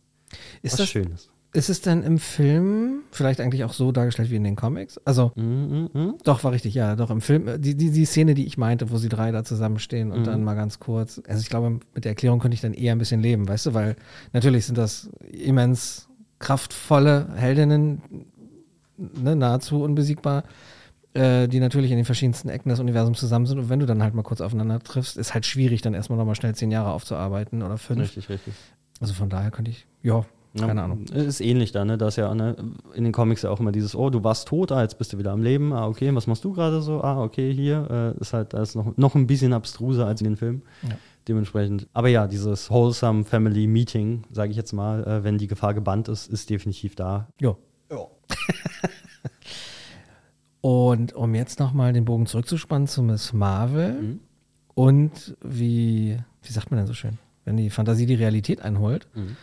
Ist 0.61 0.73
was 0.73 0.77
das 0.79 0.89
Schönes. 0.89 1.29
Ist 1.55 1.69
es 1.69 1.81
denn 1.81 2.01
im 2.01 2.17
Film 2.17 3.01
vielleicht 3.11 3.39
eigentlich 3.39 3.63
auch 3.63 3.73
so 3.73 3.91
dargestellt 3.91 4.31
wie 4.31 4.37
in 4.37 4.43
den 4.43 4.55
Comics? 4.55 4.97
Also, 5.05 5.31
Mhm, 5.35 5.89
mhm. 5.93 6.13
doch, 6.23 6.43
war 6.43 6.51
richtig, 6.51 6.73
ja, 6.73 6.95
doch 6.95 7.11
im 7.11 7.21
Film. 7.21 7.47
äh, 7.47 7.59
Die, 7.59 7.75
die, 7.75 7.91
die 7.91 8.05
Szene, 8.05 8.33
die 8.33 8.47
ich 8.47 8.57
meinte, 8.57 8.89
wo 8.89 8.97
sie 8.97 9.09
drei 9.09 9.31
da 9.31 9.43
zusammenstehen 9.43 10.11
und 10.11 10.21
Mhm. 10.21 10.23
dann 10.23 10.43
mal 10.43 10.55
ganz 10.55 10.79
kurz. 10.79 11.21
Also, 11.27 11.41
ich 11.41 11.49
glaube, 11.49 11.69
mit 11.93 12.05
der 12.05 12.13
Erklärung 12.13 12.39
könnte 12.39 12.55
ich 12.55 12.61
dann 12.61 12.73
eher 12.73 12.93
ein 12.93 12.97
bisschen 12.97 13.21
leben, 13.21 13.47
weißt 13.47 13.67
du, 13.67 13.73
weil 13.75 13.95
natürlich 14.31 14.65
sind 14.65 14.79
das 14.79 15.11
immens 15.29 16.07
kraftvolle 16.39 17.29
Heldinnen, 17.35 18.01
ne, 19.21 19.35
nahezu 19.35 19.81
unbesiegbar, 19.81 20.43
äh, 21.13 21.47
die 21.47 21.59
natürlich 21.59 21.91
in 21.91 21.97
den 21.97 22.05
verschiedensten 22.05 22.49
Ecken 22.49 22.69
des 22.69 22.79
Universums 22.79 23.19
zusammen 23.19 23.45
sind. 23.45 23.59
Und 23.59 23.69
wenn 23.69 23.79
du 23.79 23.85
dann 23.85 24.01
halt 24.01 24.13
mal 24.13 24.23
kurz 24.23 24.41
aufeinander 24.41 24.79
triffst, 24.79 25.17
ist 25.17 25.33
halt 25.33 25.45
schwierig, 25.45 25.81
dann 25.81 25.93
erstmal 25.93 26.17
nochmal 26.17 26.35
schnell 26.35 26.55
zehn 26.55 26.71
Jahre 26.71 26.91
aufzuarbeiten 26.91 27.61
oder 27.61 27.77
fünf. 27.77 28.01
Richtig, 28.01 28.29
richtig. 28.29 28.53
Also 28.99 29.13
von 29.13 29.29
daher 29.29 29.51
könnte 29.51 29.71
ich, 29.71 29.85
ja, 30.01 30.25
Ja, 30.53 30.67
keine 30.67 30.83
Ahnung. 30.83 31.05
Ist 31.05 31.41
ähnlich 31.41 31.71
da, 31.71 31.83
ne? 31.83 31.97
Da 31.97 32.07
ist 32.07 32.15
ja 32.15 32.33
ne, 32.33 32.55
in 32.93 33.03
den 33.03 33.11
Comics 33.11 33.41
ja 33.41 33.49
auch 33.49 33.59
immer 33.59 33.71
dieses, 33.71 33.95
oh, 33.95 34.09
du 34.09 34.23
warst 34.23 34.47
tot, 34.47 34.71
ah, 34.71 34.81
jetzt 34.81 34.97
bist 34.97 35.11
du 35.13 35.17
wieder 35.17 35.31
am 35.31 35.41
Leben, 35.41 35.73
ah, 35.73 35.87
okay, 35.87 36.13
was 36.13 36.27
machst 36.27 36.43
du 36.43 36.53
gerade 36.53 36.81
so? 36.81 37.01
Ah, 37.01 37.21
okay, 37.21 37.51
hier. 37.53 38.15
Äh, 38.17 38.21
ist 38.21 38.33
halt, 38.33 38.53
da 38.53 38.61
ist 38.61 38.75
noch, 38.75 38.95
noch 38.95 39.15
ein 39.15 39.27
bisschen 39.27 39.51
abstruser 39.53 40.05
als 40.05 40.21
in 40.21 40.25
den 40.25 40.37
Filmen. 40.37 40.61
Ja. 40.83 40.95
Dementsprechend. 41.27 41.87
Aber 41.93 42.09
ja, 42.09 42.27
dieses 42.27 42.69
Wholesome 42.69 43.23
Family 43.23 43.65
Meeting, 43.65 44.23
sage 44.31 44.51
ich 44.51 44.57
jetzt 44.57 44.73
mal, 44.73 45.03
äh, 45.05 45.23
wenn 45.23 45.37
die 45.37 45.47
Gefahr 45.47 45.73
gebannt 45.73 46.07
ist, 46.07 46.27
ist 46.27 46.49
definitiv 46.49 46.95
da. 46.95 47.29
Ja. 47.39 47.55
Und 50.65 51.11
um 51.11 51.35
jetzt 51.35 51.59
nochmal 51.59 51.91
den 51.91 52.05
Bogen 52.05 52.25
zurückzuspannen 52.25 52.87
zu 52.87 53.03
Miss 53.03 53.33
Marvel 53.33 54.01
Mhm. 54.01 54.19
und 54.75 55.35
wie, 55.43 56.17
wie 56.41 56.51
sagt 56.53 56.71
man 56.71 56.77
denn 56.77 56.87
so 56.87 56.93
schön, 56.93 57.17
wenn 57.43 57.57
die 57.57 57.69
Fantasie 57.69 58.05
die 58.05 58.15
Realität 58.15 58.61
einholt. 58.61 59.07
Mhm. 59.13 59.35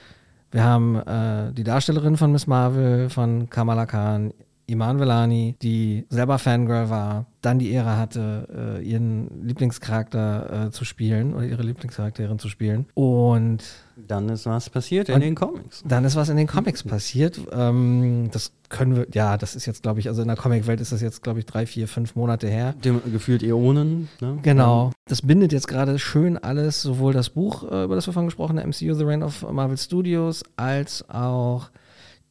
Wir 0.51 0.65
haben 0.65 0.97
äh, 0.97 1.53
die 1.53 1.63
Darstellerin 1.63 2.17
von 2.17 2.33
Miss 2.33 2.47
Marvel, 2.47 3.11
von 3.11 3.51
Kamala 3.51 3.85
Khan, 3.85 4.33
Iman 4.67 4.99
Velani, 4.99 5.57
die 5.61 6.07
selber 6.09 6.39
Fangirl 6.39 6.89
war, 6.89 7.27
dann 7.43 7.59
die 7.59 7.71
Ehre 7.71 7.97
hatte, 7.97 8.79
äh, 8.81 8.83
ihren 8.83 9.47
Lieblingscharakter 9.47 10.67
äh, 10.67 10.71
zu 10.71 10.85
spielen 10.85 11.35
oder 11.35 11.47
ihre 11.47 11.63
Lieblingscharakterin 11.63 12.39
zu 12.39 12.49
spielen. 12.49 12.87
Und 12.95 13.65
Dann 13.97 14.29
ist 14.29 14.47
was 14.47 14.69
passiert 14.69 15.09
in 15.09 15.21
den 15.21 15.35
Comics. 15.35 15.83
dann 15.87 16.05
ist 16.05 16.17
was 16.17 16.29
in 16.29 16.37
den 16.37 16.47
Comics 16.47 16.83
passiert. 16.83 17.41
Ähm, 17.53 18.29
das 18.33 18.53
können 18.69 18.95
wir, 18.95 19.07
ja, 19.13 19.37
das 19.37 19.57
ist 19.57 19.67
jetzt, 19.67 19.83
glaube 19.83 20.01
ich, 20.01 20.09
also 20.09 20.23
in 20.23 20.29
der 20.29 20.37
Comicwelt 20.37 20.81
ist 20.81 20.93
das 20.93 21.01
jetzt, 21.01 21.23
glaube 21.23 21.39
ich, 21.41 21.47
drei, 21.47 21.67
vier, 21.67 21.89
fünf 21.89 22.15
Monate 22.15 22.47
her. 22.49 22.75
Dem, 22.85 23.01
gefühlt 23.11 23.43
Äonen. 23.43 24.09
Ne? 24.21 24.39
Genau. 24.43 24.91
Das 25.09 25.23
bindet 25.23 25.53
jetzt 25.53 25.67
gerade 25.67 25.99
schön 25.99 26.37
alles, 26.39 26.83
sowohl 26.83 27.13
das 27.13 27.31
Buch, 27.31 27.65
äh, 27.71 27.85
über 27.85 27.95
das 27.95 28.07
wir 28.07 28.13
vorhin 28.13 28.29
gesprochen 28.29 28.59
haben, 28.61 28.69
MCU 28.69 28.95
The 28.95 29.05
Reign 29.05 29.23
of 29.23 29.51
Marvel 29.51 29.79
Studios, 29.79 30.45
als 30.57 31.09
auch 31.09 31.71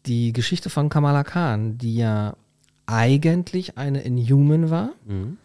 die 0.06 0.34
Geschichte 0.34 0.70
von 0.70 0.88
Kamala 0.90 1.24
Khan, 1.24 1.78
die 1.78 1.96
ja 1.98 2.36
eigentlich 2.90 3.78
eine 3.78 4.02
Inhuman 4.02 4.70
war, 4.70 4.90
Mhm. 5.06 5.38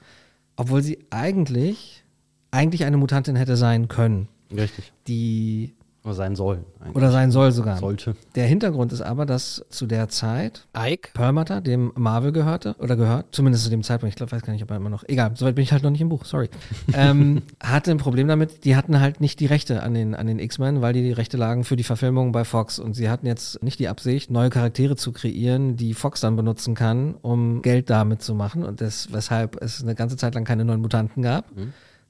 obwohl 0.57 0.83
sie 0.83 0.99
eigentlich, 1.11 2.03
eigentlich 2.51 2.85
eine 2.85 2.97
Mutantin 2.97 3.37
hätte 3.37 3.57
sein 3.57 3.89
können, 3.89 4.29
Richtig. 4.55 4.93
die 5.07 5.75
Oder 6.05 6.13
sein 6.13 6.37
soll. 6.37 6.67
eigentlich. 6.81 6.97
oder 6.97 7.11
sein 7.11 7.31
soll 7.31 7.51
sogar. 7.51 7.79
Sollte. 7.79 8.15
Der 8.35 8.47
Hintergrund 8.47 8.93
ist 8.93 9.01
aber, 9.01 9.25
dass 9.25 9.65
zu 9.71 9.87
der 9.87 10.11
Zeit 10.11 10.67
Ike? 10.77 11.09
Perlmutter, 11.15 11.63
dem 11.63 11.93
Marvel 11.97 12.31
gehörte, 12.31 12.77
oder 12.79 12.95
gehört, 12.95 13.35
zumindest 13.35 13.65
zu 13.65 13.71
dem 13.71 13.83
Zeitpunkt, 13.83 14.13
ich 14.13 14.17
glaube, 14.17 14.31
weiß 14.33 14.43
gar 14.43 14.53
nicht, 14.53 14.63
ob 14.63 14.71
er 14.71 14.77
immer 14.77 14.91
noch, 14.91 15.03
egal, 15.09 15.33
soweit 15.35 15.55
bin 15.55 15.63
ich 15.63 15.73
halt 15.73 15.83
noch 15.83 15.91
nicht 15.91 16.03
im 16.03 16.11
Buch, 16.11 16.27
sorry, 16.27 16.51
ähm, 16.93 17.41
hatte 17.59 17.91
ein 17.91 17.97
Problem 17.97 18.29
damit, 18.29 18.67
die 18.67 18.77
hatten 18.77 19.01
halt 19.01 19.23
nicht 19.23 19.41
die 19.41 19.47
Rechte 19.47 19.83
an 19.83 19.95
den, 19.95 20.15
an 20.15 20.27
den 20.27 20.41
X-Men, 20.41 20.83
weil 20.83 20.93
die 20.93 21.03
die 21.03 21.13
Rechte 21.13 21.39
lagen 21.39 21.65
für 21.65 21.77
die 21.77 21.85
Verfilmung 21.85 22.33
bei 22.33 22.45
Fox 22.45 22.79
und 22.79 22.93
sie 22.93 23.09
hatten 23.09 23.27
jetzt 23.27 23.63
nicht 23.63 23.79
die 23.79 23.89
Absicht, 23.89 24.31
neue 24.31 24.51
Charaktere 24.51 24.97
zu 24.97 25.11
kreieren, 25.11 25.77
die 25.77 25.95
Fox 25.95 26.21
dann 26.21 26.37
benutzen 26.37 26.75
kann, 26.75 27.15
um 27.23 27.63
Geld 27.63 27.89
damit 27.89 28.21
zu 28.21 28.35
machen 28.35 28.63
und 28.63 28.83
das, 28.83 29.11
weshalb 29.11 29.63
es 29.63 29.83
eine 29.83 29.95
ganze 29.95 30.19
Zeit 30.19 30.35
lang 30.35 30.45
keine 30.45 30.67
neuen 30.67 30.83
Mutanten 30.83 31.23
gab, 31.23 31.47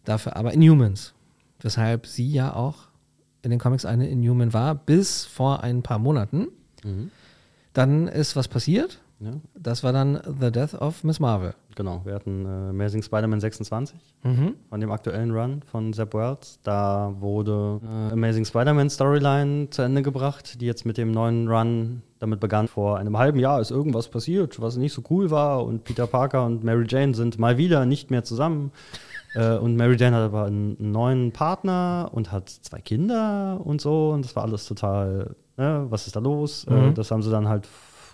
dafür 0.05 0.35
aber 0.35 0.53
Inhumans, 0.53 1.15
weshalb 1.61 2.09
sie 2.09 2.29
ja 2.29 2.57
auch 2.57 2.89
in 3.45 3.51
den 3.51 3.59
Comics 3.61 3.85
eine 3.85 4.09
Inhuman 4.09 4.53
war, 4.53 4.75
bis 4.75 5.25
vor 5.25 5.63
ein 5.63 5.83
paar 5.83 5.99
Monaten. 5.99 6.49
Dann 7.73 8.09
ist 8.09 8.37
was 8.37 8.49
passiert. 8.49 9.01
Ja, 9.21 9.31
Das 9.55 9.83
war 9.85 9.93
dann 9.93 10.21
The 10.41 10.51
Death 10.51 10.75
of 10.75 11.05
Miss 11.05 11.21
Marvel. 11.21 11.55
genau. 11.77 12.03
Wir 12.05 12.15
hatten 12.15 12.45
äh, 12.45 12.71
Amazing 12.71 13.03
Spider-Man 13.03 13.41
26 13.41 13.97
Mhm. 14.25 14.55
von 14.69 14.81
dem 14.81 14.91
aktuellen 14.91 15.31
Run 15.31 15.63
von 15.71 15.93
Zeb 15.93 16.15
Wells. 16.15 16.59
Da 16.65 17.15
wurde 17.21 17.81
äh, 17.85 18.13
Amazing 18.13 18.45
Spider-Man 18.45 18.91
Storyline 18.91 19.71
zu 19.71 19.83
Ende 19.83 20.03
gebracht, 20.03 20.61
die 20.61 20.67
jetzt 20.67 20.85
mit 20.85 20.99
dem 20.99 21.13
neuen 21.13 21.49
Run 21.49 22.03
damit 22.19 22.41
begann. 22.41 22.67
Vor 22.69 22.99
einem 22.99 23.17
halben 23.17 23.39
Jahr 23.39 23.61
ist 23.61 23.71
irgendwas 23.71 24.09
passiert, 24.09 24.61
was 24.61 24.77
nicht 24.77 24.93
so 24.93 25.03
cool 25.11 25.31
war 25.31 25.65
und 25.65 25.85
Peter 25.85 26.07
Parker 26.09 26.45
und 26.45 26.65
Mary 26.65 26.85
Jane 26.89 27.15
sind 27.15 27.39
mal 27.39 27.57
wieder 27.57 27.87
nicht 27.87 28.11
mehr 28.11 28.25
zusammen. 28.25 28.73
Äh, 29.35 29.57
und 29.57 29.77
Mary 29.77 29.97
Jane 29.97 30.17
hat 30.17 30.23
aber 30.23 30.45
einen, 30.45 30.77
einen 30.79 30.93
neuen 30.93 31.33
Partner 31.33 32.11
und 32.13 32.33
hat 32.33 32.49
zwei 32.49 32.81
Kinder 32.81 33.61
und 33.63 33.81
so. 33.81 34.11
Und 34.11 34.25
das 34.25 34.35
war 34.37 34.45
alles 34.45 34.67
total, 34.67 35.35
ne, 35.57 35.87
was 35.89 36.07
ist 36.07 36.17
da 36.17 36.21
los? 36.21 36.65
Äh, 36.65 36.93
das 36.93 37.11
haben 37.11 37.23
sie 37.23 37.31
dann 37.31 37.49
halt 37.49 37.69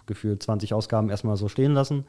gefühlt 0.06 0.42
20 0.42 0.74
Ausgaben 0.74 1.10
erstmal 1.10 1.36
so 1.36 1.48
stehen 1.48 1.72
lassen 1.72 2.04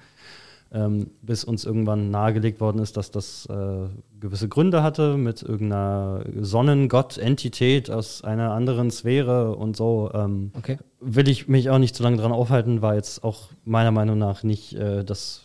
ähm, 0.73 1.11
bis 1.21 1.43
uns 1.43 1.65
irgendwann 1.65 2.11
nahegelegt 2.11 2.61
worden 2.61 2.79
ist, 2.79 2.95
dass 2.95 3.11
das 3.11 3.45
äh, 3.47 3.87
gewisse 4.19 4.47
Gründe 4.47 4.83
hatte 4.83 5.17
mit 5.17 5.43
irgendeiner 5.43 6.23
Sonnengott-Entität 6.39 7.91
aus 7.91 8.23
einer 8.23 8.51
anderen 8.51 8.89
Sphäre 8.89 9.55
und 9.55 9.75
so. 9.75 10.09
Ähm, 10.13 10.51
Okay. 10.57 10.77
will 10.99 11.27
ich 11.27 11.47
mich 11.47 11.69
auch 11.69 11.77
nicht 11.79 11.95
zu 11.95 12.03
lange 12.03 12.17
dran 12.17 12.31
aufhalten, 12.31 12.81
war 12.81 12.95
jetzt 12.95 13.23
auch 13.23 13.49
meiner 13.65 13.91
Meinung 13.91 14.17
nach 14.17 14.43
nicht 14.43 14.73
äh, 14.73 15.03
das, 15.03 15.41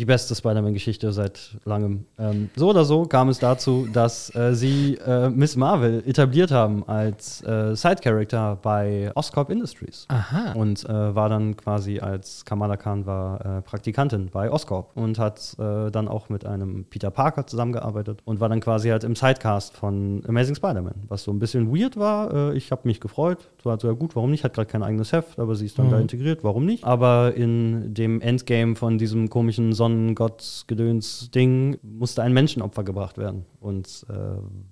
die 0.00 0.06
beste 0.06 0.34
Spider-Man-Geschichte 0.34 1.12
seit 1.12 1.58
langem. 1.66 2.06
Ähm, 2.18 2.48
so 2.56 2.70
oder 2.70 2.86
so 2.86 3.04
kam 3.04 3.28
es 3.28 3.38
dazu, 3.38 3.86
dass 3.92 4.34
äh, 4.34 4.54
sie 4.54 4.94
äh, 5.06 5.28
Miss 5.28 5.56
Marvel 5.56 6.02
etabliert 6.06 6.50
haben 6.50 6.88
als 6.88 7.44
äh, 7.44 7.76
Side-Character 7.76 8.58
bei 8.62 9.12
Oscorp 9.14 9.50
Industries. 9.50 10.06
Aha. 10.08 10.52
Und 10.54 10.88
äh, 10.88 11.14
war 11.14 11.28
dann 11.28 11.54
quasi 11.54 12.00
als 12.00 12.46
Kamala 12.46 12.78
Khan 12.78 13.04
war 13.04 13.58
äh, 13.58 13.62
Praktikantin 13.62 14.30
bei 14.32 14.50
Oscorp 14.50 14.96
und 14.96 15.18
hat 15.18 15.54
äh, 15.58 15.90
dann 15.90 16.08
auch 16.08 16.30
mit 16.30 16.46
einem 16.46 16.86
Peter 16.86 17.10
Parker 17.10 17.46
zusammengearbeitet 17.46 18.20
und 18.24 18.40
war 18.40 18.48
dann 18.48 18.60
quasi 18.60 18.88
halt 18.88 19.04
im 19.04 19.14
Sidecast 19.14 19.76
von 19.76 20.22
Amazing 20.26 20.54
Spider-Man, 20.54 20.94
was 21.08 21.24
so 21.24 21.30
ein 21.30 21.38
bisschen 21.38 21.76
weird 21.76 21.98
war. 21.98 22.54
Ich 22.54 22.72
habe 22.72 22.88
mich 22.88 23.00
gefreut, 23.00 23.50
war 23.64 23.78
so 23.78 23.88
ja 23.88 23.92
gut, 23.92 24.16
warum 24.16 24.30
nicht? 24.30 24.44
Hat 24.44 24.54
gerade 24.54 24.68
kein 24.68 24.82
eigenes 24.82 25.12
Heft, 25.12 25.38
aber 25.38 25.54
sie 25.54 25.66
ist 25.66 25.78
dann 25.78 25.90
da 25.90 25.98
integriert, 25.98 26.42
warum 26.42 26.64
nicht? 26.64 26.84
Aber 26.84 27.34
in 27.34 27.92
dem 27.92 28.22
Endgame 28.22 28.76
von 28.76 28.96
diesem 28.96 29.28
komischen 29.28 29.74
Sonnengott-Gedöns-Ding 29.90 31.78
musste 31.82 32.22
ein 32.22 32.32
Menschenopfer 32.32 32.84
gebracht 32.84 33.18
werden. 33.18 33.46
Und 33.60 34.06
äh, 34.08 34.14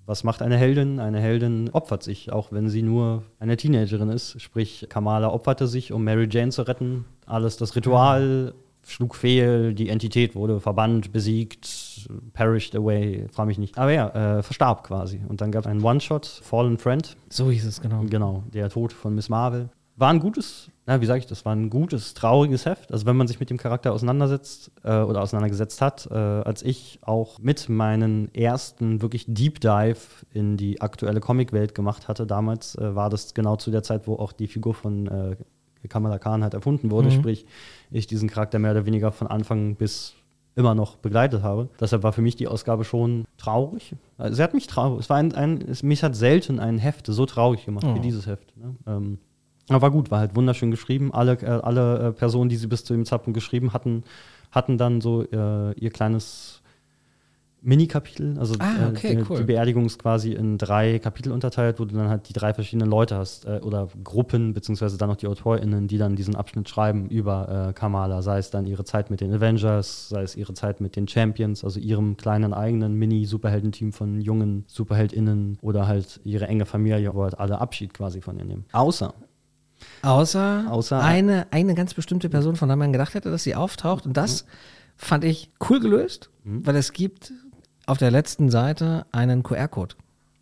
was 0.05 0.23
macht 0.23 0.41
eine 0.41 0.57
Heldin? 0.57 0.99
Eine 0.99 1.19
Heldin 1.19 1.69
opfert 1.71 2.03
sich, 2.03 2.31
auch 2.31 2.51
wenn 2.51 2.69
sie 2.69 2.81
nur 2.81 3.23
eine 3.39 3.57
Teenagerin 3.57 4.09
ist. 4.09 4.41
Sprich, 4.41 4.87
Kamala 4.89 5.29
opferte 5.29 5.67
sich, 5.67 5.91
um 5.91 6.03
Mary 6.03 6.27
Jane 6.29 6.51
zu 6.51 6.63
retten. 6.63 7.05
Alles 7.25 7.57
das 7.57 7.75
Ritual 7.75 8.53
schlug 8.85 9.15
fehl, 9.15 9.73
die 9.73 9.89
Entität 9.89 10.35
wurde 10.35 10.59
verbannt, 10.59 11.11
besiegt, 11.11 12.09
perished 12.33 12.75
away, 12.75 13.27
frage 13.31 13.47
mich 13.47 13.59
nicht. 13.59 13.77
Aber 13.77 13.91
ja, 13.91 14.37
äh, 14.37 14.43
verstarb 14.43 14.83
quasi. 14.83 15.21
Und 15.27 15.41
dann 15.41 15.51
gab 15.51 15.65
es 15.65 15.67
einen 15.67 15.83
One-Shot, 15.83 16.25
Fallen 16.25 16.77
Friend, 16.77 17.15
So 17.29 17.51
hieß 17.51 17.65
es, 17.65 17.81
genau. 17.81 18.03
Genau, 18.09 18.43
der 18.53 18.69
Tod 18.69 18.93
von 18.93 19.13
Miss 19.13 19.29
Marvel. 19.29 19.69
War 19.95 20.09
ein 20.09 20.19
gutes, 20.19 20.71
na, 20.89 21.01
wie 21.01 21.05
sage 21.05 21.19
ich 21.19 21.27
das, 21.27 21.45
war 21.45 21.55
ein 21.55 21.69
gutes, 21.69 22.15
trauriges 22.15 22.65
Heft. 22.65 22.91
Also 22.91 23.05
wenn 23.05 23.15
man 23.15 23.27
sich 23.27 23.39
mit 23.39 23.51
dem 23.51 23.57
Charakter 23.57 23.93
auseinandersetzt 23.93 24.71
äh, 24.83 25.01
oder 25.01 25.21
auseinandergesetzt 25.21 25.81
hat, 25.81 26.07
äh, 26.09 26.15
als 26.15 26.63
ich 26.63 26.97
auch 27.03 27.37
mit 27.37 27.69
meinen 27.69 28.33
ersten 28.33 28.99
wirklich 29.03 29.25
Deep 29.27 29.61
Dive 29.61 29.99
in 30.33 30.57
die 30.57 30.81
aktuelle 30.81 31.19
Comicwelt 31.19 31.75
gemacht 31.75 32.07
hatte, 32.07 32.25
damals 32.25 32.73
äh, 32.73 32.95
war 32.95 33.11
das 33.11 33.35
genau 33.35 33.55
zu 33.55 33.69
der 33.69 33.83
Zeit, 33.83 34.07
wo 34.07 34.15
auch 34.15 34.31
die 34.31 34.47
Figur 34.47 34.73
von 34.73 35.05
äh, 35.05 35.35
Kamala 35.87 36.17
Khan 36.17 36.41
halt 36.41 36.55
erfunden 36.55 36.89
wurde, 36.89 37.11
sprich 37.11 37.45
ich 37.91 38.07
diesen 38.07 38.27
Charakter 38.27 38.57
mehr 38.57 38.71
oder 38.71 38.87
weniger 38.87 39.11
von 39.11 39.27
Anfang 39.27 39.75
bis 39.75 40.15
immer 40.55 40.73
noch 40.73 40.95
begleitet 40.95 41.43
habe. 41.43 41.69
Deshalb 41.79 42.01
war 42.01 42.13
für 42.13 42.23
mich 42.23 42.35
die 42.35 42.47
Ausgabe 42.47 42.83
schon 42.83 43.25
traurig. 43.37 43.95
Also 44.17 44.37
sie 44.37 44.43
hat 44.43 44.55
mich 44.55 44.65
traurig. 44.65 45.01
Es 45.01 45.09
war 45.11 45.17
ein, 45.17 45.35
ein 45.35 45.61
es, 45.61 45.83
mich 45.83 46.01
hat 46.01 46.15
selten 46.15 46.59
ein 46.59 46.79
Heft 46.79 47.05
so 47.05 47.27
traurig 47.27 47.65
gemacht 47.65 47.85
wie 47.93 47.99
dieses 47.99 48.25
Heft. 48.25 48.57
Ne? 48.57 48.75
Ähm, 48.87 49.19
aber 49.69 49.81
war 49.83 49.91
gut, 49.91 50.11
war 50.11 50.19
halt 50.19 50.35
wunderschön 50.35 50.71
geschrieben. 50.71 51.13
Alle, 51.13 51.33
äh, 51.33 51.45
alle 51.45 52.09
äh, 52.09 52.11
Personen, 52.11 52.49
die 52.49 52.57
sie 52.57 52.67
bis 52.67 52.83
zu 52.83 52.93
dem 52.93 53.05
Zeitpunkt 53.05 53.35
geschrieben 53.35 53.73
hatten, 53.73 54.03
hatten 54.51 54.77
dann 54.77 54.99
so 55.01 55.23
äh, 55.23 55.73
ihr 55.73 55.91
kleines 55.91 56.61
Mini-Kapitel. 57.61 58.39
Also 58.39 58.55
Ah, 58.59 58.87
okay, 58.89 59.09
äh, 59.11 59.15
die, 59.17 59.23
cool. 59.29 59.37
die 59.37 59.43
Beerdigung 59.43 59.85
ist 59.85 59.99
quasi 59.99 60.31
in 60.31 60.57
drei 60.57 60.97
Kapitel 60.97 61.33
unterteilt, 61.33 61.79
wo 61.79 61.85
du 61.85 61.93
dann 61.93 62.07
halt 62.07 62.29
die 62.29 62.33
drei 62.33 62.53
verschiedenen 62.53 62.89
Leute 62.89 63.17
hast 63.17 63.45
äh, 63.45 63.59
oder 63.61 63.89
Gruppen, 64.03 64.53
beziehungsweise 64.53 64.97
dann 64.97 65.09
noch 65.09 65.17
die 65.17 65.27
AutorInnen, 65.27 65.87
die 65.87 65.97
dann 65.97 66.15
diesen 66.15 66.35
Abschnitt 66.35 66.69
schreiben 66.69 67.09
über 67.09 67.73
Kamala. 67.75 68.21
Sei 68.21 68.37
es 68.37 68.49
dann 68.49 68.65
ihre 68.65 68.85
Zeit 68.85 69.11
mit 69.11 69.19
den 69.19 69.33
Avengers, 69.33 70.09
sei 70.09 70.21
es 70.23 70.35
ihre 70.37 70.53
Zeit 70.53 70.79
mit 70.79 70.95
den 70.95 71.07
Champions, 71.07 71.63
also 71.63 71.79
ihrem 71.79 72.15
kleinen 72.15 72.53
eigenen 72.53 72.95
Mini-Superheldenteam 72.95 73.91
von 73.91 74.21
jungen 74.21 74.63
SuperheldInnen 74.67 75.57
oder 75.61 75.85
halt 75.85 76.21
ihre 76.23 76.47
enge 76.47 76.65
Familie, 76.65 77.13
wo 77.13 77.23
halt 77.23 77.37
alle 77.37 77.59
Abschied 77.59 77.93
quasi 77.93 78.21
von 78.21 78.37
ihr 78.37 78.45
nehmen. 78.45 78.65
Außer 78.71 79.13
Außer, 80.01 80.65
Außer- 80.69 80.99
eine, 81.01 81.47
eine 81.51 81.73
ganz 81.75 81.93
bestimmte 81.93 82.29
Person, 82.29 82.55
von 82.55 82.67
der 82.69 82.77
man 82.77 82.91
gedacht 82.91 83.13
hätte, 83.13 83.31
dass 83.31 83.43
sie 83.43 83.55
auftaucht. 83.55 84.05
Und 84.05 84.15
das 84.17 84.45
fand 84.97 85.23
ich 85.23 85.51
cool 85.69 85.79
gelöst, 85.79 86.29
weil 86.43 86.75
es 86.75 86.93
gibt 86.93 87.31
auf 87.85 87.97
der 87.97 88.11
letzten 88.11 88.49
Seite 88.49 89.05
einen 89.11 89.43
QR-Code, 89.43 89.95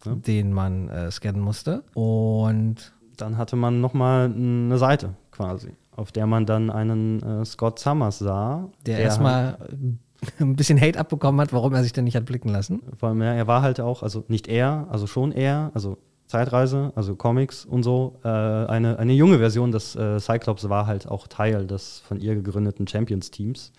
den 0.05 0.53
man 0.53 0.89
äh, 0.89 1.11
scannen 1.11 1.41
musste. 1.41 1.83
Und 1.93 2.93
dann 3.17 3.37
hatte 3.37 3.55
man 3.55 3.81
nochmal 3.81 4.25
eine 4.25 4.77
Seite 4.77 5.15
quasi, 5.31 5.71
auf 5.95 6.11
der 6.11 6.27
man 6.27 6.45
dann 6.45 6.69
einen 6.69 7.21
äh, 7.23 7.45
Scott 7.45 7.79
Summers 7.79 8.19
sah. 8.19 8.69
der, 8.85 8.95
halt- 8.95 9.05
erstmal 9.05 9.57
ein 10.39 10.55
bisschen 10.55 10.79
Hate 10.81 10.99
abbekommen 10.99 11.39
hat, 11.41 11.53
warum 11.53 11.73
er 11.73 11.83
sich 11.83 11.93
denn 11.93 12.03
nicht 12.05 12.15
hat 12.15 12.25
blicken 12.25 12.49
lassen. 12.49 12.81
Vor 12.97 13.09
allem, 13.09 13.21
ja, 13.21 13.33
er 13.33 13.47
war 13.47 13.61
halt 13.61 13.79
auch, 13.79 14.01
also 14.03 14.23
nicht 14.27 14.47
er, 14.47 14.87
also 14.89 15.05
schon 15.07 15.31
er, 15.31 15.71
also 15.75 15.97
Zeitreise, 16.27 16.91
also 16.95 17.15
Comics 17.15 17.65
und 17.65 17.83
so. 17.83 18.19
Äh, 18.23 18.27
eine, 18.27 18.99
eine 18.99 19.13
junge 19.13 19.39
Version 19.39 19.71
des 19.71 19.95
äh, 19.95 20.19
Cyclops 20.19 20.69
war 20.69 20.85
halt 20.85 21.07
auch 21.07 21.27
Teil 21.27 21.65
des 21.65 21.99
von 21.99 22.19
ihr 22.19 22.35
gegründeten 22.35 22.87
Champions-Teams. 22.87 23.71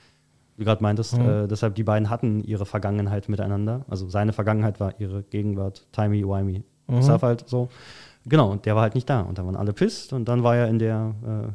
Wie 0.56 0.64
gerade 0.64 0.82
meintest, 0.82 1.16
äh, 1.16 1.46
deshalb 1.46 1.76
die 1.76 1.84
beiden 1.84 2.10
hatten 2.10 2.42
ihre 2.42 2.66
Vergangenheit 2.66 3.28
miteinander. 3.28 3.84
Also 3.88 4.08
seine 4.08 4.32
Vergangenheit 4.32 4.80
war 4.80 4.98
ihre 4.98 5.22
Gegenwart, 5.22 5.86
timey-wimey. 5.92 6.64
Stuff 7.02 7.22
halt 7.22 7.48
so. 7.48 7.68
Genau, 8.26 8.50
und 8.50 8.66
der 8.66 8.74
war 8.74 8.82
halt 8.82 8.94
nicht 8.94 9.08
da. 9.08 9.20
Und 9.20 9.38
da 9.38 9.44
waren 9.44 9.56
alle 9.56 9.72
pisst. 9.72 10.12
Und 10.12 10.26
dann 10.26 10.42
war 10.42 10.56
er 10.56 10.68
in 10.68 10.78
der 10.78 11.14
äh, 11.24 11.52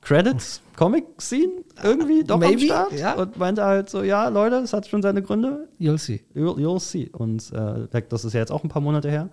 Post-Credits 0.00 0.62
Comic-Scene 0.76 1.52
irgendwie 1.82 2.24
doch 2.24 2.38
Maybe, 2.38 2.74
am 2.74 2.88
Start. 2.88 2.92
ja. 2.92 3.14
Und 3.14 3.38
meinte 3.38 3.64
halt 3.64 3.90
so, 3.90 4.02
ja, 4.02 4.28
Leute, 4.28 4.56
es 4.56 4.72
hat 4.72 4.86
schon 4.86 5.02
seine 5.02 5.22
Gründe. 5.22 5.68
You'll 5.78 5.98
see. 5.98 6.22
You'll, 6.34 6.58
you'll 6.58 6.80
see. 6.80 7.10
Und 7.12 7.52
äh, 7.52 8.02
das 8.08 8.24
ist 8.24 8.32
ja 8.32 8.40
jetzt 8.40 8.50
auch 8.50 8.64
ein 8.64 8.68
paar 8.70 8.82
Monate 8.82 9.10
her. 9.10 9.28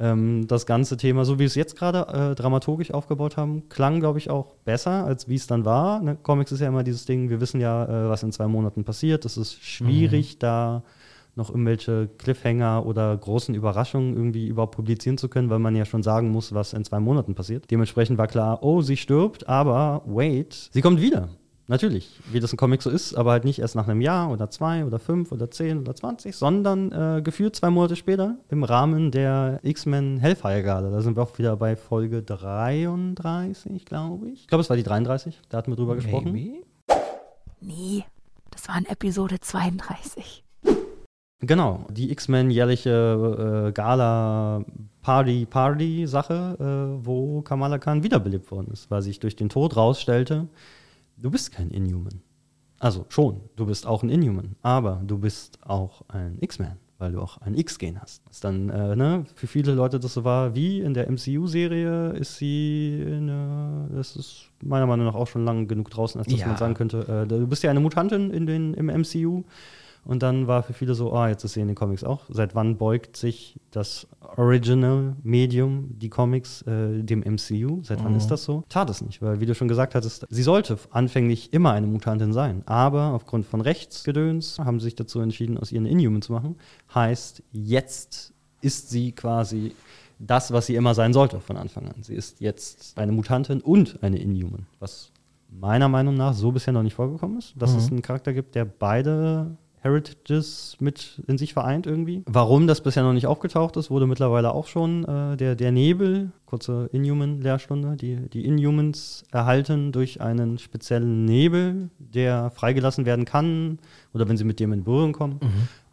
Ähm, 0.00 0.46
das 0.48 0.64
ganze 0.64 0.96
Thema, 0.96 1.24
so 1.24 1.34
wie 1.34 1.40
wir 1.40 1.46
es 1.46 1.54
jetzt 1.54 1.76
gerade 1.76 2.30
äh, 2.32 2.34
dramaturgisch 2.34 2.90
aufgebaut 2.92 3.36
haben, 3.36 3.68
klang, 3.68 4.00
glaube 4.00 4.18
ich, 4.18 4.30
auch 4.30 4.54
besser, 4.64 5.04
als 5.04 5.28
wie 5.28 5.34
es 5.34 5.46
dann 5.46 5.64
war. 5.64 6.00
Ne? 6.00 6.16
Comics 6.22 6.52
ist 6.52 6.60
ja 6.60 6.68
immer 6.68 6.82
dieses 6.82 7.04
Ding, 7.04 7.28
wir 7.28 7.40
wissen 7.40 7.60
ja, 7.60 7.84
äh, 7.84 8.08
was 8.08 8.22
in 8.22 8.32
zwei 8.32 8.46
Monaten 8.46 8.84
passiert. 8.84 9.24
Es 9.24 9.36
ist 9.36 9.62
schwierig, 9.62 10.38
da 10.38 10.82
noch 11.34 11.50
irgendwelche 11.50 12.08
Cliffhanger 12.18 12.84
oder 12.84 13.16
großen 13.16 13.54
Überraschungen 13.54 14.14
irgendwie 14.14 14.46
überhaupt 14.46 14.76
publizieren 14.76 15.18
zu 15.18 15.28
können, 15.28 15.50
weil 15.50 15.58
man 15.58 15.74
ja 15.76 15.84
schon 15.84 16.02
sagen 16.02 16.30
muss, 16.30 16.52
was 16.52 16.72
in 16.72 16.84
zwei 16.84 17.00
Monaten 17.00 17.34
passiert. 17.34 17.70
Dementsprechend 17.70 18.18
war 18.18 18.26
klar, 18.26 18.62
oh, 18.62 18.82
sie 18.82 18.96
stirbt, 18.96 19.48
aber 19.48 20.02
wait, 20.06 20.70
sie 20.72 20.82
kommt 20.82 21.00
wieder. 21.00 21.28
Natürlich, 21.68 22.20
wie 22.30 22.40
das 22.40 22.52
ein 22.52 22.56
Comic 22.56 22.82
so 22.82 22.90
ist, 22.90 23.14
aber 23.14 23.30
halt 23.30 23.44
nicht 23.44 23.60
erst 23.60 23.76
nach 23.76 23.88
einem 23.88 24.00
Jahr 24.00 24.30
oder 24.30 24.50
zwei 24.50 24.84
oder 24.84 24.98
fünf 24.98 25.30
oder 25.32 25.50
zehn 25.50 25.78
oder 25.78 25.94
zwanzig, 25.94 26.36
sondern 26.36 26.90
äh, 26.90 27.22
gefühlt 27.22 27.54
zwei 27.54 27.70
Monate 27.70 27.96
später 27.96 28.36
im 28.50 28.64
Rahmen 28.64 29.10
der 29.10 29.60
X-Men 29.62 30.18
Hellfire 30.18 30.62
Gala. 30.62 30.90
Da 30.90 31.00
sind 31.00 31.16
wir 31.16 31.22
auch 31.22 31.38
wieder 31.38 31.56
bei 31.56 31.76
Folge 31.76 32.22
33, 32.22 33.84
glaube 33.84 34.28
ich. 34.28 34.40
Ich 34.42 34.48
glaube, 34.48 34.60
es 34.60 34.68
war 34.68 34.76
die 34.76 34.82
33, 34.82 35.40
da 35.48 35.58
hatten 35.58 35.70
wir 35.70 35.76
drüber 35.76 35.94
gesprochen. 35.94 36.32
Maybe? 36.32 36.66
Nee, 37.60 38.04
das 38.50 38.68
war 38.68 38.76
in 38.76 38.86
Episode 38.86 39.38
32. 39.40 40.42
Genau, 41.44 41.84
die 41.90 42.12
X-Men 42.12 42.50
jährliche 42.50 43.66
äh, 43.68 43.72
Gala 43.72 44.64
Party 45.02 45.44
Party 45.46 46.06
Sache, 46.06 46.56
äh, 47.00 47.04
wo 47.04 47.42
Kamala 47.42 47.78
Khan 47.78 48.04
wiederbelebt 48.04 48.50
worden 48.52 48.68
ist, 48.72 48.90
weil 48.92 49.02
sich 49.02 49.18
durch 49.18 49.34
den 49.34 49.48
Tod 49.48 49.76
rausstellte, 49.76 50.46
du 51.16 51.30
bist 51.32 51.50
kein 51.50 51.70
Inhuman. 51.70 52.20
Also 52.78 53.06
schon, 53.08 53.40
du 53.56 53.66
bist 53.66 53.86
auch 53.86 54.02
ein 54.04 54.08
Inhuman, 54.08 54.54
aber 54.62 55.00
du 55.04 55.18
bist 55.18 55.58
auch 55.66 56.02
ein 56.08 56.38
X-Man, 56.40 56.76
weil 56.98 57.10
du 57.12 57.20
auch 57.20 57.38
ein 57.38 57.56
X-Gen 57.56 58.00
hast. 58.00 58.22
Das 58.26 58.36
ist 58.36 58.44
dann, 58.44 58.70
äh, 58.70 58.94
ne, 58.94 59.24
für 59.34 59.48
viele 59.48 59.72
Leute 59.74 59.98
das 59.98 60.14
so 60.14 60.22
war, 60.22 60.54
wie 60.54 60.80
in 60.80 60.94
der 60.94 61.08
MCU-Serie 61.10 62.10
ist 62.10 62.36
sie, 62.36 63.02
eine, 63.04 63.88
das 63.92 64.14
ist 64.14 64.48
meiner 64.62 64.86
Meinung 64.86 65.06
nach 65.06 65.14
auch 65.16 65.26
schon 65.26 65.44
lang 65.44 65.66
genug 65.66 65.90
draußen, 65.90 66.20
als 66.20 66.28
dass 66.28 66.40
Ja. 66.40 66.46
man 66.46 66.56
sagen 66.56 66.74
könnte, 66.74 67.00
äh, 67.08 67.26
du 67.26 67.46
bist 67.48 67.64
ja 67.64 67.70
eine 67.70 67.80
Mutantin 67.80 68.30
in 68.30 68.46
den, 68.46 68.74
im 68.74 68.86
MCU. 68.86 69.42
Und 70.04 70.22
dann 70.22 70.48
war 70.48 70.62
für 70.62 70.72
viele 70.72 70.94
so, 70.94 71.12
ah, 71.12 71.28
jetzt 71.28 71.44
ist 71.44 71.52
sie 71.52 71.60
in 71.60 71.68
den 71.68 71.76
Comics 71.76 72.02
auch. 72.02 72.22
Seit 72.28 72.54
wann 72.54 72.76
beugt 72.76 73.16
sich 73.16 73.60
das 73.70 74.08
Original-Medium, 74.36 75.98
die 75.98 76.08
Comics, 76.08 76.62
äh, 76.62 77.02
dem 77.02 77.20
MCU? 77.20 77.82
Seit 77.82 78.02
wann 78.02 78.16
ist 78.16 78.28
das 78.28 78.44
so? 78.44 78.64
Tat 78.68 78.90
es 78.90 79.00
nicht, 79.00 79.22
weil 79.22 79.40
wie 79.40 79.46
du 79.46 79.54
schon 79.54 79.68
gesagt 79.68 79.94
hattest, 79.94 80.26
sie 80.28 80.42
sollte 80.42 80.76
anfänglich 80.90 81.52
immer 81.52 81.72
eine 81.72 81.86
Mutantin 81.86 82.32
sein. 82.32 82.62
Aber 82.66 83.12
aufgrund 83.12 83.46
von 83.46 83.60
Rechtsgedöns 83.60 84.58
haben 84.58 84.80
sie 84.80 84.84
sich 84.84 84.96
dazu 84.96 85.20
entschieden, 85.20 85.56
aus 85.56 85.70
ihr 85.70 85.78
eine 85.78 85.90
Inhuman 85.90 86.22
zu 86.22 86.32
machen. 86.32 86.56
Heißt, 86.92 87.42
jetzt 87.52 88.32
ist 88.60 88.90
sie 88.90 89.12
quasi 89.12 89.72
das, 90.18 90.52
was 90.52 90.66
sie 90.66 90.74
immer 90.74 90.94
sein 90.94 91.12
sollte 91.12 91.40
von 91.40 91.56
Anfang 91.56 91.88
an. 91.88 92.02
Sie 92.02 92.14
ist 92.14 92.40
jetzt 92.40 92.98
eine 92.98 93.12
Mutantin 93.12 93.60
und 93.60 94.02
eine 94.02 94.18
Inhuman, 94.18 94.66
was 94.80 95.12
meiner 95.48 95.88
Meinung 95.88 96.14
nach 96.14 96.34
so 96.34 96.50
bisher 96.50 96.72
noch 96.72 96.82
nicht 96.82 96.94
vorgekommen 96.94 97.38
ist, 97.38 97.54
dass 97.56 97.74
es 97.74 97.90
einen 97.90 98.02
Charakter 98.02 98.32
gibt, 98.32 98.54
der 98.54 98.64
beide 98.64 99.56
Heritages 99.82 100.76
mit 100.80 101.20
in 101.26 101.38
sich 101.38 101.52
vereint 101.52 101.86
irgendwie. 101.86 102.22
Warum 102.26 102.66
das 102.66 102.80
bisher 102.82 103.02
noch 103.02 103.12
nicht 103.12 103.26
aufgetaucht 103.26 103.76
ist, 103.76 103.90
wurde 103.90 104.06
mittlerweile 104.06 104.52
auch 104.54 104.68
schon 104.68 105.04
äh, 105.04 105.36
der, 105.36 105.56
der 105.56 105.72
Nebel, 105.72 106.30
kurze 106.46 106.88
Inhuman-Lehrstunde, 106.92 107.96
die, 107.96 108.16
die 108.30 108.44
Inhumans 108.44 109.24
erhalten 109.32 109.90
durch 109.90 110.20
einen 110.20 110.58
speziellen 110.58 111.24
Nebel, 111.24 111.90
der 111.98 112.50
freigelassen 112.50 113.06
werden 113.06 113.24
kann 113.24 113.78
oder 114.14 114.28
wenn 114.28 114.36
sie 114.36 114.44
mit 114.44 114.60
dem 114.60 114.72
in 114.72 114.84
Berührung 114.84 115.12
kommen, 115.12 115.40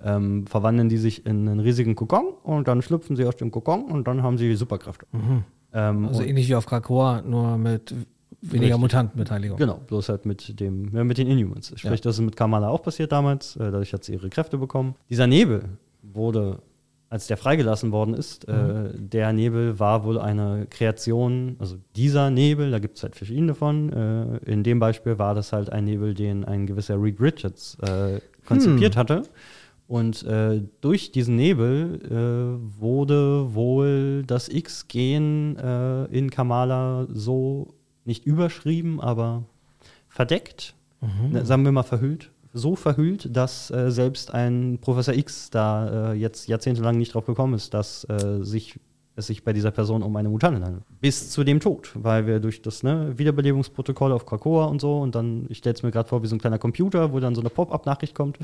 ähm, 0.03 0.45
verwandeln 0.45 0.87
die 0.89 0.97
sich 0.97 1.25
in 1.25 1.47
einen 1.47 1.59
riesigen 1.59 1.95
Kokon 1.95 2.25
und 2.43 2.67
dann 2.67 2.81
schlüpfen 2.81 3.15
sie 3.15 3.25
aus 3.25 3.37
dem 3.37 3.49
Kokon 3.51 3.85
und 3.85 4.07
dann 4.07 4.21
haben 4.21 4.37
sie 4.37 4.53
Superkräfte. 4.55 5.07
Ähm, 5.73 6.05
Also 6.05 6.21
ähnlich 6.23 6.47
wie 6.47 6.55
auf 6.55 6.65
Krakoa, 6.67 7.21
nur 7.21 7.57
mit 7.57 7.93
weniger 8.41 8.65
Richtig. 8.75 8.81
Mutantenbeteiligung. 8.81 9.57
Genau, 9.57 9.79
bloß 9.87 10.09
halt 10.09 10.25
mit 10.25 10.59
dem, 10.59 10.95
ja, 10.95 11.03
mit 11.03 11.17
den 11.17 11.27
Inhumans. 11.27 11.67
Sprich, 11.67 11.83
Ja. 11.83 11.95
das 11.95 12.15
ist 12.15 12.21
mit 12.21 12.35
Kamala 12.35 12.69
auch 12.69 12.81
passiert 12.81 13.11
damals, 13.11 13.55
äh, 13.55 13.59
dadurch 13.59 13.93
hat 13.93 14.03
sie 14.03 14.13
ihre 14.13 14.29
Kräfte 14.29 14.57
bekommen. 14.57 14.95
Dieser 15.09 15.27
Nebel 15.27 15.63
wurde, 16.01 16.59
als 17.09 17.27
der 17.27 17.37
freigelassen 17.37 17.91
worden 17.91 18.13
ist, 18.13 18.47
äh, 18.47 18.91
der 18.95 19.33
Nebel 19.33 19.79
war 19.79 20.03
wohl 20.03 20.19
eine 20.19 20.67
Kreation, 20.69 21.55
also 21.59 21.75
dieser 21.95 22.29
Nebel, 22.29 22.71
da 22.71 22.79
gibt 22.79 22.97
es 22.97 23.03
halt 23.03 23.15
verschiedene 23.15 23.55
von. 23.55 23.91
Äh, 23.91 24.37
in 24.51 24.63
dem 24.63 24.79
Beispiel 24.79 25.17
war 25.19 25.35
das 25.35 25.51
halt 25.51 25.71
ein 25.71 25.85
Nebel, 25.85 26.13
den 26.13 26.45
ein 26.45 26.65
gewisser 26.67 27.01
Reed 27.01 27.19
Richards 27.19 27.77
äh, 27.81 28.19
konzipiert 28.45 28.95
hatte. 28.95 29.23
Und 29.87 30.21
äh, 30.23 30.61
durch 30.81 31.11
diesen 31.11 31.35
Nebel 31.35 31.99
äh, 32.05 32.79
wurde 32.79 33.55
wohl 33.55 34.23
das 34.27 34.47
X-Gen 34.47 35.57
äh, 35.57 36.05
in 36.15 36.29
Kamala 36.29 37.07
so 37.11 37.73
nicht 38.09 38.25
überschrieben, 38.25 38.99
aber 38.99 39.43
verdeckt, 40.09 40.73
ne, 41.31 41.45
sagen 41.45 41.63
wir 41.63 41.71
mal 41.71 41.83
verhüllt, 41.83 42.31
so 42.51 42.75
verhüllt, 42.75 43.35
dass 43.35 43.71
äh, 43.71 43.91
selbst 43.91 44.33
ein 44.33 44.79
Professor 44.81 45.13
X 45.13 45.49
da 45.51 46.11
äh, 46.11 46.15
jetzt 46.15 46.47
jahrzehntelang 46.47 46.97
nicht 46.97 47.13
drauf 47.13 47.25
gekommen 47.25 47.53
ist, 47.53 47.73
dass 47.73 48.03
äh, 48.09 48.43
sich, 48.43 48.79
es 49.19 49.27
sich 49.27 49.43
bei 49.43 49.53
dieser 49.53 49.71
Person 49.71 50.01
um 50.03 50.15
eine 50.15 50.29
Mutantin 50.29 50.63
handelt. 50.63 50.83
Bis 51.01 51.29
zu 51.29 51.43
dem 51.43 51.59
Tod, 51.59 51.91
weil 51.93 52.25
wir 52.25 52.39
durch 52.39 52.61
das 52.61 52.81
ne, 52.83 53.13
Wiederbelebungsprotokoll 53.17 54.11
auf 54.11 54.25
Krakoa 54.25 54.65
und 54.65 54.81
so 54.81 54.99
und 54.99 55.15
dann, 55.15 55.45
ich 55.49 55.59
stelle 55.59 55.75
es 55.75 55.83
mir 55.83 55.91
gerade 55.91 56.09
vor, 56.09 56.23
wie 56.23 56.27
so 56.27 56.35
ein 56.35 56.39
kleiner 56.39 56.57
Computer, 56.57 57.13
wo 57.13 57.19
dann 57.19 57.35
so 57.35 57.41
eine 57.41 57.49
Pop-Up-Nachricht 57.49 58.15
kommt. 58.15 58.37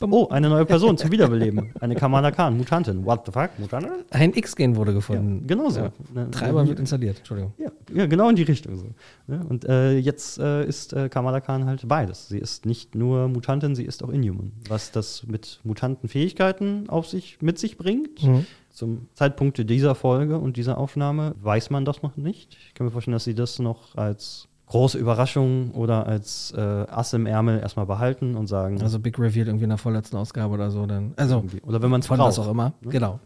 Oh, 0.00 0.28
eine 0.30 0.48
neue 0.48 0.64
Person 0.64 0.96
zum 0.96 1.10
Wiederbeleben. 1.12 1.72
Eine 1.80 1.94
Kamala 1.96 2.30
Khan, 2.30 2.56
Mutantin. 2.56 3.04
What 3.04 3.26
the 3.26 3.32
fuck? 3.32 3.50
Mutantin? 3.58 3.90
Ein 4.10 4.32
X-Gen 4.34 4.76
wurde 4.76 4.92
Ja, 4.92 4.96
gefunden. 4.96 5.46
genau 5.46 5.68
so. 5.70 5.80
Ja. 5.80 5.92
Ne, 6.14 6.30
Treiber 6.30 6.62
ne, 6.62 6.68
wird 6.70 6.80
installiert, 6.80 7.18
Entschuldigung. 7.18 7.52
ja, 7.58 7.70
ja, 7.94 8.06
genau 8.06 8.28
in 8.30 8.36
die 8.36 8.42
Richtung 8.42 8.76
so. 8.76 8.86
Ne? 9.26 9.44
Und 9.48 9.64
äh, 9.64 9.98
jetzt 9.98 10.38
äh, 10.38 10.64
ist 10.66 10.92
äh, 10.92 11.08
Kamala 11.08 11.40
Khan 11.40 11.66
halt 11.66 11.86
beides. 11.86 12.28
Sie 12.28 12.38
ist 12.38 12.66
nicht 12.66 12.94
nur 12.94 13.28
Mutantin, 13.28 13.74
sie 13.74 13.84
ist 13.84 14.02
auch 14.04 14.08
Inhuman. 14.10 14.52
Was 14.68 14.92
das 14.92 15.26
mit 15.26 15.60
Mutantenfähigkeiten 15.64 16.88
auf 16.88 17.08
sich, 17.08 17.38
mit 17.40 17.58
sich 17.58 17.76
bringt, 17.76 18.22
Mhm. 18.22 18.46
Zum 18.70 19.08
Zeitpunkt 19.14 19.58
dieser 19.68 19.94
Folge 19.94 20.38
und 20.38 20.56
dieser 20.56 20.78
Aufnahme, 20.78 21.34
weiß 21.40 21.70
man 21.70 21.84
das 21.84 22.02
noch 22.02 22.16
nicht. 22.16 22.56
Ich 22.66 22.74
kann 22.74 22.86
mir 22.86 22.90
vorstellen, 22.90 23.14
dass 23.14 23.24
sie 23.24 23.34
das 23.34 23.58
noch 23.58 23.96
als 23.96 24.48
große 24.66 24.98
Überraschung 24.98 25.72
oder 25.72 26.06
als 26.06 26.54
äh, 26.56 26.60
Ass 26.60 27.12
im 27.12 27.26
Ärmel 27.26 27.58
erstmal 27.58 27.86
behalten 27.86 28.36
und 28.36 28.46
sagen, 28.46 28.80
Also 28.80 29.00
Big 29.00 29.18
Reveal 29.18 29.48
irgendwie 29.48 29.64
in 29.64 29.70
der 29.70 29.78
vorletzten 29.78 30.16
Ausgabe 30.16 30.54
oder 30.54 30.70
so. 30.70 30.86
Dann, 30.86 31.12
also 31.16 31.44
oder 31.62 31.82
wenn 31.82 31.90
man 31.90 32.00
es 32.00 32.06
braucht. 32.06 32.20
was 32.20 32.38
auch 32.38 32.48
immer. 32.50 32.72
Genau. 32.82 33.18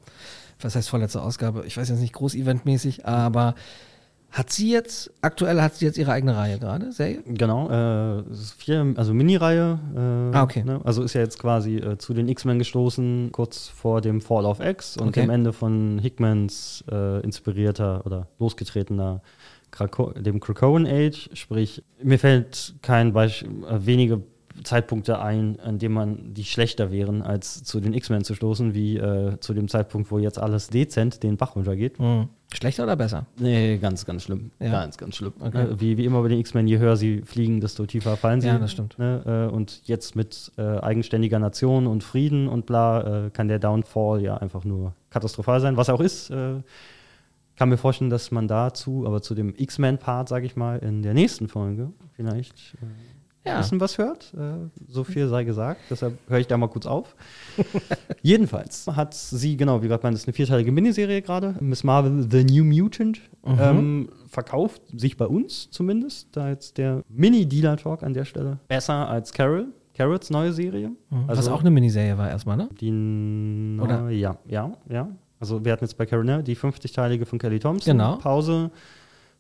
Was 0.61 0.75
heißt 0.75 0.89
vorletzte 0.89 1.21
Ausgabe? 1.21 1.65
Ich 1.67 1.77
weiß 1.77 1.89
jetzt 1.91 2.01
nicht 2.01 2.15
groß 2.15 2.35
eventmäßig, 2.35 3.07
aber 3.07 3.55
hat 4.35 4.51
sie 4.51 4.71
jetzt, 4.73 5.11
aktuell 5.23 5.63
hat 5.63 5.75
sie 5.77 5.87
jetzt 5.87 5.97
ihre 5.97 6.13
eigene 6.13 6.37
Reihe 6.37 6.59
gerade, 6.59 6.93
Serie? 6.93 7.23
Genau, 7.25 7.71
äh, 7.71 8.23
vier, 8.59 8.93
also 8.97 9.15
Mini-Reihe. 9.15 9.79
Äh, 9.95 10.37
Ah, 10.37 10.43
okay. 10.43 10.65
Ne? 10.65 10.81
Also 10.85 11.03
ist 11.03 11.15
ja 11.15 11.21
jetzt 11.21 11.39
quasi 11.39 11.77
äh, 11.77 11.97
zu 11.99 12.13
den 12.15 12.29
X-Men 12.29 12.59
gestoßen, 12.59 13.31
kurz 13.33 13.69
vor 13.69 14.01
dem 14.01 14.21
Fall 14.21 14.45
of 14.45 14.61
X 14.61 14.97
und 14.97 15.09
Okay. 15.09 15.23
dem 15.23 15.31
Ende 15.31 15.53
von 15.53 15.99
Hickmans 16.01 16.85
äh, 16.91 17.21
inspirierter 17.21 18.05
oder 18.05 18.27
losgetretener 18.41 19.23
Krako 19.71 20.13
dem 20.13 20.41
Krakoan 20.41 20.87
Age. 20.87 21.31
Sprich, 21.33 21.83
mir 22.03 22.19
fällt 22.19 22.75
kein 22.83 23.13
Beispiel, 23.13 23.49
äh, 23.65 23.87
wenige 23.87 24.21
Zeitpunkte 24.63 25.21
ein, 25.21 25.59
an 25.61 25.79
dem 25.79 25.93
man 25.93 26.33
die 26.35 26.45
schlechter 26.45 26.93
wären, 26.93 27.23
als 27.23 27.65
zu 27.65 27.81
den 27.81 27.93
X-Men 27.93 28.23
zu 28.25 28.35
stoßen, 28.35 28.75
wie 28.75 28.97
äh, 28.97 29.39
zu 29.41 29.53
dem 29.55 29.69
Zeitpunkt, 29.69 30.11
wo 30.11 30.19
jetzt 30.19 30.39
alles 30.39 30.69
dezent 30.69 31.23
den 31.23 31.37
Bach 31.37 31.57
runtergeht. 31.57 31.99
Mhm. 31.99 32.29
Schlechter 32.53 32.85
oder 32.85 32.95
besser? 32.95 33.27
Nee, 33.39 33.79
ganz, 33.79 34.07
ganz 34.07 34.23
schlimm. 34.23 34.53
Ja. 34.61 34.71
Ganz, 34.71 34.97
ganz 34.97 35.17
schlimm. 35.17 35.33
Okay. 35.41 35.65
Ne, 35.65 35.81
Wie, 35.81 35.97
wie 35.97 36.05
immer 36.05 36.23
bei 36.23 36.29
den 36.29 36.39
X-Men, 36.39 36.69
je 36.69 36.79
höher 36.79 36.97
sie 36.97 37.23
fliegen, 37.23 37.61
desto 37.61 37.85
tiefer 37.85 38.17
fallen 38.17 38.41
sie. 38.41 38.47
Ja, 38.47 38.59
das 38.59 38.71
stimmt. 38.71 38.97
Ne? 38.97 39.49
Äh, 39.51 39.53
Und 39.53 39.83
jetzt 39.87 40.15
mit 40.15 40.53
äh, 40.57 40.63
eigenständiger 40.63 41.41
Nation 41.41 41.89
und 41.89 42.05
Frieden 42.05 42.47
und 42.47 42.65
bla, 42.67 43.27
äh, 43.27 43.31
kann 43.31 43.49
der 43.49 43.59
Downfall 43.59 44.23
ja 44.23 44.37
einfach 44.37 44.65
nur 44.65 44.95
katastrophal 45.11 45.61
sein. 45.61 45.77
Was 45.77 45.89
er 45.89 45.95
auch 45.95 46.01
ist, 46.01 46.31
äh, 46.31 46.61
kann 47.57 47.69
mir 47.69 47.77
vorstellen, 47.77 48.11
dass 48.11 48.31
man 48.31 48.47
dazu, 48.47 49.05
aber 49.07 49.21
zu 49.21 49.35
dem 49.35 49.55
X-Men-Part, 49.57 50.29
sage 50.29 50.47
ich 50.47 50.55
mal, 50.55 50.79
in 50.79 51.03
der 51.03 51.15
nächsten 51.15 51.49
Folge 51.49 51.91
vielleicht 52.15 52.75
äh, 52.75 52.87
Ja. 53.45 53.57
ein 53.57 53.61
bisschen 53.61 53.81
was 53.81 53.99
hört. 53.99 54.33
Äh, 54.35 54.69
so 54.89 55.05
viel 55.05 55.29
sei 55.29 55.45
gesagt, 55.45 55.81
deshalb 55.91 56.19
höre 56.29 56.39
ich 56.39 56.47
da 56.47 56.57
mal 56.57 56.69
kurz 56.69 56.87
auf. 56.87 57.15
Jedenfalls 58.23 58.87
hat 58.87 59.15
sie, 59.15 59.57
genau, 59.57 59.83
wie 59.83 59.89
gerade 59.89 60.03
meinte, 60.03 60.15
das 60.15 60.23
ist 60.23 60.29
eine 60.29 60.35
vierteilige 60.35 60.73
Miniserie 60.73 61.21
gerade. 61.23 61.55
Miss 61.61 61.85
Marvel, 61.85 62.27
The 62.31 62.45
New 62.45 62.65
Mutant, 62.65 63.21
ähm, 63.47 64.09
verkauft 64.29 64.83
sich 64.97 65.17
bei 65.17 65.27
uns 65.27 65.71
zumindest, 65.71 66.29
da 66.37 66.49
jetzt 66.49 66.79
der 66.79 67.03
Mini-Dealer-Talk 67.09 68.03
an 68.03 68.15
der 68.15 68.25
Stelle 68.25 68.59
besser 68.69 69.09
als 69.09 69.33
Carol. 69.33 69.67
Carols 69.95 70.29
neue 70.29 70.53
Serie. 70.53 70.91
Also 71.29 71.39
Was 71.43 71.49
auch 71.49 71.61
eine 71.61 71.71
Miniserie 71.71 72.19
war 72.19 72.29
erstmal, 72.29 72.57
ne? 72.57 72.69
die 72.81 73.79
Oder? 73.81 74.11
Ja, 74.11 74.37
ja, 74.47 74.73
ja. 74.89 75.09
Also 75.39 75.65
wir 75.65 75.71
hatten 75.73 75.85
jetzt 75.85 75.97
bei 75.97 76.07
Carol 76.07 76.25
ne, 76.25 76.43
die 76.43 76.57
50-teilige 76.57 77.27
von 77.27 77.39
Kelly 77.39 77.61
Thompson. 77.61 77.93
Genau. 77.93 78.17
Pause. 78.17 78.71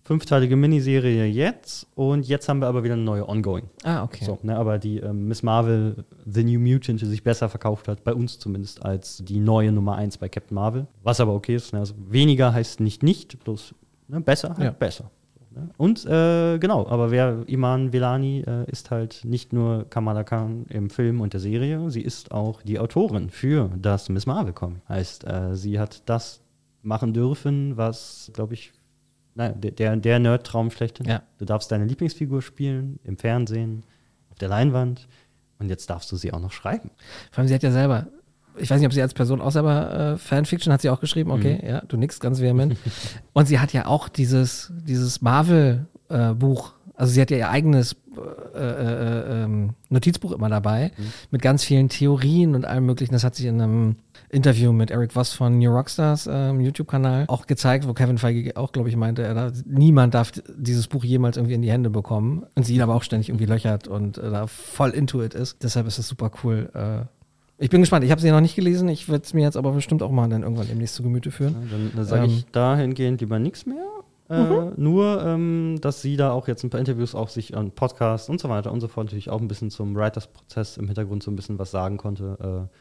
Fünfteilige 0.06 0.54
Miniserie 0.54 1.24
jetzt 1.24 1.86
und 1.94 2.28
jetzt 2.28 2.46
haben 2.50 2.60
wir 2.60 2.66
aber 2.66 2.84
wieder 2.84 2.92
eine 2.92 3.02
neue 3.04 3.26
Ongoing. 3.26 3.64
Ah, 3.84 4.02
okay. 4.04 4.22
So, 4.26 4.38
ne, 4.42 4.54
aber 4.54 4.78
die 4.78 4.98
ähm, 4.98 5.28
Miss 5.28 5.42
Marvel, 5.42 6.04
The 6.26 6.44
New 6.44 6.60
Mutant, 6.60 7.00
die 7.00 7.06
sich 7.06 7.22
besser 7.22 7.48
verkauft 7.48 7.88
hat, 7.88 8.04
bei 8.04 8.12
uns 8.12 8.38
zumindest, 8.38 8.84
als 8.84 9.22
die 9.24 9.40
neue 9.40 9.72
Nummer 9.72 9.96
1 9.96 10.18
bei 10.18 10.28
Captain 10.28 10.54
Marvel. 10.54 10.86
Was 11.02 11.20
aber 11.20 11.32
okay 11.32 11.54
ist. 11.56 11.72
Ne, 11.72 11.78
also 11.78 11.94
weniger 12.10 12.52
heißt 12.52 12.80
nicht 12.80 13.02
nicht, 13.02 13.42
bloß 13.44 13.74
ne, 14.08 14.20
besser 14.20 14.50
halt 14.50 14.60
Ja. 14.60 14.70
besser. 14.72 15.10
So, 15.38 15.58
ne? 15.58 15.70
Und 15.78 16.04
äh, 16.04 16.58
genau, 16.58 16.86
aber 16.86 17.10
wer 17.10 17.42
Iman 17.46 17.94
Velani 17.94 18.44
äh, 18.46 18.70
ist 18.70 18.90
halt 18.90 19.22
nicht 19.24 19.54
nur 19.54 19.88
Kamala 19.88 20.22
Khan 20.22 20.66
im 20.68 20.90
Film 20.90 21.22
und 21.22 21.32
der 21.32 21.40
Serie, 21.40 21.90
sie 21.90 22.02
ist 22.02 22.30
auch 22.30 22.60
die 22.60 22.78
Autorin 22.78 23.30
für 23.30 23.70
das 23.80 24.10
Miss 24.10 24.26
Marvel 24.26 24.52
Comic. 24.52 24.82
Heißt, 24.86 25.26
äh, 25.26 25.54
sie 25.56 25.80
hat 25.80 26.02
das 26.04 26.42
machen 26.82 27.14
dürfen, 27.14 27.78
was, 27.78 28.30
glaube 28.34 28.52
ich, 28.52 28.72
naja, 29.34 29.52
der, 29.52 29.96
der, 29.96 30.18
Nerd-Traum 30.18 30.70
schlechthin. 30.70 31.06
Ja. 31.06 31.22
Du 31.38 31.44
darfst 31.44 31.70
deine 31.72 31.84
Lieblingsfigur 31.84 32.42
spielen 32.42 32.98
im 33.04 33.16
Fernsehen, 33.16 33.82
auf 34.30 34.38
der 34.38 34.48
Leinwand 34.48 35.08
und 35.58 35.68
jetzt 35.68 35.90
darfst 35.90 36.10
du 36.12 36.16
sie 36.16 36.32
auch 36.32 36.40
noch 36.40 36.52
schreiben. 36.52 36.90
Vor 37.30 37.40
allem, 37.40 37.48
sie 37.48 37.54
hat 37.54 37.62
ja 37.62 37.70
selber, 37.70 38.06
ich 38.56 38.70
weiß 38.70 38.78
nicht, 38.78 38.86
ob 38.86 38.92
sie 38.92 39.02
als 39.02 39.14
Person 39.14 39.40
auch 39.40 39.50
selber 39.50 40.14
äh, 40.14 40.18
Fanfiction 40.18 40.72
hat 40.72 40.82
sie 40.82 40.90
auch 40.90 41.00
geschrieben, 41.00 41.30
okay, 41.30 41.62
ja, 41.66 41.80
du 41.82 41.96
nix 41.96 42.20
ganz 42.20 42.40
vehement. 42.40 42.76
Und 43.32 43.46
sie 43.46 43.58
hat 43.58 43.72
ja 43.72 43.86
auch 43.86 44.08
dieses, 44.08 44.72
dieses 44.86 45.20
Marvel-Buch, 45.20 46.72
also 46.94 47.12
sie 47.12 47.20
hat 47.20 47.30
ja 47.30 47.36
ihr 47.36 47.50
eigenes 47.50 47.96
äh, 48.54 48.60
äh, 48.60 49.44
ähm, 49.44 49.70
Notizbuch 49.88 50.32
immer 50.32 50.48
dabei, 50.48 50.92
mit 51.30 51.42
ganz 51.42 51.64
vielen 51.64 51.88
Theorien 51.88 52.54
und 52.54 52.64
allem 52.64 52.86
möglichen. 52.86 53.12
Das 53.12 53.24
hat 53.24 53.34
sich 53.34 53.46
in 53.46 53.60
einem 53.60 53.96
Interview 54.28 54.72
mit 54.72 54.90
Eric 54.90 55.12
Voss 55.12 55.32
von 55.32 55.58
New 55.58 55.70
Rockstars 55.70 56.28
ähm, 56.30 56.60
YouTube-Kanal 56.60 57.24
auch 57.28 57.46
gezeigt, 57.46 57.86
wo 57.86 57.92
Kevin 57.92 58.18
Feige 58.18 58.56
auch, 58.56 58.72
glaube 58.72 58.88
ich, 58.88 58.96
meinte, 58.96 59.22
er 59.22 59.52
niemand 59.66 60.14
darf 60.14 60.32
dieses 60.56 60.88
Buch 60.88 61.04
jemals 61.04 61.36
irgendwie 61.36 61.54
in 61.54 61.62
die 61.62 61.70
Hände 61.70 61.90
bekommen. 61.90 62.44
Und 62.54 62.64
sie 62.64 62.74
ihn 62.74 62.82
aber 62.82 62.94
auch 62.94 63.02
ständig 63.02 63.28
irgendwie 63.28 63.46
löchert 63.46 63.88
und 63.88 64.18
äh, 64.18 64.30
da 64.30 64.46
voll 64.46 64.90
into 64.90 65.22
it 65.22 65.34
ist. 65.34 65.62
Deshalb 65.62 65.86
ist 65.86 65.98
es 65.98 66.08
super 66.08 66.30
cool. 66.42 66.70
Äh, 66.74 67.06
ich 67.58 67.70
bin 67.70 67.80
gespannt. 67.80 68.04
Ich 68.04 68.10
habe 68.10 68.20
sie 68.20 68.30
noch 68.30 68.40
nicht 68.40 68.56
gelesen. 68.56 68.88
Ich 68.88 69.08
werde 69.08 69.24
es 69.24 69.32
mir 69.32 69.42
jetzt 69.42 69.56
aber 69.56 69.72
bestimmt 69.72 70.02
auch 70.02 70.10
mal 70.10 70.28
dann 70.28 70.42
irgendwann 70.42 70.66
demnächst 70.66 70.96
zu 70.96 71.02
Gemüte 71.04 71.30
führen. 71.30 71.54
Ja, 71.54 71.70
dann 71.70 71.92
dann 71.94 72.04
sage 72.04 72.24
Ähm. 72.24 72.30
ich 72.30 72.46
dahingehend 72.46 73.20
lieber 73.20 73.38
nichts 73.38 73.66
mehr. 73.66 73.84
Äh, 74.30 74.70
Nur, 74.76 75.22
ähm, 75.24 75.78
dass 75.80 76.00
sie 76.00 76.16
da 76.16 76.32
auch 76.32 76.48
jetzt 76.48 76.64
ein 76.64 76.70
paar 76.70 76.80
Interviews 76.80 77.14
auch 77.14 77.28
sich 77.28 77.56
an 77.56 77.72
Podcasts 77.72 78.28
und 78.28 78.40
so 78.40 78.48
weiter 78.48 78.72
und 78.72 78.80
so 78.80 78.88
fort 78.88 79.06
natürlich 79.06 79.28
auch 79.28 79.40
ein 79.40 79.48
bisschen 79.48 79.70
zum 79.70 79.94
Writers-Prozess 79.94 80.78
im 80.78 80.86
Hintergrund 80.86 81.22
so 81.22 81.30
ein 81.30 81.36
bisschen 81.36 81.58
was 81.58 81.70
sagen 81.70 81.98
konnte. 81.98 82.68
Äh, 82.70 82.76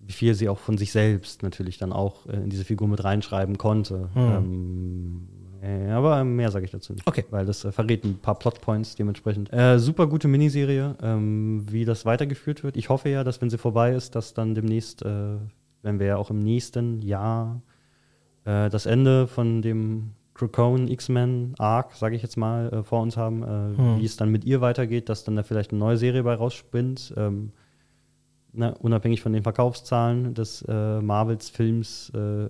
wie 0.00 0.12
viel 0.12 0.34
sie 0.34 0.48
auch 0.48 0.58
von 0.58 0.78
sich 0.78 0.92
selbst 0.92 1.42
natürlich 1.42 1.78
dann 1.78 1.92
auch 1.92 2.26
äh, 2.26 2.36
in 2.36 2.50
diese 2.50 2.64
Figur 2.64 2.88
mit 2.88 3.02
reinschreiben 3.02 3.58
konnte. 3.58 4.08
Ähm, 4.16 5.28
äh, 5.60 5.90
aber 5.90 6.22
mehr 6.24 6.50
sage 6.50 6.64
ich 6.64 6.70
dazu 6.70 6.92
nicht. 6.92 7.06
Okay. 7.06 7.24
Weil 7.30 7.46
das 7.46 7.64
äh, 7.64 7.72
verrät 7.72 8.04
ein 8.04 8.18
paar 8.18 8.36
Plotpoints 8.36 8.94
dementsprechend. 8.94 9.52
Äh, 9.52 9.78
super 9.78 10.06
gute 10.06 10.28
Miniserie, 10.28 10.96
ähm, 11.02 11.64
wie 11.68 11.84
das 11.84 12.04
weitergeführt 12.06 12.62
wird. 12.62 12.76
Ich 12.76 12.88
hoffe 12.88 13.08
ja, 13.08 13.24
dass 13.24 13.40
wenn 13.40 13.50
sie 13.50 13.58
vorbei 13.58 13.92
ist, 13.92 14.14
dass 14.14 14.34
dann 14.34 14.54
demnächst, 14.54 15.04
wenn 15.04 15.98
wir 15.98 16.06
ja 16.06 16.16
auch 16.16 16.30
im 16.30 16.38
nächsten 16.38 17.02
Jahr 17.02 17.60
das 18.44 18.86
Ende 18.86 19.26
von 19.26 19.60
dem 19.62 20.12
Crocone 20.38 20.90
X-Men 20.90 21.54
Arc, 21.58 21.94
sage 21.94 22.14
ich 22.14 22.22
jetzt 22.22 22.36
mal, 22.36 22.72
äh, 22.72 22.82
vor 22.84 23.02
uns 23.02 23.16
haben, 23.16 23.42
äh, 23.42 23.98
wie 23.98 24.04
es 24.04 24.16
dann 24.16 24.30
mit 24.30 24.44
ihr 24.44 24.60
weitergeht, 24.60 25.08
dass 25.08 25.24
dann 25.24 25.36
da 25.36 25.42
vielleicht 25.42 25.72
eine 25.72 25.80
neue 25.80 25.96
Serie 25.96 26.22
bei 26.22 26.34
rausspinnt. 26.34 27.12
Ähm, 27.16 27.50
ne, 28.52 28.74
unabhängig 28.78 29.20
von 29.20 29.32
den 29.32 29.42
Verkaufszahlen 29.42 30.34
des 30.34 30.62
äh, 30.62 31.00
Marvels-Films 31.00 32.12
äh, 32.14 32.48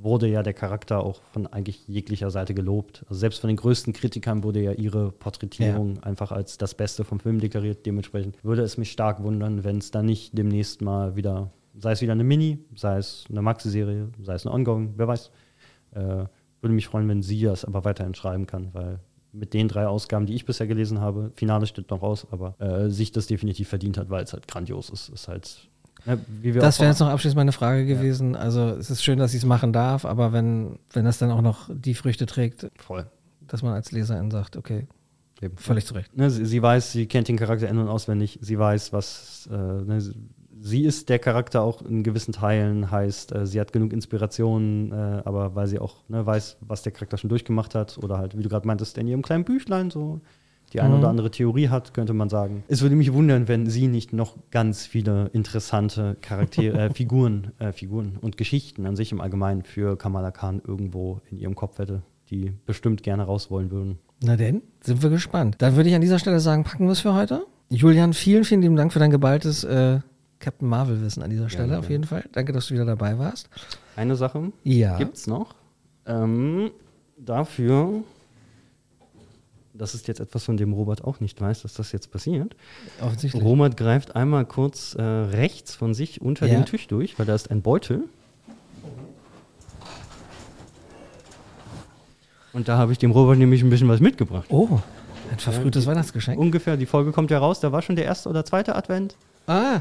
wurde 0.00 0.28
ja 0.28 0.44
der 0.44 0.54
Charakter 0.54 1.00
auch 1.00 1.20
von 1.32 1.48
eigentlich 1.48 1.88
jeglicher 1.88 2.30
Seite 2.30 2.54
gelobt. 2.54 3.04
Also 3.08 3.18
selbst 3.18 3.40
von 3.40 3.48
den 3.48 3.56
größten 3.56 3.92
Kritikern 3.92 4.44
wurde 4.44 4.62
ja 4.62 4.70
ihre 4.70 5.10
Porträtierung 5.10 6.00
einfach 6.04 6.30
als 6.30 6.56
das 6.56 6.76
Beste 6.76 7.02
vom 7.02 7.18
Film 7.18 7.40
deklariert. 7.40 7.84
Dementsprechend 7.84 8.36
würde 8.44 8.62
es 8.62 8.78
mich 8.78 8.92
stark 8.92 9.24
wundern, 9.24 9.64
wenn 9.64 9.78
es 9.78 9.90
da 9.90 10.04
nicht 10.04 10.38
demnächst 10.38 10.82
mal 10.82 11.16
wieder, 11.16 11.50
sei 11.76 11.90
es 11.90 12.00
wieder 12.00 12.12
eine 12.12 12.22
Mini, 12.22 12.58
sei 12.76 12.98
es 12.98 13.24
eine 13.28 13.42
Maxi-Serie, 13.42 14.10
sei 14.22 14.34
es 14.34 14.46
eine 14.46 14.54
Ongoing, 14.54 14.94
wer 14.96 15.08
weiß. 15.08 15.32
Würde 16.60 16.74
mich 16.74 16.86
freuen, 16.86 17.08
wenn 17.08 17.22
sie 17.22 17.42
das 17.42 17.64
aber 17.64 17.84
weiterhin 17.84 18.14
schreiben 18.14 18.46
kann, 18.46 18.68
weil 18.72 19.00
mit 19.32 19.54
den 19.54 19.68
drei 19.68 19.86
Ausgaben, 19.86 20.26
die 20.26 20.34
ich 20.34 20.44
bisher 20.44 20.66
gelesen 20.66 21.00
habe, 21.00 21.30
Finale 21.34 21.66
steht 21.66 21.90
noch 21.90 22.02
raus, 22.02 22.26
aber 22.30 22.60
äh, 22.60 22.90
sich 22.90 23.12
das 23.12 23.26
definitiv 23.26 23.68
verdient 23.68 23.98
hat, 23.98 24.10
weil 24.10 24.24
es 24.24 24.32
halt 24.32 24.48
grandios 24.48 24.90
ist. 24.90 25.08
Ist 25.10 25.28
halt, 25.28 25.68
ne, 26.06 26.18
wie 26.42 26.54
wir 26.54 26.60
Das 26.60 26.80
wäre 26.80 26.90
jetzt 26.90 27.00
noch 27.00 27.08
abschließend 27.08 27.36
meine 27.36 27.52
Frage 27.52 27.86
gewesen. 27.86 28.34
Also 28.34 28.70
es 28.70 28.90
ist 28.90 29.04
schön, 29.04 29.18
dass 29.18 29.32
sie 29.32 29.38
es 29.38 29.44
machen 29.44 29.72
darf, 29.72 30.04
aber 30.04 30.32
wenn, 30.32 30.78
wenn 30.92 31.04
das 31.04 31.18
dann 31.18 31.30
auch 31.30 31.42
noch 31.42 31.70
die 31.72 31.94
Früchte 31.94 32.26
trägt, 32.26 32.68
voll. 32.78 33.06
dass 33.46 33.62
man 33.62 33.74
als 33.74 33.92
Leserin 33.92 34.30
sagt, 34.30 34.56
okay, 34.56 34.86
Eben. 35.40 35.56
völlig 35.56 35.86
zu 35.86 35.94
Recht. 35.94 36.16
Ne, 36.16 36.30
sie, 36.30 36.44
sie 36.46 36.62
weiß, 36.62 36.92
sie 36.92 37.06
kennt 37.06 37.28
den 37.28 37.36
Charakter 37.36 37.68
in- 37.68 37.78
und 37.78 37.88
auswendig. 37.88 38.38
Sie 38.42 38.58
weiß, 38.58 38.92
was. 38.92 39.48
Äh, 39.52 39.56
ne, 39.56 40.00
sie, 40.60 40.84
ist 40.84 41.08
der 41.08 41.18
Charakter 41.18 41.62
auch 41.62 41.82
in 41.82 42.02
gewissen 42.02 42.32
Teilen, 42.32 42.90
heißt, 42.90 43.34
äh, 43.34 43.46
sie 43.46 43.60
hat 43.60 43.72
genug 43.72 43.92
Inspiration, 43.92 44.92
äh, 44.92 45.22
aber 45.24 45.54
weil 45.54 45.66
sie 45.66 45.78
auch 45.78 45.96
ne, 46.08 46.24
weiß, 46.24 46.58
was 46.60 46.82
der 46.82 46.92
Charakter 46.92 47.18
schon 47.18 47.30
durchgemacht 47.30 47.74
hat 47.74 47.98
oder 47.98 48.18
halt, 48.18 48.36
wie 48.36 48.42
du 48.42 48.48
gerade 48.48 48.66
meintest, 48.66 48.98
in 48.98 49.06
ihrem 49.08 49.22
kleinen 49.22 49.44
Büchlein 49.44 49.90
so 49.90 50.20
die 50.72 50.80
eine 50.82 50.94
Mhm. 50.94 50.98
oder 51.00 51.08
andere 51.08 51.30
Theorie 51.30 51.68
hat, 51.70 51.94
könnte 51.94 52.12
man 52.12 52.28
sagen. 52.28 52.62
Es 52.68 52.82
würde 52.82 52.94
mich 52.94 53.12
wundern, 53.14 53.48
wenn 53.48 53.66
sie 53.66 53.88
nicht 53.88 54.12
noch 54.12 54.36
ganz 54.50 54.84
viele 54.84 55.30
interessante 55.32 56.16
Charaktere, 56.20 56.78
äh, 56.78 56.90
Figuren, 56.94 57.52
äh, 57.58 57.72
Figuren 57.72 58.18
und 58.20 58.36
Geschichten 58.36 58.84
an 58.84 58.94
sich 58.94 59.10
im 59.12 59.20
Allgemeinen 59.22 59.62
für 59.62 59.96
Kamala 59.96 60.30
Khan 60.30 60.60
irgendwo 60.66 61.20
in 61.30 61.38
ihrem 61.38 61.54
Kopf 61.54 61.78
hätte, 61.78 62.02
die 62.28 62.52
bestimmt 62.66 63.02
gerne 63.02 63.22
raus 63.22 63.50
wollen 63.50 63.70
würden. 63.70 63.98
Na 64.22 64.36
denn, 64.36 64.60
sind 64.82 65.02
wir 65.02 65.08
gespannt. 65.10 65.54
Dann 65.58 65.76
würde 65.76 65.88
ich 65.88 65.94
an 65.94 66.02
dieser 66.02 66.18
Stelle 66.18 66.40
sagen, 66.40 66.64
packen 66.64 66.84
wir 66.84 66.92
es 66.92 67.00
für 67.00 67.14
heute. 67.14 67.46
Julian, 67.70 68.12
vielen, 68.12 68.44
vielen 68.44 68.60
lieben 68.62 68.76
Dank 68.76 68.92
für 68.92 68.98
dein 68.98 69.10
geballtes 69.10 69.64
äh, 69.64 70.00
Captain 70.40 70.68
Marvel-Wissen 70.68 71.22
an 71.22 71.30
dieser 71.30 71.48
Stelle 71.48 71.64
Gerne, 71.68 71.78
auf 71.78 71.84
gerne. 71.86 71.94
jeden 71.94 72.04
Fall. 72.04 72.24
Danke, 72.32 72.52
dass 72.52 72.66
du 72.68 72.74
wieder 72.74 72.84
dabei 72.84 73.18
warst. 73.18 73.48
Eine 73.96 74.16
Sache 74.16 74.52
Ja. 74.64 74.96
gibt's 74.98 75.26
noch. 75.26 75.54
Ähm, 76.06 76.70
dafür, 77.16 78.02
das 79.74 79.94
ist 79.94 80.06
jetzt 80.08 80.20
etwas, 80.20 80.44
von 80.44 80.56
dem 80.56 80.72
Robert 80.72 81.04
auch 81.04 81.20
nicht 81.20 81.40
weiß, 81.40 81.62
dass 81.62 81.74
das 81.74 81.92
jetzt 81.92 82.10
passiert. 82.10 82.54
Offensichtlich. 83.00 83.42
Robert 83.42 83.76
greift 83.76 84.14
einmal 84.16 84.44
kurz 84.44 84.94
äh, 84.94 85.02
rechts 85.02 85.74
von 85.74 85.92
sich 85.94 86.20
unter 86.20 86.46
Ja. 86.46 86.54
den 86.54 86.66
Tisch 86.66 86.86
durch, 86.86 87.18
weil 87.18 87.26
da 87.26 87.34
ist 87.34 87.50
ein 87.50 87.62
Beutel. 87.62 88.04
Und 92.52 92.68
da 92.68 92.78
habe 92.78 92.92
ich 92.92 92.98
dem 92.98 93.10
Robert 93.10 93.38
nämlich 93.38 93.62
ein 93.62 93.70
bisschen 93.70 93.88
was 93.88 94.00
mitgebracht. 94.00 94.46
Oh, 94.50 94.80
ein 95.30 95.38
verfrühtes 95.38 95.86
Weihnachtsgeschenk. 95.86 96.38
Ungefähr, 96.40 96.76
die 96.76 96.86
Folge 96.86 97.12
kommt 97.12 97.30
ja 97.30 97.38
raus, 97.38 97.60
da 97.60 97.72
war 97.72 97.82
schon 97.82 97.96
der 97.96 98.06
erste 98.06 98.28
oder 98.28 98.44
zweite 98.44 98.74
Advent. 98.74 99.16
Ah, 99.46 99.80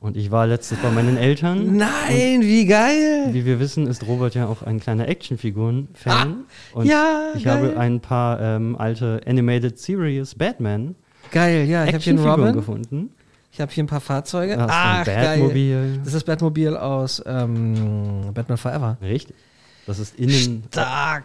Und 0.00 0.16
ich 0.16 0.30
war 0.30 0.46
letztens 0.46 0.80
bei 0.80 0.90
meinen 0.90 1.16
Eltern. 1.16 1.76
nein, 1.76 2.42
wie 2.42 2.66
geil. 2.66 3.28
Wie 3.32 3.44
wir 3.44 3.58
wissen, 3.58 3.86
ist 3.86 4.06
Robert 4.06 4.34
ja 4.34 4.46
auch 4.46 4.62
ein 4.62 4.78
kleiner 4.78 5.08
Actionfiguren-Fan. 5.08 6.44
Und 6.74 6.82
Ah, 6.86 6.88
ja, 6.88 7.20
ich 7.34 7.44
geil. 7.44 7.54
habe 7.56 7.76
ein 7.80 8.00
paar 8.00 8.40
ähm, 8.40 8.76
alte 8.76 9.20
Animated 9.26 9.78
Series 9.78 10.34
Batman 10.34 10.94
Geil, 11.32 11.64
ja, 11.66 11.84
ich 11.84 11.92
habe 11.94 12.02
hier 12.04 12.12
einen 12.12 12.24
Robin. 12.24 12.52
gefunden. 12.52 13.10
Ich 13.50 13.60
habe 13.60 13.72
hier 13.72 13.82
ein 13.82 13.88
paar 13.88 14.00
Fahrzeuge. 14.02 14.54
Da 14.56 14.68
hast 14.68 14.70
du 14.70 14.74
ein 14.74 15.00
Ach, 15.00 15.04
geil. 15.06 15.38
Batmobil. 15.38 15.94
Das 15.98 16.06
ist 16.08 16.14
das 16.14 16.24
Batmobil 16.24 16.76
aus 16.76 17.22
ähm, 17.26 18.30
Batman 18.32 18.58
Forever. 18.58 18.96
Richtig. 19.02 19.34
Das 19.86 19.98
ist 19.98 20.16
innen. 20.20 20.62
Stark. 20.70 21.24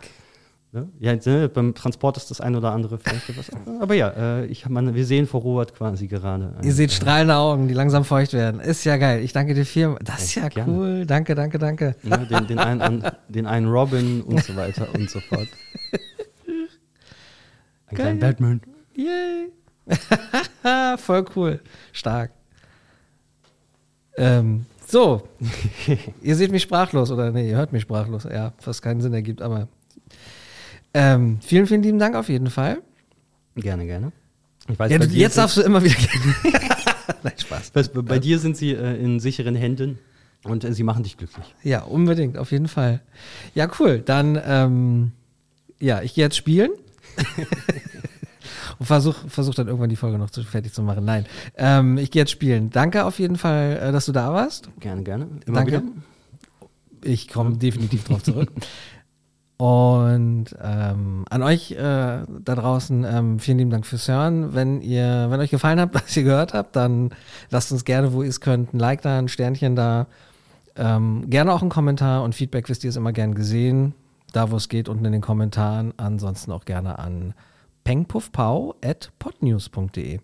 Ne? 0.73 0.87
Ja, 0.99 1.13
ne, 1.13 1.49
beim 1.49 1.75
Transport 1.75 2.15
ist 2.15 2.31
das 2.31 2.39
ein 2.39 2.55
oder 2.55 2.71
andere 2.71 2.97
vielleicht 2.97 3.27
etwas. 3.27 3.51
Aber 3.81 3.93
ja, 3.93 4.07
äh, 4.09 4.45
ich, 4.45 4.69
meine, 4.69 4.95
wir 4.95 5.05
sehen 5.05 5.27
vor 5.27 5.41
Robert 5.41 5.75
quasi 5.75 6.07
gerade. 6.07 6.55
Ihr 6.63 6.71
seht 6.71 6.93
strahlende 6.93 7.35
Augen, 7.35 7.67
die 7.67 7.73
langsam 7.73 8.05
feucht 8.05 8.31
werden. 8.31 8.61
Ist 8.61 8.85
ja 8.85 8.95
geil. 8.95 9.21
Ich 9.21 9.33
danke 9.33 9.53
dir 9.53 9.65
viel. 9.65 9.97
Das 10.01 10.23
ist 10.23 10.35
ja 10.35 10.47
Ja, 10.55 10.65
cool. 10.65 11.05
Danke, 11.05 11.35
danke, 11.35 11.59
danke. 11.59 11.95
ne, 12.03 12.25
den, 12.25 12.47
den, 12.47 12.59
einen, 12.59 12.81
an, 12.81 13.11
den 13.27 13.47
einen 13.47 13.67
Robin 13.67 14.21
und 14.21 14.41
so 14.45 14.55
weiter 14.55 14.87
und 14.95 15.09
so 15.09 15.19
fort. 15.19 15.49
Ein 17.87 17.95
kleiner 17.95 18.19
Batman. 18.21 18.61
Yay. 18.95 19.51
Voll 20.97 21.25
cool. 21.35 21.59
Stark. 21.91 22.31
Ähm, 24.15 24.65
so. 24.87 25.27
ihr 26.21 26.35
seht 26.37 26.51
mich 26.51 26.61
sprachlos 26.63 27.11
oder 27.11 27.31
nee, 27.31 27.49
ihr 27.49 27.57
hört 27.57 27.73
mich 27.73 27.81
sprachlos. 27.81 28.23
Ja, 28.23 28.53
was 28.63 28.81
keinen 28.81 29.01
Sinn 29.01 29.13
ergibt, 29.13 29.41
aber 29.41 29.67
ähm, 30.93 31.39
vielen, 31.41 31.67
vielen 31.67 31.83
lieben 31.83 31.99
Dank 31.99 32.15
auf 32.15 32.29
jeden 32.29 32.49
Fall. 32.49 32.79
Gerne, 33.55 33.85
gerne. 33.85 34.11
Ich 34.69 34.77
weiß, 34.79 34.91
Ja, 34.91 34.97
du, 34.99 35.05
jetzt 35.07 35.37
darfst 35.37 35.57
du 35.57 35.61
immer 35.61 35.83
wieder. 35.83 35.95
Nein, 37.23 37.33
Spaß. 37.37 37.71
Bei, 37.71 37.83
bei 37.83 38.19
dir 38.19 38.39
sind 38.39 38.57
sie 38.57 38.71
äh, 38.71 38.95
in 39.01 39.19
sicheren 39.19 39.55
Händen 39.55 39.99
und 40.43 40.63
äh, 40.63 40.73
sie 40.73 40.83
machen 40.83 41.03
dich 41.03 41.17
glücklich. 41.17 41.45
Ja, 41.63 41.81
unbedingt, 41.83 42.37
auf 42.37 42.51
jeden 42.51 42.67
Fall. 42.67 43.01
Ja, 43.53 43.69
cool. 43.79 43.99
Dann, 43.99 44.39
ähm, 44.45 45.11
ja, 45.79 46.01
ich 46.01 46.13
gehe 46.13 46.23
jetzt 46.23 46.37
spielen. 46.37 46.71
Und 48.79 48.87
versuch, 48.87 49.15
versuch 49.27 49.53
dann 49.53 49.67
irgendwann 49.67 49.89
die 49.91 49.95
Folge 49.95 50.17
noch 50.17 50.31
zu, 50.31 50.41
fertig 50.43 50.73
zu 50.73 50.81
machen. 50.81 51.05
Nein, 51.05 51.27
ähm, 51.55 51.99
ich 51.99 52.09
gehe 52.09 52.23
jetzt 52.23 52.31
spielen. 52.31 52.71
Danke 52.71 53.05
auf 53.05 53.19
jeden 53.19 53.35
Fall, 53.35 53.77
äh, 53.79 53.91
dass 53.91 54.07
du 54.07 54.11
da 54.11 54.33
warst. 54.33 54.69
Gerne, 54.79 55.03
gerne. 55.03 55.27
Immer 55.45 55.57
Danke. 55.57 55.71
wieder. 55.71 55.83
Ich 57.03 57.27
komme 57.27 57.57
definitiv 57.57 58.05
drauf 58.05 58.23
zurück. 58.23 58.51
Und 59.61 60.45
ähm, 60.59 61.23
an 61.29 61.43
euch 61.43 61.73
äh, 61.73 61.77
da 61.77 62.25
draußen 62.55 63.03
ähm, 63.03 63.37
vielen 63.37 63.59
lieben 63.59 63.69
Dank 63.69 63.85
fürs 63.85 64.07
Hören. 64.07 64.55
Wenn 64.55 64.81
ihr, 64.81 65.27
wenn 65.29 65.39
euch 65.39 65.51
gefallen 65.51 65.79
hat, 65.79 65.93
was 65.93 66.17
ihr 66.17 66.23
gehört 66.23 66.55
habt, 66.55 66.75
dann 66.75 67.11
lasst 67.51 67.71
uns 67.71 67.85
gerne, 67.85 68.11
wo 68.11 68.23
ihr 68.23 68.29
es 68.29 68.41
könnt, 68.41 68.73
ein 68.73 68.79
Like 68.79 69.03
da, 69.03 69.19
ein 69.19 69.27
Sternchen 69.27 69.75
da. 69.75 70.07
Ähm, 70.75 71.29
gerne 71.29 71.53
auch 71.53 71.61
einen 71.61 71.69
Kommentar 71.69 72.23
und 72.23 72.33
Feedback 72.33 72.69
wisst 72.69 72.83
ihr 72.83 72.89
ist 72.89 72.95
immer 72.95 73.11
gern 73.11 73.35
gesehen. 73.35 73.93
Da, 74.33 74.49
wo 74.49 74.55
es 74.55 74.67
geht, 74.67 74.89
unten 74.89 75.05
in 75.05 75.11
den 75.11 75.21
Kommentaren. 75.21 75.93
Ansonsten 75.97 76.51
auch 76.51 76.65
gerne 76.65 76.97
an 76.97 77.35
pengpuffpau 77.83 78.73
at 78.83 79.11
podnews.de. 79.19 80.21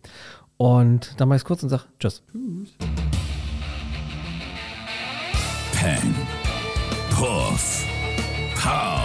Und 0.57 1.13
dann 1.17 1.29
mache 1.29 1.35
ich 1.35 1.41
es 1.41 1.45
kurz 1.45 1.61
und 1.61 1.69
sage 1.69 1.83
Tschüss. 1.99 2.23
Peng. 5.73 6.15
Puff. 7.11 7.85
Pow. 8.55 8.96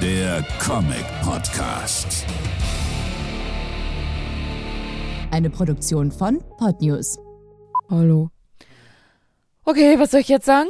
Der 0.00 0.42
Comic 0.64 1.04
Podcast. 1.22 2.24
Eine 5.30 5.50
Produktion 5.50 6.10
von 6.10 6.40
Podnews. 6.58 7.18
Hallo. 7.90 8.30
Okay, 9.64 9.98
was 9.98 10.10
soll 10.12 10.20
ich 10.20 10.28
jetzt 10.28 10.46
sagen? 10.46 10.68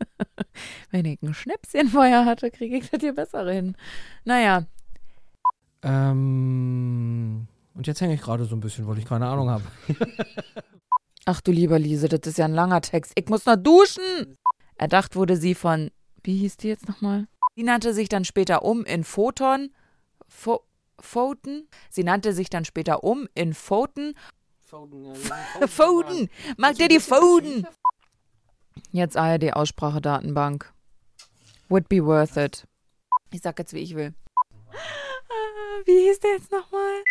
Wenn 0.90 1.04
ich 1.04 1.22
ein 1.22 1.32
Schnäpschen 1.34 1.88
vorher 1.88 2.24
hatte, 2.24 2.50
kriege 2.50 2.76
ich 2.78 2.90
das 2.90 3.00
hier 3.00 3.14
besser 3.14 3.48
hin. 3.50 3.76
Naja, 4.24 4.64
Ähm, 5.82 7.46
und 7.74 7.86
jetzt 7.86 8.00
hänge 8.00 8.14
ich 8.14 8.20
gerade 8.20 8.44
so 8.44 8.54
ein 8.56 8.60
bisschen, 8.60 8.86
weil 8.86 8.98
ich 8.98 9.04
keine 9.04 9.26
Ahnung 9.26 9.50
habe. 9.50 9.64
ach 11.24 11.40
du 11.40 11.50
lieber 11.52 11.78
Liese, 11.78 12.08
das 12.08 12.20
ist 12.26 12.38
ja 12.38 12.44
ein 12.46 12.54
langer 12.54 12.80
Text. 12.80 13.12
Ich 13.16 13.28
muss 13.28 13.46
noch 13.46 13.56
duschen. 13.56 14.36
Erdacht 14.76 15.14
wurde 15.16 15.36
sie 15.36 15.54
von, 15.54 15.90
wie 16.24 16.36
hieß 16.38 16.56
die 16.56 16.68
jetzt 16.68 16.88
nochmal? 16.88 17.26
Sie 17.54 17.62
nannte 17.64 17.92
sich 17.92 18.08
dann 18.08 18.24
später 18.24 18.62
um 18.64 18.84
in 18.84 19.04
Photon. 19.04 19.74
Pho 20.26 20.64
Photon? 20.98 21.68
Sie 21.90 22.04
nannte 22.04 22.32
sich 22.32 22.48
dann 22.48 22.64
später 22.64 23.04
um 23.04 23.28
in 23.34 23.54
Photon. 23.54 24.14
Foden! 24.62 26.30
Mag 26.56 26.76
der 26.76 26.88
die 26.88 27.00
Foden? 27.00 27.66
Jetzt 28.90 29.18
ARD-Aussprachedatenbank. 29.18 30.72
Would 31.68 31.88
be 31.88 32.04
worth 32.04 32.36
it. 32.38 32.66
Ich 33.32 33.42
sag 33.42 33.58
jetzt, 33.58 33.74
wie 33.74 33.80
ich 33.80 33.94
will. 33.94 34.14
Ah, 34.74 35.82
Wie 35.84 36.06
hieß 36.08 36.20
der 36.20 36.32
jetzt 36.32 36.50
nochmal? 36.52 37.02